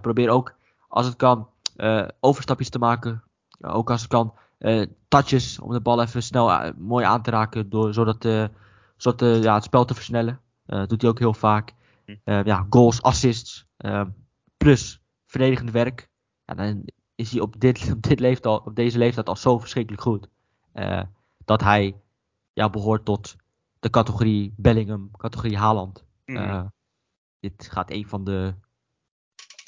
[0.00, 0.57] probeer ook
[0.88, 3.22] als het kan, uh, overstapjes te maken.
[3.60, 7.70] Ook als het kan, uh, touches om de bal even snel mooi aan te raken,
[7.70, 8.50] door, zodat,
[8.96, 10.40] zodat ja, het spel te versnellen.
[10.66, 11.74] Dat doet hij ook heel vaak.
[12.24, 13.66] ja, goals, assists,
[14.56, 16.08] plus verdedigend werk.
[16.44, 16.84] Ja, dan
[17.14, 20.28] is hij op, dit, op, dit leeftijd, op deze leeftijd al zo verschrikkelijk goed.
[21.44, 21.96] dat hij
[22.52, 23.36] ja, behoort tot
[23.80, 26.04] de categorie Bellingham, categorie Haaland.
[26.24, 26.72] Mm.
[27.40, 28.54] dit gaat een van de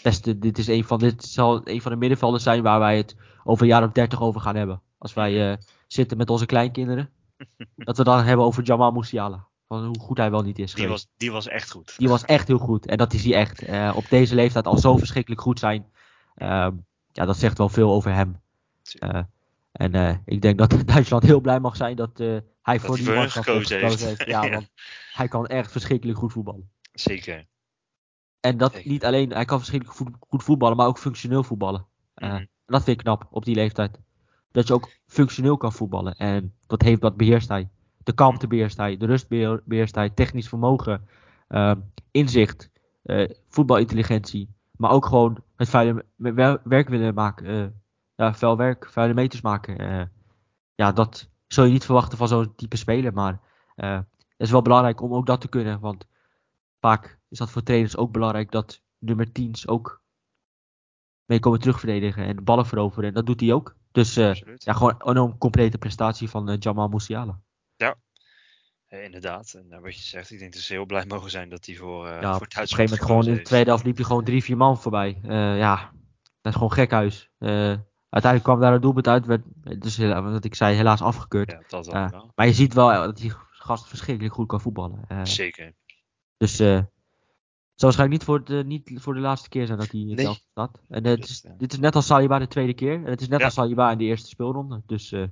[0.03, 3.17] beste, dit, is een van, dit zal een van de middenvelders zijn waar wij het
[3.45, 4.83] over een jaar of dertig over gaan hebben.
[4.99, 7.11] Als wij uh, zitten met onze kleinkinderen.
[7.77, 9.49] dat we dan hebben over Jamal Musiala.
[9.69, 10.75] Van hoe goed hij wel niet is.
[10.75, 11.95] Die was, die was echt goed.
[11.99, 12.87] Die was echt heel goed.
[12.87, 13.69] En dat is hij echt.
[13.69, 15.87] Uh, op deze leeftijd al zo verschrikkelijk goed zijn.
[16.37, 16.69] Uh,
[17.13, 18.41] ja, dat zegt wel veel over hem.
[19.01, 19.21] Uh,
[19.73, 23.31] en ik denk dat Duitsland heel blij mag zijn dat hij dat voor die man
[23.31, 24.05] gekozen heeft.
[24.05, 24.27] heeft.
[24.27, 24.71] Ja, ja, want
[25.13, 26.71] hij kan echt verschrikkelijk goed voetballen.
[26.93, 27.47] Zeker.
[28.41, 28.91] En dat Zeker.
[28.91, 31.86] niet alleen, hij kan verschrikkelijk goed, goed voetballen, maar ook functioneel voetballen.
[32.14, 32.38] Mm -hmm.
[32.38, 34.01] uh, dat vind ik knap op die leeftijd.
[34.51, 36.14] Dat je ook functioneel kan voetballen.
[36.16, 37.68] En dat, heeft, dat beheerst hij.
[37.99, 39.28] De kalmte beheerst hij, de rust
[39.64, 41.09] beheerst hij, technisch vermogen,
[41.49, 41.72] uh,
[42.11, 42.70] inzicht,
[43.05, 44.49] uh, voetbalintelligentie.
[44.76, 46.05] Maar ook gewoon het vuile
[46.64, 47.80] werk willen maken.
[48.14, 50.11] ja, vuil werk, vuile meters maken.
[50.74, 53.12] ja, dat zul je niet verwachten van zo'n type speler.
[53.12, 53.41] Maar
[53.74, 55.80] het is wel belangrijk om ook dat te kunnen.
[55.80, 56.07] Want
[56.80, 60.03] vaak is dat voor trainers ook belangrijk dat nummer 10's ook
[61.24, 63.09] mee komen terugverdedigen en ballen veroveren.
[63.09, 63.76] En dat doet hij ook.
[63.93, 67.41] Dus uh, ja, gewoon een complete prestatie van uh, Jamal Musiala.
[67.76, 67.97] Ja,
[68.87, 69.55] eh, inderdaad.
[69.55, 72.07] En wat je zegt, ik denk dat ze heel blij mogen zijn dat hij voor,
[72.07, 74.24] uh, ja, voor Op een gegeven moment gewoon in de tweede helft liep hij gewoon
[74.24, 75.18] drie, vier man voorbij.
[75.57, 75.93] ja,
[76.41, 77.31] dat is gewoon gekhuis.
[77.39, 79.43] uiteindelijk kwam daar een doelpunt uit, werd,
[79.78, 81.51] dus wat ik zei, helaas afgekeurd.
[81.51, 82.33] Ja, dat wel.
[82.35, 85.26] Maar je ziet wel dat die gast verschrikkelijk goed kan voetballen.
[85.26, 85.74] Zeker.
[86.37, 86.59] Dus
[87.81, 90.20] het zal waarschijnlijk niet voor, de, niet voor de laatste keer zijn dat hij nee.
[90.20, 90.81] zelf staat.
[90.89, 92.95] En uh, is, dit is net als Saliba de tweede keer.
[92.95, 93.45] En het is net ja.
[93.45, 94.83] als Saliba in de eerste speelronde.
[94.87, 95.24] Dus uh,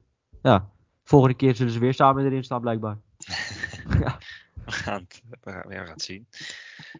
[0.42, 0.70] ja,
[1.05, 2.99] volgende keer zullen ze weer samen erin staan blijkbaar.
[4.03, 4.18] ja.
[4.64, 6.28] We gaan het, we gaan, we gaan het zien.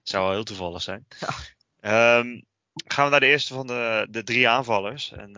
[0.03, 1.07] Zou wel heel toevallig zijn.
[1.21, 2.19] Ja.
[2.19, 5.13] Um, gaan we naar de eerste van de, de drie aanvallers.
[5.13, 5.33] En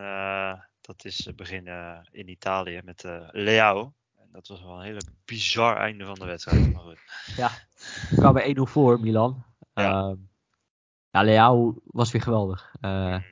[0.80, 3.92] dat is beginnen in Italië met Leao.
[4.18, 6.72] En dat was wel een hele bizar einde van de wedstrijd.
[6.72, 6.98] Maar goed.
[7.36, 7.50] Ja,
[8.10, 9.48] we kwamen 1-0 voor Milan.
[9.72, 10.08] Ja.
[10.08, 10.16] Ehm,
[11.10, 12.74] ja, Leao was weer geweldig.
[12.80, 13.22] Eh, Mhm.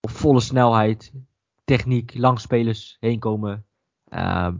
[0.00, 1.12] op volle snelheid,
[1.64, 3.66] techniek, langs spelers heen komen.
[4.04, 4.56] Ehm,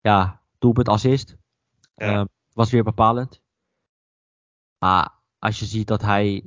[0.00, 1.36] ja, doelpunt assist.
[1.94, 2.06] Ja.
[2.06, 3.42] Ehm, was weer bepalend.
[4.78, 6.32] Maar als je ziet dat hij.
[6.32, 6.42] Ja,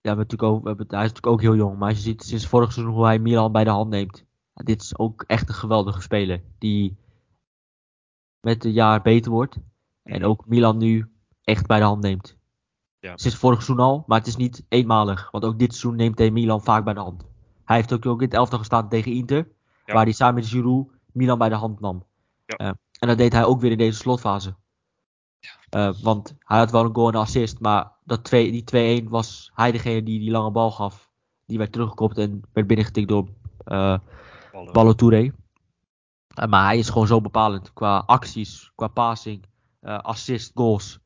[0.00, 1.78] we hebben natuurlijk ook, we hebben, hij is natuurlijk ook heel jong.
[1.78, 4.24] Maar als je ziet sinds vorig seizoen hoe hij Milan bij de hand neemt.
[4.54, 6.42] ja, dit is ook echt een geweldige speler.
[6.58, 6.96] Die
[8.40, 9.56] met het jaar beter wordt.
[10.02, 10.24] En Mhm.
[10.30, 11.11] ook Milan nu
[11.44, 12.36] echt bij de hand neemt.
[12.98, 13.16] Ja.
[13.16, 15.30] Sinds vorig seizoen al, maar het is niet eenmalig.
[15.30, 17.24] Want ook dit seizoen neemt hij Milan vaak bij de hand.
[17.64, 19.48] Hij heeft ook, ook in het elftal gestaan tegen Inter.
[19.84, 19.94] Ja.
[19.94, 22.04] Waar hij samen met Giroud Milan bij de hand nam.
[22.46, 22.56] Ja.
[22.56, 22.66] Eh,
[22.98, 24.54] en dat deed hij ook weer in deze slotfase.
[25.70, 27.60] Eh, want hij had wel een goal en een assist.
[27.60, 31.10] Maar dat twee, die 2-1 was hij degene die die lange bal gaf.
[31.46, 33.28] Die werd teruggekopt en werd binnengetikt door
[34.96, 35.32] Touré.
[36.28, 37.72] Eh, maar hij is gewoon zo bepalend.
[37.72, 39.44] Qua acties, qua passing,
[39.80, 41.00] assist, goals.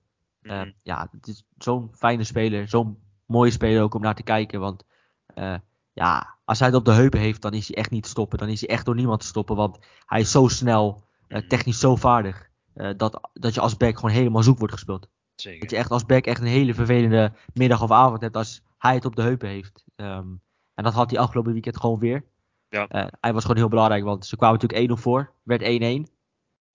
[0.51, 0.71] Eh, Mhm.
[0.83, 2.69] ja, het is zo'n fijne speler.
[2.69, 4.61] Zo'n mooie speler ook om naar te kijken.
[4.61, 4.85] Want
[5.27, 5.55] eh,
[5.93, 8.39] ja, als hij het op de heupen heeft, dan is hij echt niet te stoppen.
[8.39, 9.57] Dan is hij echt door niemand te stoppen.
[9.57, 11.49] Want hij is zo snel, eh, Mhm.
[11.49, 12.49] technisch zo vaardig.
[12.75, 15.01] eh, dat, dat je als back gewoon helemaal zoek wordt gespeeld.
[15.01, 15.71] Dat Zeker.
[15.71, 19.05] je echt als back echt een hele vervelende middag of avond hebt als hij het
[19.05, 19.85] op de heupen heeft.
[19.95, 20.27] Ehm,
[20.75, 22.25] en dat had hij afgelopen weekend gewoon weer.
[22.69, 22.87] Ja.
[23.21, 25.33] Hij was gewoon heel belangrijk, want ze kwamen natuurlijk 1-0 voor.
[25.43, 26.07] Werd 1-1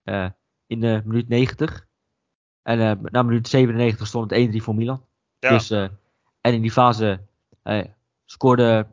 [0.02, 0.28] eh,
[0.66, 1.86] in de minuut 90.
[2.62, 5.04] En eh, na minuut 97 stond het 1-3 voor Milan.
[5.38, 5.48] Ja.
[5.48, 5.82] Dus, eh,
[6.40, 7.20] en in die fase
[7.62, 7.84] eh,
[8.24, 8.86] scoorde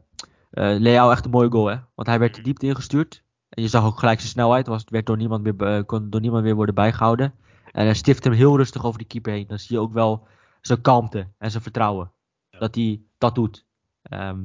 [0.51, 1.65] Leao echt een mooie goal.
[1.65, 1.77] Hè?
[1.95, 3.23] Want hij werd de diepte ingestuurd.
[3.49, 4.67] En je zag ook gelijk zijn snelheid.
[4.67, 7.33] Was, werd door niemand meer, kon door niemand meer worden bijgehouden.
[7.71, 9.47] En hij stift hem heel rustig over die keeper heen.
[9.47, 10.27] Dan zie je ook wel
[10.61, 12.11] zijn kalmte en zijn vertrouwen.
[12.49, 12.59] Ja.
[12.59, 13.65] Dat hij dat doet.
[14.01, 14.43] Ehm,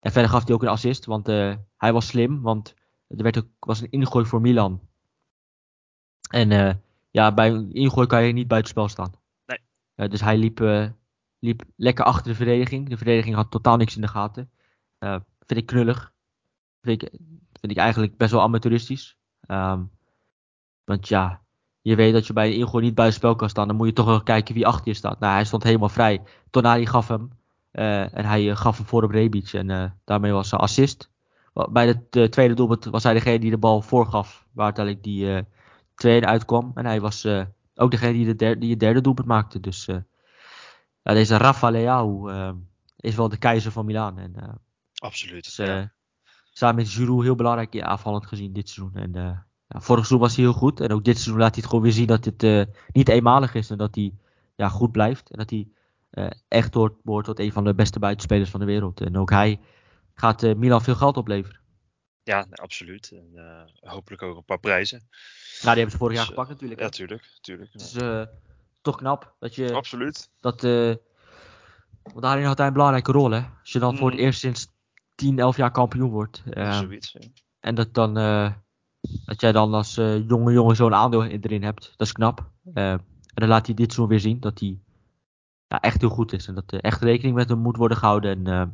[0.00, 1.04] en verder gaf hij ook een assist.
[1.04, 1.26] Want
[1.76, 2.42] hij was slim.
[2.42, 2.74] Want
[3.08, 4.80] er werd ook, was een ingooi voor Milan.
[6.32, 6.74] En eh,
[7.12, 9.12] ja, bij een ingooi kan je niet buitenspel staan.
[9.46, 10.08] Nee.
[10.08, 10.86] Dus hij liep, eh,
[11.38, 12.88] liep lekker achter de verdediging.
[12.88, 14.50] De verdediging had totaal niks in de gaten.
[14.98, 16.12] Eh, vind ik knullig.
[16.80, 17.10] Vind ik,
[17.52, 19.16] vind ik eigenlijk best wel amateuristisch.
[19.40, 19.82] Ehm,
[20.84, 21.42] want ja,
[21.82, 23.66] je weet dat je bij een ingooi niet buitenspel kan staan.
[23.68, 25.20] Dan moet je toch wel kijken wie achter je staat.
[25.20, 26.22] Nou, hij stond helemaal vrij.
[26.50, 27.30] Tonali gaf hem.
[27.70, 29.52] eh, en hij gaf hem voor op Rebic.
[29.52, 31.10] En daarmee was zijn assist.
[31.70, 34.46] Bij het tweede doelpunt was hij degene die de bal voorgaf.
[34.52, 35.44] Waar uiteindelijk die
[35.94, 36.70] tweede uitkwam.
[36.74, 39.60] En hij was eh, ook degene die, de derde, die het derde doelpunt maakte.
[39.60, 39.96] Dus eh,
[41.02, 42.52] ja, deze Rafa Leao eh,
[42.96, 44.18] is wel de keizer van Milaan.
[44.18, 44.60] En
[44.94, 45.54] Absoluut.
[45.54, 45.92] ja.
[46.52, 48.96] samen met Giroud heel belangrijk in aanvallend gezien dit seizoen.
[48.96, 49.12] En
[49.68, 50.80] ja, vorig seizoen was hij heel goed.
[50.80, 53.54] En ook dit seizoen laat hij het gewoon weer zien dat het eh, niet eenmalig
[53.54, 53.70] is.
[53.70, 54.14] En dat hij
[54.56, 55.30] ja, goed blijft.
[55.30, 55.68] En dat hij
[56.48, 59.00] echt hoort, behoort tot een van de beste buitenspelers van de wereld.
[59.00, 59.60] En ook hij
[60.14, 61.60] gaat Milan veel geld opleveren.
[62.22, 63.10] ja, absoluut.
[63.10, 65.08] En, hopelijk ook een paar prijzen.
[65.62, 66.80] Nou, die hebben ze vorig jaar Dus, gepakt natuurlijk.
[66.80, 67.38] Ja, tuurlijk.
[67.40, 67.72] tuurlijk.
[67.72, 68.22] Het is eh,
[68.80, 70.30] toch knap dat je Absoluut.
[70.40, 70.64] dat.
[70.64, 70.94] eh,
[72.02, 73.30] want daarin had hij een belangrijke rol.
[73.30, 73.42] Hè?
[73.60, 74.24] Als je dan voor het Mhm.
[74.26, 74.66] eerst sinds
[75.14, 76.42] 10, 11 jaar kampioen wordt.
[76.50, 77.12] eh, Zoiets.
[77.12, 77.20] ja.
[77.60, 78.52] En dat, dan, eh,
[79.24, 81.94] dat jij dan als eh, jonge jongen zo'n aandeel in- erin hebt.
[81.96, 82.50] Dat is knap.
[82.74, 83.00] Eh, en
[83.34, 84.78] dan laat hij dit seizoen weer zien dat hij
[85.66, 86.46] ja, echt heel goed is.
[86.46, 88.30] En dat er echt rekening met hem moet worden gehouden.
[88.30, 88.66] En eh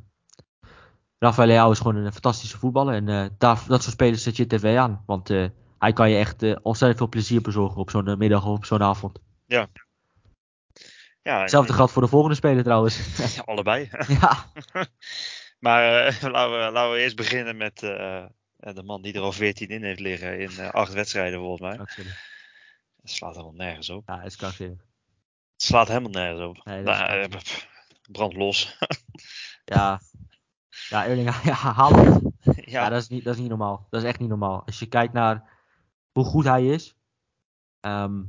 [1.19, 2.95] Rafael Leao is gewoon een fantastische voetballer.
[2.95, 5.03] En eh, daar, dat soort spelers zet je tv aan.
[5.07, 8.47] Want eh, hij kan je echt eh, ontzettend veel plezier bezorgen op zo'n eh, middag
[8.47, 9.19] of op zo'n avond.
[9.47, 9.69] Ja,
[11.23, 13.17] Hetzelfde en- geldt voor de volgende speler trouwens.
[13.37, 13.89] Ja, allebei.
[14.09, 14.45] ja,
[15.67, 19.69] maar eh, laten, we, laten we eerst beginnen met de man die er al 14
[19.69, 21.77] in heeft liggen in acht wedstrijden volgens mij.
[23.03, 24.03] Het slaat helemaal nergens op.
[24.09, 24.79] ja is krankzinnig.
[25.53, 26.65] Het slaat helemaal nergens op.
[26.65, 27.29] Nee, Nou,
[28.11, 28.79] brand los.
[29.65, 30.01] Ja,
[30.89, 32.23] ja Erling ja, Haaland.
[32.43, 33.87] ja, Ja, dat, is niet, dat is niet normaal.
[33.91, 34.63] Dat is echt niet normaal.
[34.67, 35.57] Als je kijkt naar
[36.19, 36.97] hoe goed hij is.
[37.81, 38.23] ehm,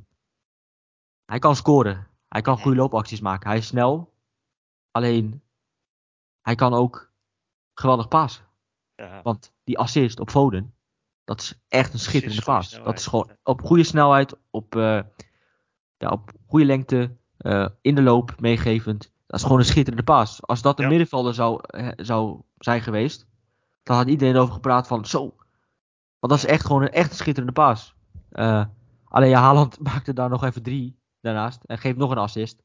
[1.26, 2.08] hij kan scoren.
[2.28, 3.50] Hij kan goede loopacties maken.
[3.50, 4.14] Hij is snel.
[4.92, 5.42] Alleen,
[6.42, 7.12] hij kan ook
[7.74, 8.46] geweldig pasen.
[8.96, 9.22] ja.
[9.22, 10.76] Want die assist op Foden,
[11.24, 12.70] dat is echt een schitterende paas.
[12.84, 15.02] Dat is gewoon op goede snelheid, op, eh,
[15.98, 19.12] ja, op goede lengte, eh, in de loop meegevend.
[19.28, 20.42] Dat is gewoon een schitterende paas.
[20.46, 20.90] Als dat een Ja.
[20.90, 23.28] middenvelder zou, eh, zou zijn geweest,
[23.84, 25.36] dan had iedereen over gepraat van zo.
[26.20, 27.96] Want dat is echt gewoon een echt schitterende paas.
[28.30, 28.66] Eh,
[29.04, 32.64] alleen ja, Haaland maakte daar nog even drie daarnaast en geeft nog een assist.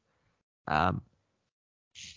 [0.63, 0.95] Ehm,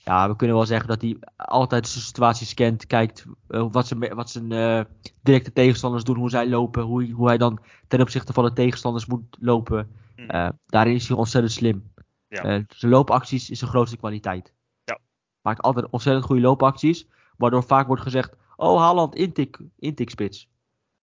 [0.04, 4.14] ja, we kunnen wel zeggen dat hij altijd zijn situatie scant, kijkt eh, wat zijn,
[4.14, 4.80] wat zijn eh,
[5.22, 7.58] directe tegenstanders doen, hoe zij lopen, hoe, hoe hij dan
[7.88, 9.90] ten opzichte van de tegenstanders moet lopen.
[10.16, 10.22] Hm.
[10.22, 11.92] Eh, daarin is hij ontzettend slim.
[12.28, 12.42] Ja.
[12.42, 14.52] Zijn loopacties is zijn grootste kwaliteit.
[14.84, 14.98] Ja.
[15.42, 20.48] Maakt altijd ontzettend goede loopacties, waardoor vaak wordt gezegd, oh Haaland, intik, intikspits.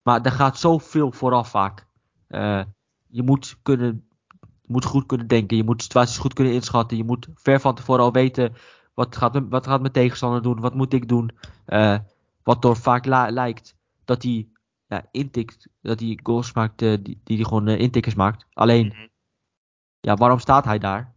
[0.06, 1.88] Maar er gaat zoveel vooraf vaak.
[2.30, 2.64] Uh,
[3.08, 4.10] je moet, kunnen,
[4.66, 5.58] moet goed kunnen denken.
[5.58, 6.97] Je moet situaties goed kunnen inschatten.
[6.97, 8.53] Je moet ver van tevoren al weten.
[8.93, 10.60] Wat gaat, wat gaat mijn tegenstander doen?
[10.60, 11.32] Wat moet ik doen?
[11.68, 11.97] Uh,
[12.43, 14.47] wat door vaak lijkt dat hij
[14.88, 15.68] ja, intikt.
[15.82, 18.45] Dat hij goals maakt uh, die, die hij gewoon intikkers maakt.
[18.53, 19.10] Alleen, mm -hmm.
[19.99, 21.16] ja, waarom staat hij daar?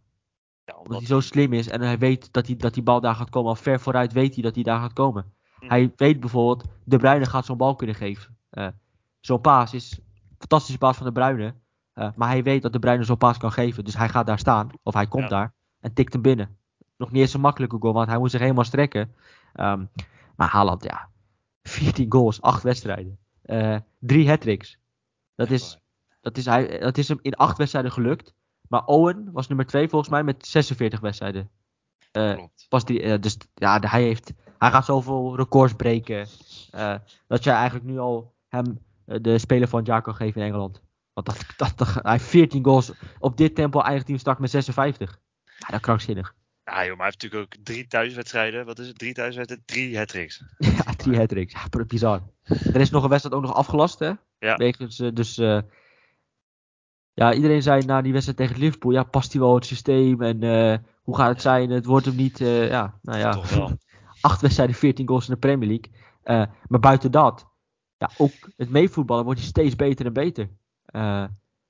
[0.65, 3.01] Ja, omdat, omdat hij zo slim is en hij weet dat, hij, dat die bal
[3.01, 3.49] daar gaat komen.
[3.49, 5.33] Al ver vooruit weet hij dat hij daar gaat komen.
[5.59, 5.69] Mm.
[5.69, 8.37] Hij weet bijvoorbeeld, De Bruyne gaat zo'n bal kunnen geven.
[9.19, 11.53] Zo'n paas is een fantastische paas van De Bruyne.
[11.95, 13.83] Uh, maar hij weet dat De Bruyne zo'n paas kan geven.
[13.83, 15.29] Dus hij gaat daar staan, of hij komt ja.
[15.29, 16.57] daar, en tikt hem binnen.
[16.97, 19.15] Nog niet eens een makkelijke goal, want hij moet zich helemaal strekken.
[19.55, 19.89] Um,
[20.35, 21.09] maar Haaland, ja,
[21.63, 23.17] 14 goals, 8 wedstrijden.
[23.45, 24.77] Uh, drie hat-tricks.
[25.35, 25.79] Dat is,
[26.21, 28.33] dat, is, hij, dat is hem in 8 wedstrijden gelukt.
[28.67, 31.49] Maar Owen was nummer 2 volgens mij met 46 wedstrijden.
[32.11, 36.27] Uh, was die, uh, dus ja, hij, heeft, hij gaat zoveel records breken.
[36.75, 36.95] Uh,
[37.27, 38.79] dat je eigenlijk nu al hem
[39.17, 40.81] de speler van het jaar kan geven in Engeland.
[41.13, 42.91] Want dat, dat, dat, hij heeft 14 goals.
[43.19, 45.19] Op dit tempo eindigt hij straks met 56.
[45.45, 46.33] Ja, dat is krankzinnig.
[46.63, 48.65] Ja, joh, maar hij heeft natuurlijk ook drie thuiswedstrijden.
[48.65, 48.97] Wat is het?
[48.97, 50.43] Drie thuiswedstrijden, drie hat-tricks.
[50.57, 51.53] Ja, drie hat-tricks.
[51.53, 52.21] Ja, bizar.
[52.43, 54.11] Er is nog een wedstrijd ook nog afgelast, hè?
[54.39, 54.55] Ja.
[54.55, 55.59] Wegens, dus uh,
[57.13, 60.43] ja, iedereen zei na die wedstrijd tegen Liverpool, ja, past hij wel het systeem en
[60.43, 61.69] uh, hoe gaat het zijn?
[61.69, 63.31] Het wordt hem niet, uh, ja, nou ja.
[63.31, 63.77] Toch wel.
[64.21, 66.49] Acht wedstrijden, 14 goals in de Premier League.
[66.67, 67.47] maar buiten dat,
[67.99, 70.49] ja, ook het meevoetballen wordt hij steeds beter en beter.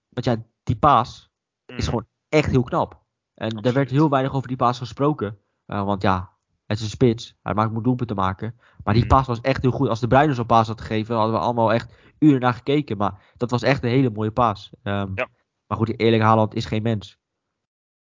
[0.09, 1.29] want ja, die paas
[1.65, 1.83] is Mhm.
[1.85, 3.03] gewoon echt heel knap.
[3.33, 5.37] En er werd heel weinig over die paas gesproken.
[5.67, 6.29] Uh, want ja,
[6.65, 7.35] het is een spits.
[7.41, 8.59] Hij maakt moet doelpunten maken.
[8.83, 9.13] Maar die Mhm.
[9.13, 9.87] paas was echt heel goed.
[9.87, 12.97] Als de Bruyne zo'n paas had gegeven, hadden we allemaal echt uren naar gekeken.
[12.97, 14.69] Maar dat was echt een hele mooie paas.
[14.83, 15.27] Ehm, Ja.
[15.67, 17.17] Maar goed, eerlijk Haaland is geen mens.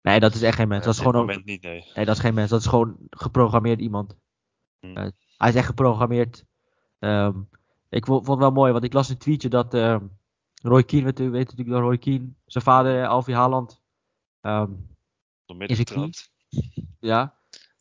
[0.01, 0.86] Nee, dat is echt geen mens.
[0.86, 1.91] dat is Op gewoon niet, nee.
[1.95, 2.49] nee, dat is geen mens.
[2.49, 4.16] Dat is gewoon geprogrammeerd iemand.
[4.80, 4.97] Mhm.
[4.97, 5.07] Eh,
[5.38, 6.45] hij is echt geprogrammeerd.
[6.99, 7.41] Ehm,
[7.94, 10.06] ik vo- vond het wel mooi, want ik las een tweetje dat ehm,
[10.62, 13.82] Roy Keane, weet, weet natuurlijk dat Roy Keane, zijn vader eh, Alfie Haaland,
[15.58, 16.32] midden Is het getrapt.
[17.00, 17.34] ja,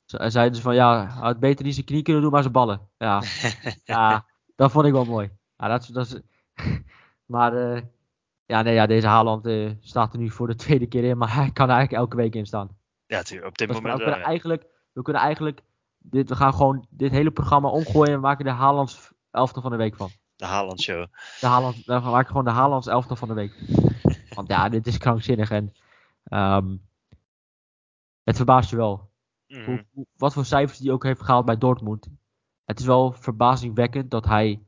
[0.04, 2.40] ze- hij zei dus van ja, hij had beter niet zijn knie kunnen doen, maar
[2.42, 2.88] zijn ballen.
[2.98, 3.22] Ja,
[3.84, 5.30] ja dat vond ik wel mooi.
[5.56, 6.20] Ja, dat, dat is,
[7.34, 7.82] maar eh,
[8.44, 11.34] ja, nee, ja, deze Haaland eh, staat er nu voor de tweede keer in, maar
[11.34, 12.76] hij kan er eigenlijk elke week in staan.
[13.06, 13.18] Ja.
[13.44, 15.62] Op dit moment we kunnen eigenlijk, we kunnen eigenlijk
[15.98, 19.76] dit, we gaan gewoon dit hele programma omgooien en maken de Haalands elftal van de
[19.76, 20.10] week van.
[20.36, 21.06] de Haaland Show.
[21.40, 23.54] De Haaland, we maken gewoon de Haalands elftal van de week.
[24.34, 25.74] Want ja, dit is krankzinnig en
[26.24, 26.76] ehm,
[28.22, 29.10] het verbaast je wel.
[29.46, 29.64] Mhm.
[29.64, 32.08] Hoe, hoe- wat voor cijfers hij ook heeft gehaald bij Dortmund.
[32.64, 34.62] Het is wel verbazingwekkend dat hij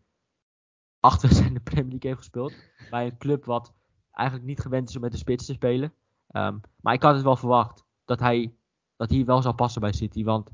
[1.01, 2.53] acht wedstrijden in de Premier League heeft gespeeld.
[2.91, 3.73] Bij een club wat
[4.11, 5.95] eigenlijk niet gewend is om met de spits te spelen.
[6.29, 8.55] Ehm, maar ik had het wel verwacht dat hij
[8.97, 10.25] dat hij wel zou passen bij City.
[10.25, 10.51] Want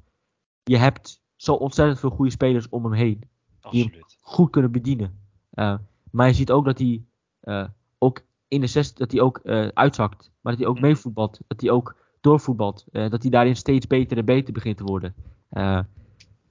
[0.63, 3.30] je hebt zo ontzettend veel goede spelers om hem heen.
[3.61, 4.19] Absoluut.
[4.21, 5.19] Goed kunnen bedienen.
[5.51, 5.75] Eh,
[6.11, 7.05] maar je ziet ook dat hij
[7.41, 10.31] eh, ook in de zes dat hij ook eh, uitzakt.
[10.41, 10.85] Maar dat hij ook Mhm.
[10.87, 11.41] meevoetbalt.
[11.47, 12.85] Dat hij ook doorvoetbalt.
[12.93, 15.15] dat hij daarin steeds beter en beter begint te worden.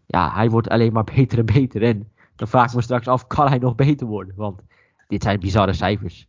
[0.06, 1.84] Ja, hij wordt alleen maar beter en beter.
[1.84, 4.36] En dan vraag ik me straks af, kan hij nog beter worden?
[4.36, 4.62] Want
[5.08, 6.28] dit zijn bizarre cijfers.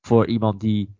[0.00, 0.94] Voor iemand die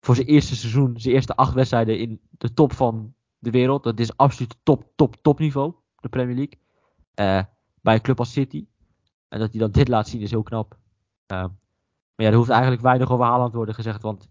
[0.00, 3.82] voor zijn eerste seizoen, zijn eerste acht wedstrijden in de top van de wereld.
[3.82, 5.74] Dat is absoluut top, top, top niveau.
[6.00, 7.48] De Premier League.
[7.82, 8.66] Bij een club als City.
[9.28, 10.76] En dat hij dan dit laat zien is heel knap.
[11.26, 11.36] Eh,
[12.14, 14.02] maar ja, er hoeft eigenlijk weinig over Haaland te worden gezegd.
[14.02, 14.28] Want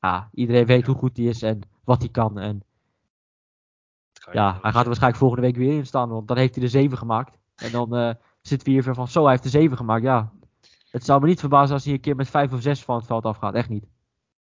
[0.00, 2.38] ja, iedereen weet hoe goed hij is en wat hij kan.
[2.38, 2.62] En
[4.32, 6.08] ja, hij gaat er waarschijnlijk volgende week weer in staan.
[6.08, 7.38] Want dan heeft hij de 7 gemaakt.
[7.54, 10.02] En dan eh, zitten we hier weer van, zo, hij heeft de 7 gemaakt.
[10.02, 10.32] Ja,
[10.90, 13.06] het zou me niet verbazen als hij een keer met 5 of 6 van het
[13.06, 13.54] veld afgaat.
[13.54, 13.86] Echt niet.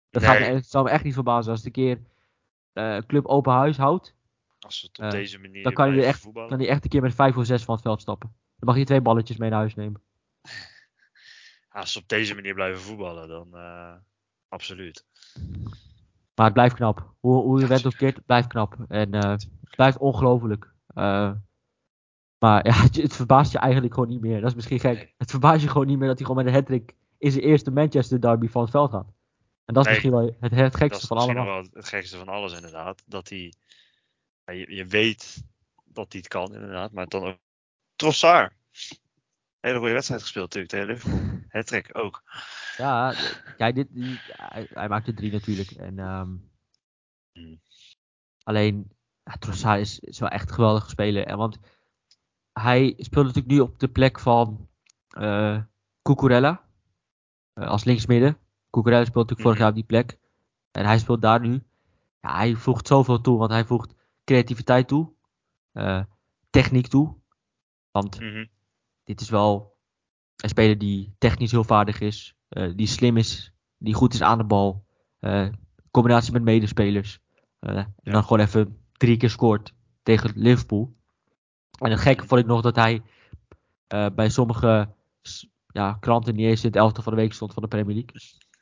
[0.09, 0.53] Dat gaat me, Nee.
[0.55, 2.01] het zou me echt niet verbazen als een keer
[2.73, 4.15] een club open huis houdt.
[4.59, 6.49] Als het op Eh, deze manier dan kan hij echt- voetballen.
[6.49, 8.33] Kan hij echt een keer met 5 of 6 van het veld stappen.
[8.59, 10.01] Dan mag hij twee balletjes mee naar huis nemen.
[11.69, 13.93] Als ze op deze manier blijven voetballen, dan eh,
[14.47, 15.05] absoluut.
[16.35, 17.13] Maar het blijft knap.
[17.19, 17.97] Hoe, hoe je Ja, went of zeker.
[18.05, 18.75] keert, het blijft knap.
[18.87, 20.73] En eh, het blijft ongelooflijk.
[20.87, 21.31] Eh,
[22.37, 24.39] maar ja, het, het verbaast je eigenlijk gewoon niet meer.
[24.41, 24.95] Dat is misschien gek.
[24.95, 25.13] Nee.
[25.17, 26.81] Het verbaast je gewoon niet meer dat hij gewoon met een hat
[27.17, 29.07] in zijn eerste Manchester derby van het veld gaat.
[29.65, 29.93] En dat is Nee.
[30.01, 31.61] misschien wel het, het Dat gekste is van misschien allemaal.
[31.61, 33.03] nog wel het gekste van alles inderdaad.
[33.05, 33.53] Dat hij,
[34.45, 35.43] je, je weet
[35.85, 37.37] dat hij het kan inderdaad, maar dan ook
[37.99, 38.53] Trossard.
[39.59, 41.39] Hele goede wedstrijd gespeeld natuurlijk tegen Liverpool.
[41.59, 42.23] Hattrick ook.
[42.77, 43.13] Ja,
[43.57, 45.71] kijk, dit, die- hij, hij maakte drie natuurlijk.
[45.71, 46.35] En, ehm,
[47.31, 47.61] Hmm.
[48.43, 48.91] Alleen,
[49.23, 51.25] ja, Trossard is, is wel echt een geweldige speler.
[51.25, 51.59] En want
[52.53, 54.67] hij speelt natuurlijk nu op de plek van
[55.09, 55.61] eh
[56.01, 56.67] Cucurella.
[57.53, 58.37] eh, als linksmidden.
[58.69, 59.61] Cucurella speelt natuurlijk vorig Mhm.
[59.61, 60.19] jaar op die plek.
[60.71, 61.63] En hij speelt daar nu.
[62.21, 63.37] Ja, hij voegt zoveel toe.
[63.37, 63.93] Want hij voegt
[64.23, 65.13] creativiteit toe.
[65.71, 66.03] eh,
[66.49, 67.15] techniek toe.
[67.91, 68.45] Want Mhm.
[69.03, 69.77] dit is wel
[70.39, 74.37] Een speler die technisch heel vaardig is, eh, die slim is, die goed is aan
[74.37, 74.85] de bal.
[75.19, 75.47] eh,
[75.91, 77.19] combinatie met medespelers.
[77.59, 79.73] eh, En dan gewoon even drie keer scoort
[80.03, 80.95] tegen Liverpool.
[81.79, 83.01] En het gekke vond ik nog dat hij
[84.15, 84.93] bij sommige
[85.67, 88.11] ja, kranten niet eens in het elftal van de week stond van de Premier League.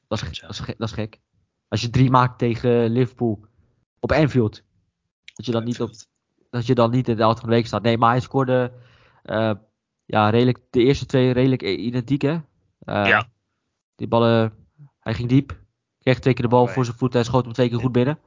[0.07, 1.19] Dat is, dat is, ge- dat is gek.
[1.67, 3.45] Als je drie maakt tegen Liverpool
[3.99, 4.63] op Anfield.
[5.34, 5.89] Dat je dan niet, op,
[6.49, 7.82] dat je dan niet in het elftal van de week staat.
[7.84, 8.71] Nee, maar hij scoorde
[10.05, 12.32] ja, redelijk, de eerste twee redelijk identiek hè.
[12.80, 13.28] Eh, Ja.
[13.95, 14.53] Die ballen,
[14.99, 15.59] hij ging diep.
[15.99, 18.19] Kreeg twee keer de bal voor zijn voeten en schoot hem twee keer goed binnen.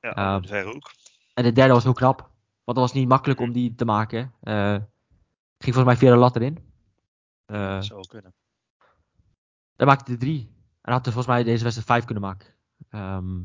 [0.00, 0.90] Ja, Ehm, de verre hoek.
[1.34, 2.18] En de derde was heel knap.
[2.64, 4.32] Want het was niet makkelijk om die te maken.
[4.40, 4.76] Eh
[5.58, 6.58] ging volgens mij via de lat erin.
[7.46, 8.34] Eh zou kunnen.
[9.76, 10.52] Daar maakte hij drie.
[10.80, 12.48] En had er volgens mij deze wedstrijd vijf kunnen maken.
[12.88, 13.38] Ehm,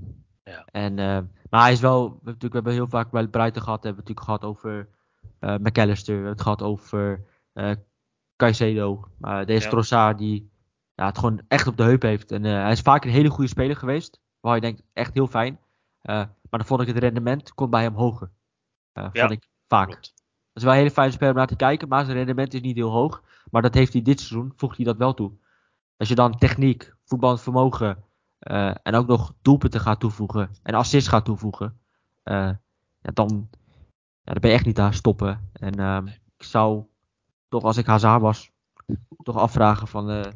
[0.44, 0.66] Ja.
[0.66, 3.62] en, eh, maar hij is wel, we hebben, natuurlijk, we hebben heel vaak bij Brighton
[3.64, 4.86] gehad, hebben we natuurlijk gehad over eh
[5.40, 7.72] McAllister, we hebben het gehad over eh
[8.36, 9.08] Caicedo.
[9.18, 9.70] Maar deze Ja.
[9.70, 10.52] Trossard die
[10.96, 12.32] ja, het gewoon echt op de heup heeft.
[12.32, 14.20] En eh, hij is vaak een hele goede speler geweest.
[14.40, 15.60] Waar je denkt, echt heel fijn.
[16.02, 18.32] Eh, maar dan vond ik het rendement komt bij hem hoger.
[18.92, 19.88] Eh, Ja, vond ik vaak.
[19.88, 20.08] Klopt.
[20.08, 22.62] Het is wel een hele fijne speler om naar te kijken, maar zijn rendement is
[22.62, 23.24] niet heel hoog.
[23.52, 25.32] Maar dat heeft hij dit seizoen, voegt hij dat wel toe.
[25.98, 28.04] Als je dan techniek, voetballend vermogen
[28.40, 31.80] eh, en ook nog doelpunten gaat toevoegen en assists gaat toevoegen,
[32.24, 32.52] eh,
[33.02, 33.50] ja, dan,
[34.30, 35.50] ja, dan ben je echt niet te stoppen.
[35.54, 36.86] En ehm, ik zou
[37.48, 38.52] toch als ik Hazard was,
[39.24, 40.32] toch afvragen van, eh,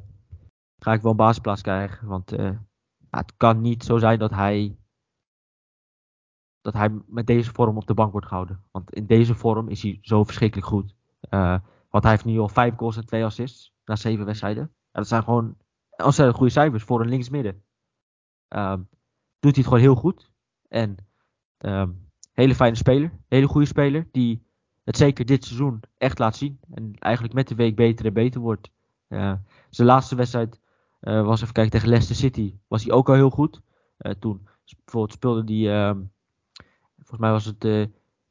[0.80, 2.08] ga ik wel een basisplaats krijgen?
[2.08, 2.66] Want ja,
[3.10, 4.78] het kan niet zo zijn dat hij
[6.62, 8.64] dat hij met deze vorm op de bank wordt gehouden.
[8.72, 10.96] Want in deze vorm is hij zo verschrikkelijk goed.
[11.20, 14.64] Eh, want hij heeft nu al vijf goals en twee assists na zeven wedstrijden.
[14.64, 15.58] En dat zijn gewoon
[16.04, 17.64] ontzettend goede cijfers voor een linksmidden.
[18.48, 18.82] Ehm
[19.44, 20.32] doet hij het gewoon heel goed.
[20.68, 20.96] En
[21.58, 21.92] ehm,
[22.34, 23.12] hele fijne speler.
[23.28, 24.08] Hele goede speler.
[24.12, 24.44] Die
[24.84, 26.60] het zeker dit seizoen echt laat zien.
[26.74, 28.72] En eigenlijk met de week beter en beter wordt.
[29.08, 29.34] Eh,
[29.70, 30.60] zijn laatste wedstrijd
[31.00, 32.56] eh, was even kijken tegen Leicester City.
[32.68, 33.62] Was hij ook al heel goed.
[33.98, 34.48] Eh, toen
[34.84, 35.88] bijvoorbeeld speelde hij...
[35.88, 36.02] ehm,
[36.96, 37.64] volgens mij was het...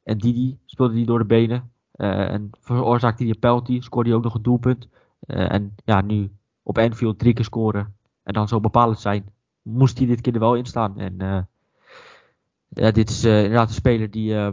[0.03, 1.71] en Didi speelde hij door de benen.
[1.91, 3.81] en veroorzaakte hij een penalty.
[3.81, 4.87] Scoorde hij ook nog een doelpunt.
[5.25, 6.31] En ja, nu
[6.63, 7.95] op Anfield drie keer scoren.
[8.23, 9.29] En dan zo bepalend zijn.
[9.61, 10.99] Moest hij dit keer er wel in staan.
[10.99, 11.47] En
[12.73, 14.49] ja, dit is eh, inderdaad een speler die eh,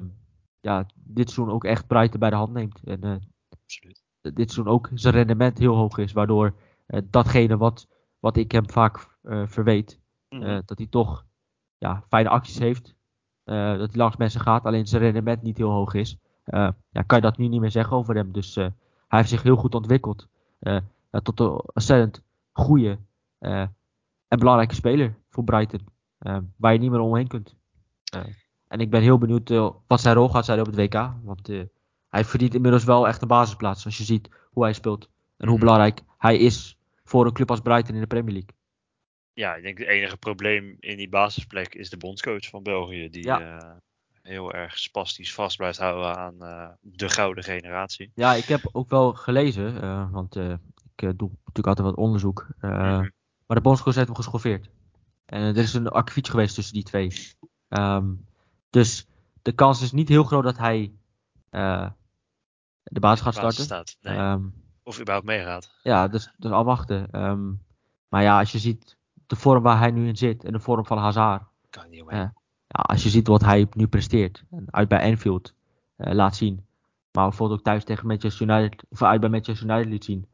[0.60, 2.80] ja, dit seizoen ook echt Brighton bij de hand neemt.
[2.84, 3.14] En eh,
[3.62, 4.02] Absoluut.
[4.20, 6.12] dit seizoen ook zijn rendement heel hoog is.
[6.12, 6.54] Waardoor
[7.04, 9.98] datgene wat, wat ik hem vaak verweet.
[10.28, 10.60] Mhm.
[10.64, 11.24] dat hij toch
[11.78, 12.94] ja, fijne acties heeft.
[13.44, 14.64] dat hij langs mensen gaat.
[14.64, 16.16] Alleen zijn rendement niet heel hoog is.
[16.44, 18.32] eh, ja, kan je dat nu niet meer zeggen over hem.
[18.32, 18.72] Dus hij
[19.08, 20.28] heeft zich heel goed ontwikkeld.
[21.22, 22.98] tot een ontzettend goede
[23.38, 25.86] en belangrijke speler voor Brighton.
[26.56, 27.56] waar je niet meer omheen kunt.
[28.11, 28.20] Eh,
[28.68, 31.12] en ik ben heel benieuwd eh, wat zijn rol gaat zijn op het WK.
[31.22, 31.62] Want eh,
[32.08, 33.84] hij verdient inmiddels wel echt een basisplaats.
[33.84, 35.08] Als je ziet hoe hij speelt.
[35.36, 35.64] En hoe Mhm.
[35.64, 38.50] belangrijk hij is voor een club als Brighton in de Premier League.
[39.32, 43.08] Ja, ik denk het enige probleem in die basisplek is de bondscoach van België.
[43.11, 43.80] Die Ja.
[44.22, 46.38] heel erg spastisch vast blijft houden aan
[46.80, 48.11] de gouden generatie.
[48.14, 49.80] Ja, ik heb ook wel gelezen,
[50.11, 52.46] want ik doe natuurlijk altijd wat onderzoek.
[52.61, 53.08] Mhm.
[53.46, 54.70] Maar de bondscoach heeft hem geschoffeerd.
[55.26, 57.12] En er is een akkefietje geweest tussen die twee.
[57.70, 58.12] Ehm,
[58.70, 59.08] dus
[59.42, 60.92] de kans is niet heel groot dat hij
[61.50, 61.90] eh,
[62.82, 63.64] de basis gaat starten.
[63.64, 63.96] staat.
[64.00, 64.16] Nee.
[64.16, 64.44] Ehm,
[64.82, 65.78] of überhaupt meegaat.
[65.82, 67.10] ja, dus, dus afwachten.
[67.10, 67.52] Ehm,
[68.08, 68.96] maar ja, als je ziet
[69.26, 71.42] de vorm waar hij nu in zit en de vorm van Hazard.
[71.70, 72.04] Kan niet.
[72.08, 72.32] Ja.
[72.68, 74.44] Als je ziet wat hij nu presteert.
[74.66, 75.54] Uit bij Anfield
[75.96, 76.66] eh, laat zien.
[77.12, 78.84] Maar bijvoorbeeld ook thuis tegen Manchester United.
[78.88, 80.26] Of uit bij Manchester United liet zien.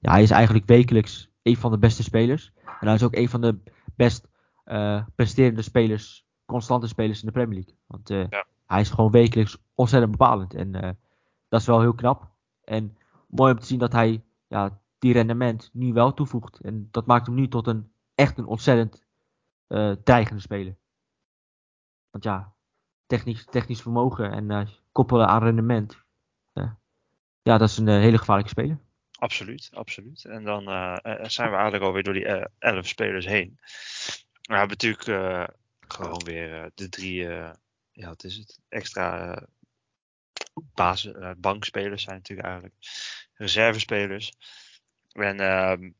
[0.00, 2.52] Ja, hij is eigenlijk wekelijks een van de beste spelers.
[2.64, 3.58] En hij is ook een van de
[3.96, 4.28] best
[4.70, 6.26] eh, presterende spelers.
[6.44, 7.74] Constante spelers in de Premier League.
[7.86, 8.46] Want eh, Ja.
[8.66, 10.54] hij is gewoon wekelijks ontzettend bepalend.
[10.54, 10.90] En eh,
[11.48, 12.28] dat is wel heel knap.
[12.64, 12.96] En
[13.28, 16.60] mooi om te zien dat hij ja, die rendement nu wel toevoegt.
[16.60, 19.04] En dat maakt hem nu tot een echt een ontzettend
[20.04, 20.76] dreigende speler.
[22.10, 22.52] Want ja,
[23.06, 26.04] technisch, technisch vermogen en koppelen aan rendement.
[27.42, 28.78] ja, dat is een hele gevaarlijke speler.
[29.18, 30.24] Absoluut, absoluut.
[30.24, 30.62] En dan
[31.22, 32.26] zijn we eigenlijk alweer door die
[32.58, 33.58] elf spelers heen.
[34.50, 37.52] We hebben natuurlijk eh, gewoon weer eh, de drie, eh,
[37.90, 39.42] ja, wat is het, extra
[40.74, 42.76] basis, bankspelers zijn natuurlijk eigenlijk.
[43.34, 44.32] Reservespelers.
[45.12, 45.90] En ehm,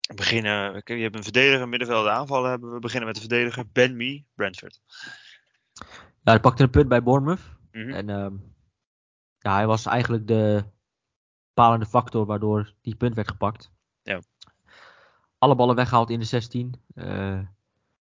[0.00, 2.78] we beginnen, je hebt een verdediger, middenvelder, aanvallen hebben we.
[2.78, 4.80] Beginnen met de verdediger Ben Mee, Brentford.
[5.72, 5.84] Ja,
[6.22, 7.40] hij pakte een punt bij Bournemouth.
[7.70, 7.90] Mhm.
[7.90, 8.36] En ehm,
[9.38, 10.64] ja, hij was eigenlijk de
[11.54, 13.72] bepalende factor waardoor die punt werd gepakt.
[14.02, 14.20] Ja.
[15.38, 16.84] Alle ballen weggehaald in de 16.
[16.94, 17.40] Eh,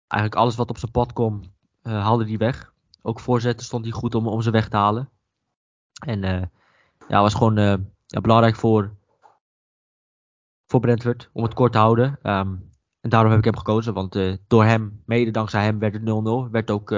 [0.09, 1.43] eigenlijk alles wat op zijn pad kwam,
[1.83, 2.73] eh, haalde hij weg.
[3.03, 5.11] Ook voorzetten stond hij goed om, om ze weg te halen.
[6.07, 6.43] En eh,
[7.09, 7.75] ja, was gewoon eh,
[8.07, 8.97] ja, belangrijk voor
[10.67, 12.19] voor Brentford, om het kort te houden.
[12.23, 12.55] Ehm,
[13.01, 16.51] en daarom heb ik hem gekozen, want door hem, mede dankzij hem, werd het 0-0.
[16.51, 16.95] Werd ook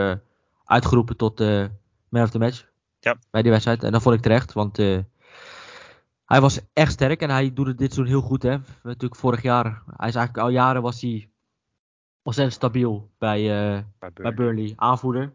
[0.64, 1.66] uitgeroepen tot uh,
[2.08, 2.66] man of the match
[3.00, 3.16] Ja.
[3.30, 3.82] bij die wedstrijd.
[3.82, 7.92] En dat vond ik terecht, want hij was echt sterk en hij doet het dit
[7.92, 8.42] seizoen heel goed.
[8.42, 8.56] Hè.
[8.82, 11.29] Natuurlijk vorig jaar, hij is eigenlijk al jaren was hij
[12.22, 14.34] ontzettend stabiel bij, eh, Bij bij Burnley.
[14.34, 14.72] Burnley.
[14.76, 15.32] Aanvoerder,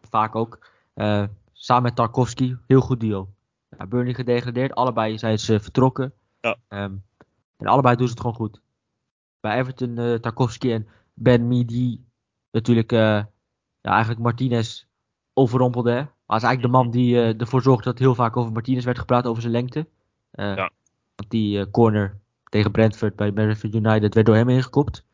[0.00, 0.66] vaak ook.
[0.94, 3.28] Eh, samen met Tarkovsky, heel goed duo.
[3.78, 6.12] Ja, Burnley gedegradeerd, allebei zijn ze vertrokken.
[6.40, 6.56] Ja.
[6.68, 6.94] Ehm,
[7.56, 8.60] en allebei doen ze het gewoon goed.
[9.40, 12.04] Bij Everton, eh, Tarkovsky en Ben Midi
[12.50, 13.28] natuurlijk ja,
[13.80, 14.84] eigenlijk Martinez
[15.34, 15.90] overrompelde.
[15.90, 15.96] Hè?
[15.96, 19.26] Hij is eigenlijk de man die ervoor zorgde dat heel vaak over Martinez werd gepraat,
[19.26, 19.86] over zijn lengte.
[20.32, 20.70] Ja.
[21.14, 25.04] Want die corner tegen Brentford bij Brentford United werd door hem ingekopt.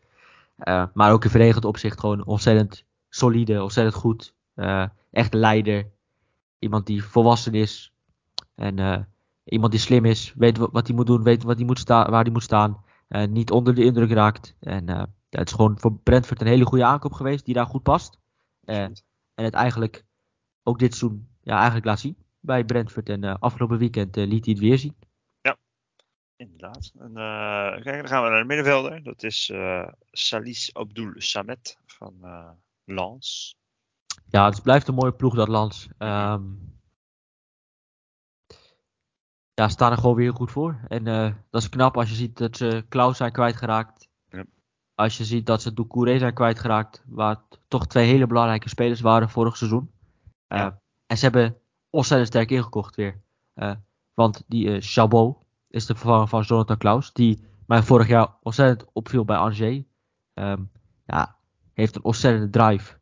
[0.57, 4.35] Eh, maar ook in verdedigend opzicht gewoon ontzettend solide, ontzettend goed.
[4.55, 5.91] Eh, echt leider.
[6.59, 7.93] Iemand die volwassen is.
[8.55, 8.99] En eh,
[9.45, 10.35] iemand die slim is.
[10.37, 11.23] Weet wa- wat hij moet doen.
[11.23, 12.83] Weet wat hij moet sta- waar hij moet staan.
[13.29, 14.57] niet onder de indruk raakt.
[14.61, 14.89] En
[15.31, 17.45] het is gewoon voor Brentford een hele goede aankoop geweest.
[17.45, 18.19] Die daar goed past.
[18.65, 18.93] En
[19.35, 20.05] het eigenlijk
[20.63, 22.17] ook dit seizoen ja, eigenlijk laat zien.
[22.41, 23.09] Bij Brentford.
[23.09, 24.95] En afgelopen weekend liet hij het weer zien.
[26.37, 26.93] Inderdaad.
[26.99, 29.03] En, eh, kijk, dan gaan we naar de middenvelder.
[29.03, 32.51] Dat is eh, Salis Abdul Samet van eh
[32.85, 33.57] Lens.
[34.27, 35.89] Ja, het blijft een mooie ploeg dat Lans.
[35.99, 36.43] Ehm
[39.55, 40.81] ja, staan er gewoon weer goed voor.
[40.89, 41.05] En
[41.51, 44.09] dat is knap als je ziet dat ze Klaus zijn kwijtgeraakt.
[44.29, 44.45] Ja.
[44.95, 47.03] Als je ziet dat ze Doucouré zijn kwijtgeraakt.
[47.07, 49.91] Waar toch twee hele belangrijke spelers waren vorig seizoen.
[50.47, 50.81] Ja.
[51.07, 51.61] En ze hebben
[51.91, 53.23] ontzettend sterk ingekocht weer.
[54.15, 55.44] Want die Chabot
[55.75, 57.13] is de vervanger van Jonathan Klaus.
[57.13, 59.83] Die mij vorig jaar ontzettend opviel bij Angers.
[60.35, 60.63] Ehm,
[61.07, 61.37] ja,
[61.73, 62.99] heeft een ontzettende drive.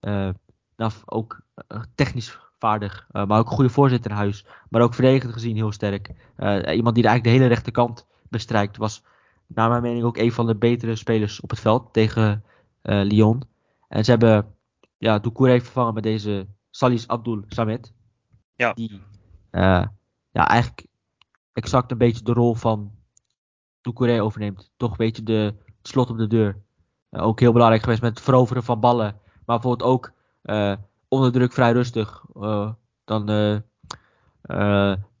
[0.00, 0.30] Eh,
[0.76, 4.46] nou, ook eh, technisch vaardig, eh, maar ook een goede voorzitter in huis.
[4.68, 6.10] Maar ook verdedigend gezien heel sterk.
[6.36, 8.76] Eh, iemand die eigenlijk de hele rechterkant bestrijkt.
[8.76, 9.04] Was
[9.46, 12.44] naar mijn mening ook een van de betere spelers op het veld tegen
[12.82, 13.42] Lyon.
[13.88, 14.54] En ze hebben
[14.98, 17.92] ja, Doucouré vervangen met deze Salis Abdul Samet.
[18.54, 18.72] Ja.
[18.72, 19.02] Die
[20.32, 20.86] ja, eigenlijk
[21.52, 22.92] exact een beetje de rol van
[23.80, 24.72] Doucouré overneemt.
[24.76, 26.62] Toch een beetje de het slot op de deur.
[27.10, 29.14] Eh, ook heel belangrijk geweest met het veroveren van ballen.
[29.46, 30.74] Maar bijvoorbeeld ook eh,
[31.08, 32.24] onder druk vrij rustig.
[32.34, 32.70] Eh,
[33.04, 33.26] dan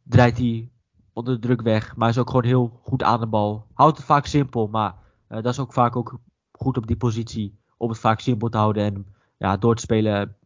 [0.02, 0.70] draait hij
[1.12, 1.96] onder de druk weg.
[1.96, 3.66] Maar is ook gewoon heel goed aan de bal.
[3.74, 4.66] Houdt het vaak simpel.
[4.66, 4.94] Maar
[5.28, 6.18] dat is ook vaak ook
[6.52, 7.58] goed op die positie.
[7.76, 8.84] Om het vaak simpel te houden.
[8.84, 9.06] En
[9.38, 10.36] ja, door te spelen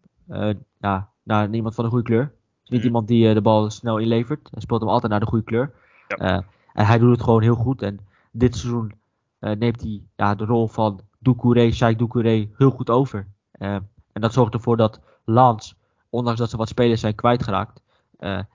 [0.79, 2.34] ja, naar iemand van een goede kleur.
[2.65, 2.87] Niet Mhm.
[2.87, 4.49] iemand die eh, de bal snel inlevert.
[4.51, 5.73] Hij speelt hem altijd naar de goede kleur.
[6.09, 6.17] Ja.
[6.17, 6.43] Eh,
[6.73, 7.83] en hij doet het gewoon heel goed.
[7.83, 8.01] En
[8.33, 8.93] dit seizoen
[9.39, 13.27] eh, neemt hij ja, de rol van Doucouré, Sheikh Doucouré heel goed over.
[13.53, 15.77] En dat zorgt ervoor dat Lans,
[16.09, 17.83] ondanks dat ze wat spelers zijn kwijtgeraakt,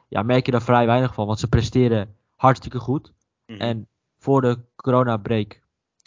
[0.09, 1.25] ja, merk je daar vrij weinig van.
[1.27, 3.13] Want ze presteren hartstikke goed.
[3.45, 3.59] Mhm.
[3.61, 3.87] En
[4.19, 5.61] voor de corona-break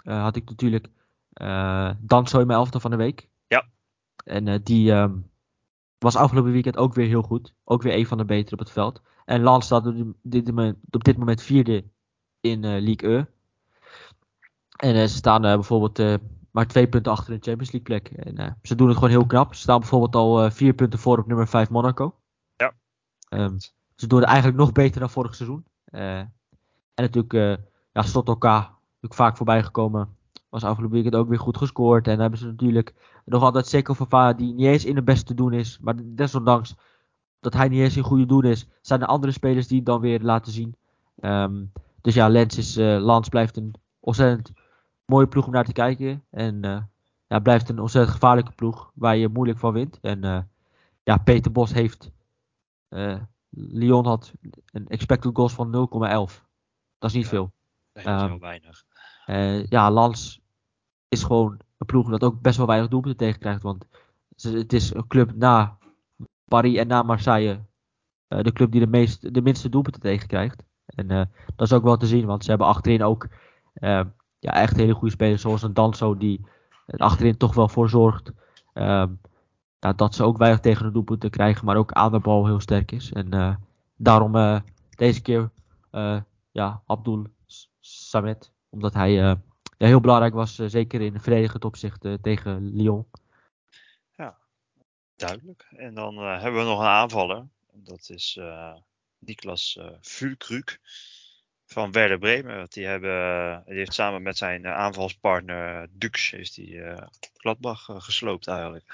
[0.05, 0.89] had ik natuurlijk
[1.33, 3.29] eh Danso in mijn elftal van de week.
[3.47, 3.65] Ja.
[4.25, 5.13] En die ehm,
[6.03, 7.55] was afgelopen weekend ook weer heel goed.
[7.65, 9.03] Ook weer een van de betere op het veld.
[9.25, 11.85] En Lans staat op dit moment, op dit moment vierde
[12.41, 13.25] in eh League E.
[14.77, 18.19] En eh, ze staan eh, bijvoorbeeld maar twee punten achter de Champions League plek.
[18.19, 19.55] En ze doen het gewoon heel knap.
[19.55, 22.15] Ze staan bijvoorbeeld al vier punten voor op nummer 5 Monaco.
[22.57, 22.73] Ja.
[23.29, 23.59] Ehm,
[23.95, 25.65] ze doen het eigenlijk nog beter dan vorig seizoen.
[25.85, 26.33] En
[26.95, 27.33] natuurlijk,
[27.93, 30.17] ja, Stotoka, natuurlijk vaak voorbij gekomen.
[30.53, 32.05] Was afgelopen weekend ook weer goed gescoord.
[32.07, 32.95] En dan hebben ze natuurlijk
[33.25, 35.79] nog altijd Seko Fafana, die niet eens in het beste te doen is.
[35.81, 36.75] Maar desondanks
[37.41, 40.01] dat hij niet eens in goede doen is, zijn er andere spelers die het dan
[40.01, 40.77] weer laten zien.
[41.21, 41.65] Ehm,
[42.01, 44.53] dus ja, Lens, is, eh, Lans blijft een ontzettend
[45.05, 46.25] mooie ploeg om naar te kijken.
[46.31, 46.83] En eh,
[47.27, 49.99] ja, blijft een ontzettend gevaarlijke ploeg waar je moeilijk van wint.
[50.01, 50.39] En eh,
[51.03, 52.11] ja, Peter Bos heeft.
[53.51, 54.33] Lyon had
[54.73, 56.47] een expected goals van 0,11.
[56.99, 57.29] Dat is niet Ja.
[57.31, 57.53] veel.
[57.93, 58.85] Dat is heel weinig.
[59.71, 60.42] Ja, Lans
[61.13, 63.63] is gewoon een ploeg dat ook best wel weinig doelpunten tegenkrijgt.
[63.63, 63.87] Want
[64.37, 65.79] het is een club na
[66.45, 67.61] Paris en na Marseille.
[68.29, 70.63] eh, de club die de, meest, de minste doelpunten tegenkrijgt.
[70.87, 71.25] En eh,
[71.57, 73.29] dat is ook wel te zien, want ze hebben achterin ook
[73.75, 74.01] eh,
[74.39, 75.43] ja, echt hele goede spelers.
[75.43, 76.47] Zoals een Danso die
[76.87, 78.33] er achterin toch wel voor zorgt.
[78.73, 79.09] ehm,
[79.97, 82.93] dat ze ook weinig tegen de doelpunten krijgen, maar ook aan de bal heel sterk
[82.93, 83.13] is.
[83.13, 83.59] En
[83.97, 84.63] daarom
[84.97, 85.51] deze keer
[86.53, 87.27] ja, Abdul
[87.81, 88.53] Samet.
[88.71, 89.39] Omdat hij
[89.83, 93.07] ja, heel belangrijk was, eh, zeker in verdedigend opzicht eh, tegen Lyon.
[95.17, 95.67] Duidelijk.
[95.77, 97.47] En dan eh, hebben we nog een aanvaller.
[97.73, 98.41] Dat is
[99.19, 100.81] Niklas Fulkruk
[101.67, 102.67] van Werder Bremen.
[102.69, 107.07] Die, hebben, die heeft samen met zijn aanvalspartner Dux heeft die, eh,
[107.37, 108.85] Gladbach gesloopt eigenlijk.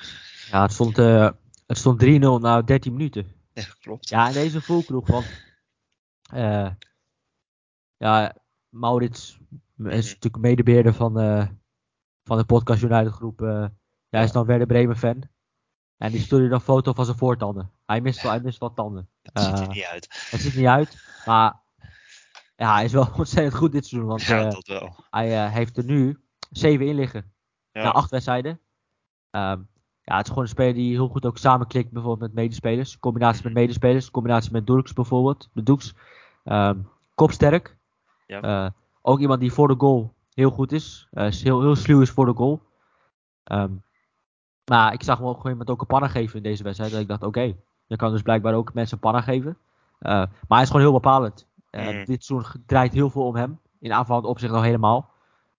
[0.51, 3.32] Ja, het stond, het stond 3-0 na 13 minuten.
[3.53, 4.09] Ja, klopt.
[4.09, 5.26] Ja, en deze volkroeg, want
[7.99, 8.36] ja,
[8.68, 9.39] Maurits
[9.83, 11.47] Hij is natuurlijk medebeheerder van, eh,
[12.24, 13.43] van de Podcast United groep.
[13.43, 13.66] eh
[14.09, 15.22] hij is dan Werder Bremen fan.
[15.97, 17.70] En die stuurde dan foto van zijn voortanden.
[17.87, 19.09] Hij mist wel, hij mist wel tanden.
[19.22, 20.26] Het ziet er Eh, niet uit.
[20.31, 21.61] Het ziet er niet uit, maar
[22.57, 24.09] ja, hij is wel ontzettend goed dit seizoen.
[24.09, 24.97] Want Ja, dat wel.
[25.11, 26.20] hij heeft er nu
[26.51, 27.33] zeven in liggen.
[27.72, 27.83] Ja.
[27.83, 28.61] Na acht wedstrijden.
[29.31, 29.61] Ehm,
[30.03, 32.99] ja, het is gewoon een speler die heel goed ook samenklikt bijvoorbeeld met medespelers.
[32.99, 35.49] Combinatie met medespelers, combinatie met Doeks bijvoorbeeld.
[35.53, 35.95] De Doeks.
[36.45, 36.79] Ehm,
[37.14, 37.76] kopsterk.
[38.26, 38.74] Ja.
[39.09, 41.09] Ook iemand die voor de goal heel goed is.
[41.11, 42.61] Eh, heel, heel sluw is voor de goal.
[43.44, 43.72] Ehm,
[44.64, 46.90] maar ik zag hem ook gewoon iemand ook een panna geven in deze wedstrijd.
[46.92, 47.54] Dat ik dacht, oké,
[47.86, 49.56] je kan dus blijkbaar ook mensen panna geven.
[49.98, 51.46] Eh, maar hij is gewoon heel bepalend.
[51.70, 52.04] Mhm.
[52.04, 53.59] Dit seizoen draait heel veel om hem.
[53.80, 55.11] In aanvallend opzicht al helemaal.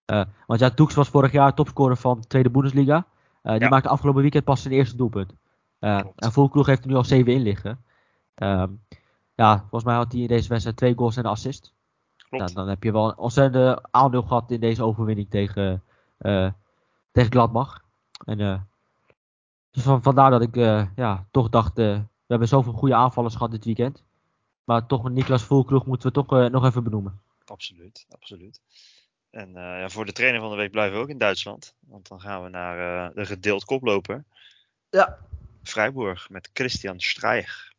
[0.05, 3.05] Eh, want ja, Doeks was vorig jaar topscorer van de Tweede Bundesliga.
[3.41, 3.69] Die Ja.
[3.69, 5.33] maakte afgelopen weekend pas zijn eerste doelpunt.
[5.79, 7.83] En Volkroeg heeft er nu al zeven in liggen.
[8.35, 8.71] Ehm,
[9.35, 11.73] ja, volgens mij had hij in deze wedstrijd twee goals en een assist.
[12.29, 12.43] Klopt.
[12.43, 15.83] Nou, dan heb je wel een ontzettende aandeel gehad in deze overwinning tegen,
[16.17, 16.51] eh
[17.11, 17.83] tegen Gladbach.
[18.25, 18.61] En, eh,
[19.71, 23.51] dus van, vandaar dat ik eh, ja, toch dacht, we hebben zoveel goede aanvallers gehad
[23.51, 24.03] dit weekend.
[24.63, 27.21] Maar toch, Niklas Volkroeg moeten we toch nog even benoemen.
[27.45, 28.61] Absoluut, absoluut.
[29.29, 31.75] En eh, ja, voor de trainer van de week blijven we ook in Duitsland.
[31.79, 34.23] Want dan gaan we naar eh, de gedeeld koploper.
[34.89, 35.17] Ja.
[35.63, 37.71] Freiburg met Christian Streich.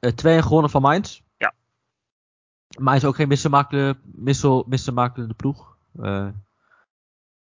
[0.00, 1.20] Eh 2 gewonnen van Mainz.
[2.78, 5.76] Maar is ook geen missemakelende, missel, missemakelende ploeg.
[6.00, 6.28] Eh,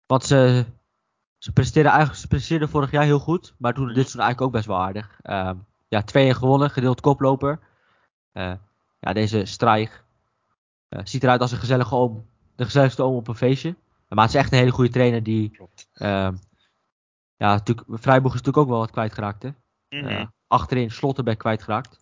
[0.06, 0.64] want ze,
[1.38, 3.54] ze, presteerden eigenlijk, ze presteerden vorig jaar heel goed.
[3.58, 5.20] Maar doen dit seizoen eigenlijk ook best wel aardig.
[5.22, 5.56] Ehm,
[5.88, 7.58] ja, 2 gewonnen, gedeeld koploper.
[8.32, 8.54] Eh,
[9.00, 10.04] ja, deze Streich
[10.88, 12.26] eh, ziet eruit als een gezellige oom.
[12.56, 13.76] De gezelligste oom op een feestje.
[14.08, 15.58] Maar het is echt een hele goede trainer die...
[15.92, 16.36] Ehm,
[17.36, 19.50] ja, natuurlijk, Freiburg is natuurlijk ook wel wat kwijtgeraakt, hè.
[19.88, 20.26] Mhm.
[20.46, 22.00] Achterin Slotterbeck kwijtgeraakt.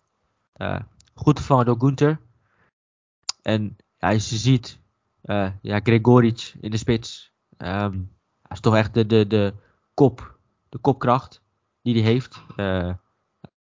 [1.13, 2.19] Goed vervangen door Gunther.
[3.41, 4.79] En ja, als je ziet,
[5.21, 7.33] eh, ja, Gregoric in de spits.
[7.57, 7.91] hij
[8.49, 9.53] is toch echt de, de, de
[9.93, 10.37] kop,
[10.69, 11.41] de kopkracht
[11.81, 12.41] die hij heeft.
[12.55, 12.93] Eh,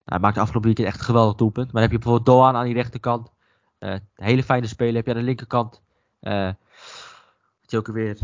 [0.03, 1.65] hij maakt de afgelopen weekend echt een geweldig doelpunt.
[1.65, 3.31] Maar dan heb je bijvoorbeeld Doan aan die rechterkant.
[3.77, 5.81] Eh, een hele fijne speler heb je aan de linkerkant.
[6.19, 6.51] eh
[7.61, 8.19] wat je ook weer.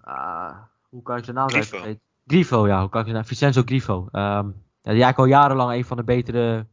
[0.00, 0.56] ah,
[0.88, 1.94] hoe kan ik zijn naam Grifo.
[2.26, 2.80] Grifo, ja.
[2.80, 3.26] Hoe kan ik zijn naam?
[3.26, 4.08] Vincenzo Grifo.
[4.12, 4.46] Ehm,
[4.82, 6.66] ja, die eigenlijk al jarenlang een van de betere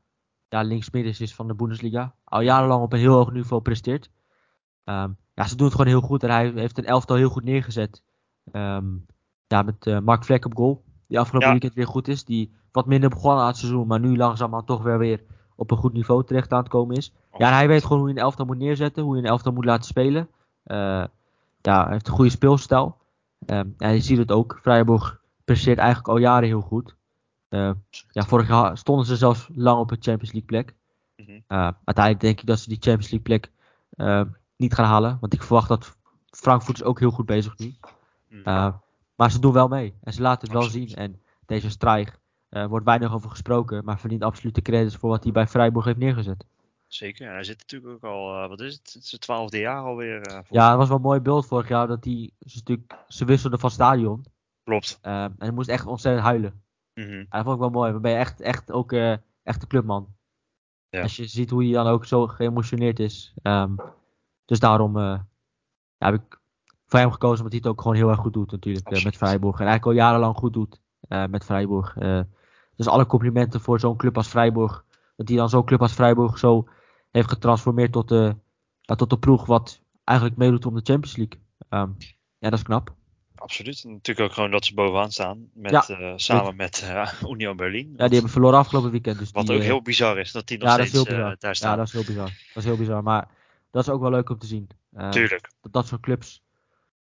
[0.50, 2.14] ja, linksmiddens is van de Bundesliga.
[2.24, 4.10] Al jarenlang op een heel hoog niveau presteert.
[4.84, 6.24] Ehm, ja, ze doen het gewoon heel goed.
[6.24, 8.04] En hij heeft een elftal heel goed neergezet.
[8.52, 8.86] Ehm,
[9.48, 10.84] ja, met eh, Mark Vlek op goal.
[11.08, 11.54] Die afgelopen Ja.
[11.54, 12.26] weekend weer goed is.
[12.26, 13.88] Die wat minder begon aan het seizoen.
[13.88, 15.24] Maar nu langzaamaan toch weer weer
[15.56, 17.14] op een goed niveau terecht aan het komen is.
[17.38, 19.04] Ja, en hij weet gewoon hoe je een elftal moet neerzetten.
[19.04, 20.30] Hoe je een elftal moet laten spelen.
[20.64, 20.78] Eh,
[21.62, 22.98] ja, hij heeft een goede speelstijl.
[23.46, 24.60] Ehm, en je ziet het ook.
[24.62, 26.96] Freiburg presteert eigenlijk al jaren heel goed.
[27.50, 27.72] Eh,
[28.12, 30.76] ja, vorig jaar stonden ze zelfs lang op een Champions League plek.
[31.16, 31.32] Mhm.
[31.32, 33.52] Uh, uiteindelijk denk ik dat ze die Champions League plek
[33.96, 34.22] uh,
[34.56, 35.18] niet gaan halen.
[35.22, 35.98] Want ik verwacht dat
[36.30, 37.76] Frankfurt is ook heel goed bezig nu.
[38.28, 38.72] Mhm.
[39.16, 39.94] Maar ze doen wel mee.
[40.04, 40.94] En ze laten het wel zien.
[40.96, 41.70] En deze
[42.50, 43.86] uh, wordt weinig over gesproken.
[43.86, 46.46] Maar verdient absoluut de credits voor wat hij bij Freiburg heeft neergezet.
[46.88, 47.28] Zeker.
[47.28, 48.94] En hij zit natuurlijk ook al, eh, wat is het?
[48.94, 50.22] Het is het twaalfde jaar alweer.
[50.22, 51.88] eh, Ja, het was wel een mooi beeld vorig jaar.
[51.88, 54.26] Dat hij, ze, natuurlijk, ze wisselden van stadion.
[54.64, 54.98] Klopt.
[55.02, 56.62] En hij moest echt ontzettend huilen.
[57.08, 57.92] En dat vond ik wel mooi.
[57.92, 60.16] Dan ben je echt, echt ook uh, echt een clubman.
[60.90, 61.02] Ja.
[61.02, 63.34] Als je ziet hoe hij dan ook zo geëmotioneerd is.
[63.44, 63.76] Um,
[64.46, 65.20] dus daarom uh,
[65.98, 66.40] ja, heb ik
[66.86, 67.38] voor hem gekozen.
[67.38, 68.92] Omdat hij het ook gewoon heel erg goed doet natuurlijk.
[68.92, 69.60] Uh, met Freiburg.
[69.60, 70.82] En eigenlijk al jarenlang goed doet
[71.30, 71.94] met Freiburg.
[72.76, 74.86] dus alle complimenten voor zo'n club als Freiburg.
[75.16, 76.68] Dat hij dan zo'n club als Freiburg zo
[77.12, 78.36] heeft getransformeerd tot de,
[78.82, 79.46] tot de ploeg.
[79.46, 81.42] Wat eigenlijk meedoet om de Champions League.
[81.70, 81.96] Um,
[82.38, 82.98] ja, dat is knap.
[83.40, 83.84] Absoluut.
[83.84, 85.50] En natuurlijk ook gewoon dat ze bovenaan staan.
[85.54, 87.94] Met, Ja, uh, samen met uh, Union Berlin.
[87.98, 89.20] Ja, die hebben verloren afgelopen weekend.
[89.20, 91.04] Dus Wat die, ook uh, heel bizar is, dat die nog ja, steeds
[91.40, 91.72] daar staan.
[91.72, 92.26] Ja, dat is heel bizar.
[92.26, 93.04] Dat is heel bizar.
[93.04, 93.28] Maar
[93.72, 94.70] dat is ook wel leuk om te zien.
[95.10, 95.52] Tuurlijk.
[95.62, 96.44] Dat dat soort clubs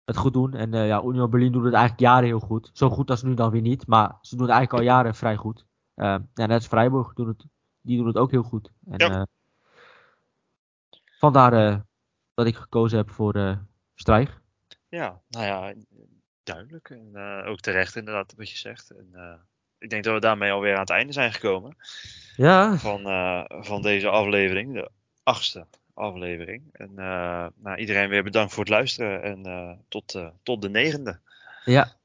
[0.04, 0.54] het goed doen.
[0.54, 2.70] En ja, Union Berlin doet het eigenlijk jaren heel goed.
[2.72, 3.86] Zo goed als nu dan weer niet.
[3.86, 5.66] Maar ze doen het eigenlijk al jaren vrij goed.
[5.94, 7.44] Ja, net als Freiburg doen het,
[7.80, 8.70] die doen het ook heel goed.
[8.90, 9.26] En, Ja.
[11.18, 11.84] vandaar
[12.34, 13.58] dat ik gekozen heb voor
[13.94, 14.40] Strijg.
[14.88, 15.74] Ja, nou ja,
[16.48, 16.90] duidelijk.
[16.90, 18.90] En uh, ook terecht inderdaad wat je zegt.
[18.90, 19.32] En, uh,
[19.78, 21.76] ik denk dat we daarmee alweer aan het einde zijn gekomen.
[22.36, 22.76] Ja.
[22.76, 24.90] Van, uh, van deze aflevering, de
[25.22, 26.62] achtste aflevering.
[26.72, 31.20] En nou, iedereen weer bedankt voor het luisteren en tot, tot de negende.
[31.64, 31.97] Ja,